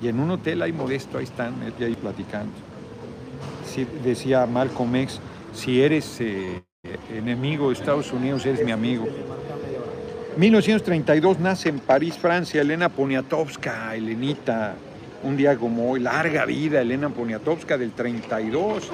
Y 0.02 0.08
en 0.08 0.20
un 0.20 0.32
hotel 0.32 0.62
ahí 0.62 0.72
modesto, 0.72 1.18
ahí 1.18 1.24
están, 1.24 1.56
ahí 1.80 1.96
platicando. 1.96 2.52
decía 4.04 4.46
Malcolm 4.46 4.96
X, 4.98 5.20
si 5.54 5.82
eres 5.82 6.20
eh, 6.20 6.62
enemigo 7.12 7.70
de 7.70 7.74
Estados 7.74 8.12
Unidos, 8.12 8.46
eres 8.46 8.64
mi 8.64 8.72
amigo. 8.72 9.08
1932 10.38 11.40
nace 11.40 11.70
en 11.70 11.80
París, 11.80 12.18
Francia, 12.18 12.62
Elena 12.62 12.90
Poniatowska, 12.90 13.96
Elenita, 13.96 14.76
un 15.24 15.38
día 15.38 15.56
como 15.58 15.92
hoy, 15.92 16.00
larga 16.00 16.46
vida, 16.46 16.82
Elena 16.82 17.10
Poniatowska 17.10 17.78
del 17.78 17.92
32 17.92 18.92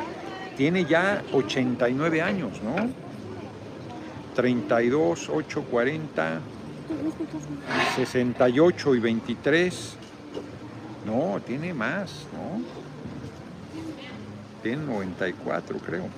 tiene 0.59 0.83
ya 0.83 1.23
89 1.31 2.21
años, 2.21 2.61
¿no? 2.61 2.89
32, 4.35 5.29
8, 5.29 5.63
40, 5.71 6.41
68 7.95 8.95
y 8.95 8.99
23. 8.99 9.95
No, 11.05 11.39
tiene 11.47 11.73
más, 11.73 12.25
¿no? 12.33 12.61
Tiene 14.61 14.83
94, 14.83 15.77
creo. 15.79 16.09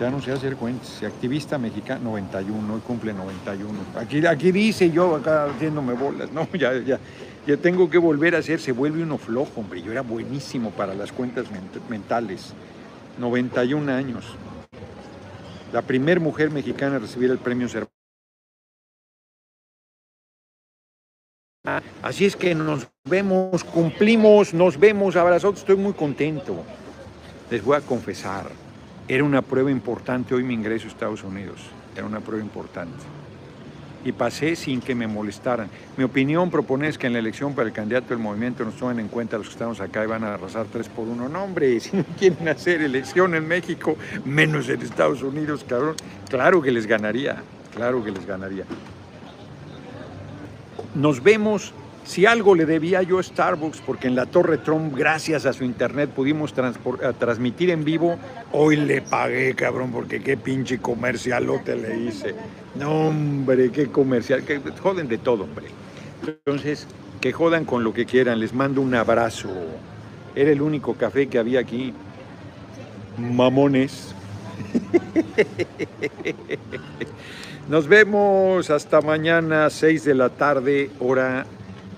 Ya 0.00 0.08
no 0.12 0.22
sé 0.22 0.30
hacer 0.30 0.54
cuentas. 0.54 1.02
Activista 1.02 1.58
mexicana, 1.58 1.98
91, 2.04 2.74
hoy 2.74 2.80
cumple 2.86 3.12
91. 3.12 3.72
Aquí, 3.96 4.24
aquí 4.24 4.52
dice 4.52 4.88
yo 4.92 5.16
acá 5.16 5.46
haciéndome 5.46 5.94
bolas. 5.94 6.30
No, 6.30 6.46
ya, 6.52 6.78
ya, 6.78 7.00
ya 7.48 7.56
tengo 7.56 7.88
que 7.88 7.96
volver 7.96 8.34
a 8.34 8.40
hacer. 8.40 8.60
Se 8.60 8.72
vuelve 8.72 9.02
uno 9.02 9.16
flojo, 9.16 9.62
hombre. 9.62 9.80
Yo 9.80 9.90
era 9.90 10.02
buenísimo 10.02 10.70
para 10.70 10.94
las 10.94 11.12
cuentas 11.12 11.46
mentales. 11.88 12.52
91 13.18 13.90
años. 13.90 14.26
La 15.72 15.80
primera 15.80 16.20
mujer 16.20 16.50
mexicana 16.50 16.96
a 16.96 16.98
recibir 16.98 17.30
el 17.30 17.38
premio 17.38 17.66
Cervantes. 17.66 17.94
Así 22.02 22.26
es 22.26 22.36
que 22.36 22.54
nos 22.54 22.86
vemos, 23.04 23.64
cumplimos, 23.64 24.52
nos 24.52 24.78
vemos, 24.78 25.16
abrazados, 25.16 25.60
estoy 25.60 25.76
muy 25.76 25.94
contento. 25.94 26.62
Les 27.50 27.64
voy 27.64 27.76
a 27.76 27.80
confesar, 27.80 28.50
era 29.06 29.24
una 29.24 29.42
prueba 29.42 29.70
importante 29.70 30.34
hoy 30.34 30.44
mi 30.44 30.54
ingreso 30.54 30.86
a 30.86 30.90
Estados 30.90 31.22
Unidos, 31.22 31.60
era 31.94 32.06
una 32.06 32.20
prueba 32.20 32.42
importante 32.42 33.17
y 34.08 34.12
pasé 34.12 34.56
sin 34.56 34.80
que 34.80 34.94
me 34.94 35.06
molestaran. 35.06 35.68
Mi 35.98 36.04
opinión 36.04 36.50
propone 36.50 36.88
es 36.88 36.96
que 36.96 37.08
en 37.08 37.12
la 37.12 37.18
elección 37.18 37.54
para 37.54 37.68
el 37.68 37.74
candidato 37.74 38.08
del 38.08 38.18
movimiento 38.18 38.64
nos 38.64 38.74
tomen 38.74 39.00
en 39.00 39.08
cuenta 39.08 39.36
los 39.36 39.48
que 39.48 39.52
estamos 39.52 39.80
acá 39.80 40.02
y 40.02 40.06
van 40.06 40.24
a 40.24 40.34
arrasar 40.34 40.66
tres 40.72 40.88
por 40.88 41.06
uno. 41.06 41.28
No, 41.28 41.44
hombre, 41.44 41.78
si 41.80 41.94
no 41.96 42.04
quieren 42.18 42.48
hacer 42.48 42.80
elección 42.80 43.34
en 43.34 43.46
México, 43.46 43.96
menos 44.24 44.68
en 44.70 44.80
Estados 44.80 45.22
Unidos, 45.22 45.64
cabrón, 45.68 45.94
claro 46.28 46.62
que 46.62 46.72
les 46.72 46.86
ganaría, 46.86 47.42
claro 47.74 48.02
que 48.02 48.10
les 48.10 48.26
ganaría. 48.26 48.64
Nos 50.94 51.22
vemos 51.22 51.74
si 52.08 52.24
algo 52.24 52.54
le 52.54 52.64
debía 52.64 53.02
yo 53.02 53.18
a 53.18 53.22
Starbucks, 53.22 53.82
porque 53.82 54.08
en 54.08 54.16
la 54.16 54.24
Torre 54.24 54.56
Trump, 54.56 54.96
gracias 54.96 55.44
a 55.44 55.52
su 55.52 55.62
internet, 55.62 56.08
pudimos 56.08 56.54
transmitir 57.18 57.68
en 57.68 57.84
vivo, 57.84 58.18
hoy 58.50 58.76
le 58.76 59.02
pagué, 59.02 59.54
cabrón, 59.54 59.92
porque 59.92 60.22
qué 60.22 60.38
pinche 60.38 60.78
comercialote 60.78 61.76
le 61.76 61.98
hice. 61.98 62.34
No, 62.76 63.08
hombre, 63.08 63.70
qué 63.70 63.88
comercial, 63.88 64.42
que 64.42 64.58
joden 64.58 65.06
de 65.06 65.18
todo, 65.18 65.44
hombre. 65.44 65.66
Entonces, 66.26 66.86
que 67.20 67.30
jodan 67.30 67.66
con 67.66 67.84
lo 67.84 67.92
que 67.92 68.06
quieran, 68.06 68.40
les 68.40 68.54
mando 68.54 68.80
un 68.80 68.94
abrazo. 68.94 69.50
Era 70.34 70.50
el 70.50 70.62
único 70.62 70.94
café 70.94 71.26
que 71.26 71.38
había 71.38 71.60
aquí. 71.60 71.92
Mamones. 73.18 74.14
Nos 77.68 77.86
vemos 77.86 78.70
hasta 78.70 79.02
mañana, 79.02 79.68
6 79.68 80.04
de 80.04 80.14
la 80.14 80.30
tarde, 80.30 80.90
hora 81.00 81.44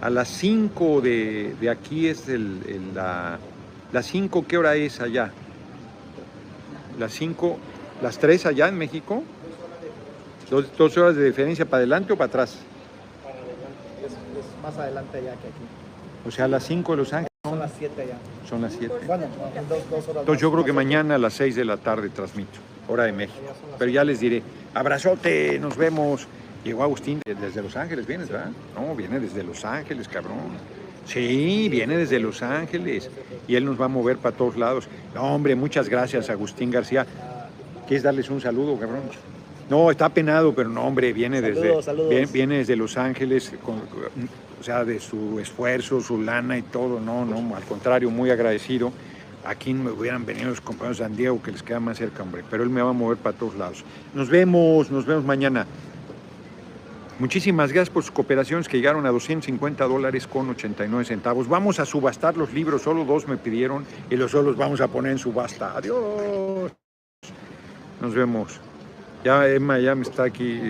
a 0.01 0.09
las 0.09 0.29
5 0.29 1.01
de, 1.01 1.55
aquí 1.71 2.09
es 2.09 2.29
el, 2.29 2.95
la, 2.95 3.39
las 3.93 4.07
5, 4.07 4.47
¿qué 4.47 4.57
hora 4.57 4.75
es 4.77 5.01
allá? 5.01 5.31
Las 6.99 7.13
5, 7.13 7.59
las 8.03 8.19
3 8.19 8.47
allá 8.47 8.69
en 8.69 8.79
México. 8.79 9.23
Dos, 10.51 10.97
horas 10.97 11.15
de 11.15 11.27
diferencia 11.27 11.65
para 11.65 11.79
adelante 11.79 12.13
o 12.13 12.17
para 12.17 12.27
atrás. 12.27 12.59
Para 13.23 13.35
adelante, 13.37 14.07
es, 14.07 14.63
más 14.63 14.77
adelante 14.77 15.19
allá 15.19 15.31
que 15.33 15.49
aquí. 15.49 16.27
O 16.27 16.31
sea, 16.31 16.47
a 16.47 16.49
las 16.49 16.65
5 16.65 16.93
de 16.93 16.97
Los 16.97 17.13
Ángeles. 17.13 17.31
Son 17.45 17.59
las 17.59 17.71
7 17.79 18.03
allá. 18.03 18.19
Son 18.49 18.63
las 18.63 18.73
7. 18.73 18.95
Bueno, 19.07 19.27
dos, 19.69 19.91
dos 19.91 20.09
horas. 20.09 20.21
Entonces 20.23 20.43
yo 20.43 20.51
creo 20.51 20.65
que 20.65 20.73
mañana 20.73 21.15
a 21.15 21.19
las 21.19 21.35
6 21.35 21.55
de 21.55 21.65
la 21.65 21.77
tarde 21.77 22.09
transmito, 22.09 22.59
hora 22.89 23.05
de 23.05 23.13
México. 23.13 23.39
Pero 23.79 23.91
ya 23.91 24.03
les 24.03 24.19
diré, 24.19 24.43
abrazote, 24.75 25.59
nos 25.61 25.77
vemos. 25.77 26.27
Llegó 26.65 26.83
Agustín 26.83 27.21
desde 27.25 27.63
Los 27.63 27.77
Ángeles, 27.77 28.07
¿vienes, 28.07 28.29
verdad? 28.29 28.51
No, 28.75 28.95
viene 28.95 29.19
desde 29.19 29.43
Los 29.43 29.65
Ángeles, 29.65 30.09
cabrón. 30.09 30.59
Sí, 31.07 31.69
viene 31.71 31.97
desde 31.97 32.21
Los 32.21 32.43
Ángeles 32.43 33.11
y 33.49 33.55
él 33.57 33.65
nos 33.65 33.81
va 33.81 33.87
a 33.87 33.89
mover 33.89 34.19
para 34.19 34.37
todos 34.37 34.57
lados. 34.57 34.87
No, 35.15 35.35
hombre, 35.35 35.55
muchas 35.57 35.89
gracias, 35.89 36.29
Agustín 36.29 36.71
García. 36.71 37.07
¿Quieres 37.89 38.03
darles 38.03 38.29
un 38.31 38.41
saludo, 38.41 38.79
cabrón? 38.79 39.01
No, 39.71 39.91
está 39.91 40.09
penado, 40.09 40.55
pero 40.55 40.69
no, 40.69 40.83
hombre, 40.83 41.13
viene 41.13 41.41
desde, 41.41 42.27
Viene, 42.33 42.59
desde 42.59 42.77
Los 42.77 42.97
Ángeles, 42.97 43.53
o 44.61 44.63
sea, 44.63 44.85
de 44.85 45.01
su 45.01 45.39
esfuerzo, 45.41 46.01
su 46.01 46.21
lana 46.21 46.59
y 46.59 46.63
todo. 46.63 47.01
No, 47.01 47.25
no, 47.25 47.57
al 47.57 47.63
contrario, 47.63 48.11
muy 48.11 48.31
agradecido. 48.31 48.93
Aquí 49.45 49.73
me 49.73 49.91
hubieran 49.91 50.27
venido 50.27 50.51
los 50.51 50.61
compañeros 50.61 50.99
de 50.99 51.05
San 51.05 51.17
Diego, 51.17 51.41
que 51.43 51.53
les 51.53 51.63
queda 51.63 51.81
más 51.81 51.97
cerca, 51.97 52.23
hombre, 52.23 52.45
pero 52.51 52.63
él 52.63 52.69
me 52.69 52.83
va 52.83 52.91
a 52.91 52.93
mover 52.93 53.17
para 53.17 53.35
todos 53.35 53.57
lados. 53.57 53.85
Nos 54.13 54.29
vemos, 54.29 54.91
nos 54.91 55.07
vemos 55.07 55.25
mañana. 55.25 55.67
Muchísimas 57.21 57.71
gracias 57.71 57.93
por 57.93 58.03
sus 58.03 58.13
cooperaciones 58.13 58.67
que 58.67 58.79
llegaron 58.79 59.05
a 59.05 59.11
250 59.11 59.85
dólares 59.85 60.27
con 60.27 60.49
89 60.49 61.05
centavos. 61.05 61.49
Vamos 61.49 61.79
a 61.79 61.85
subastar 61.85 62.35
los 62.39 62.55
libros, 62.55 62.81
solo 62.81 63.05
dos 63.05 63.29
me 63.29 63.37
pidieron 63.37 63.85
y 64.09 64.17
los 64.17 64.31
solos 64.31 64.57
vamos 64.57 64.81
a 64.81 64.89
poner 64.89 65.13
en 65.13 65.19
subasta. 65.19 65.77
Adiós. 65.77 66.73
Nos 68.01 68.15
vemos. 68.15 68.59
Ya 69.23 69.47
Emma 69.47 69.79
ya 69.79 69.95
me 69.95 70.01
está 70.01 70.25
aquí 70.25 70.61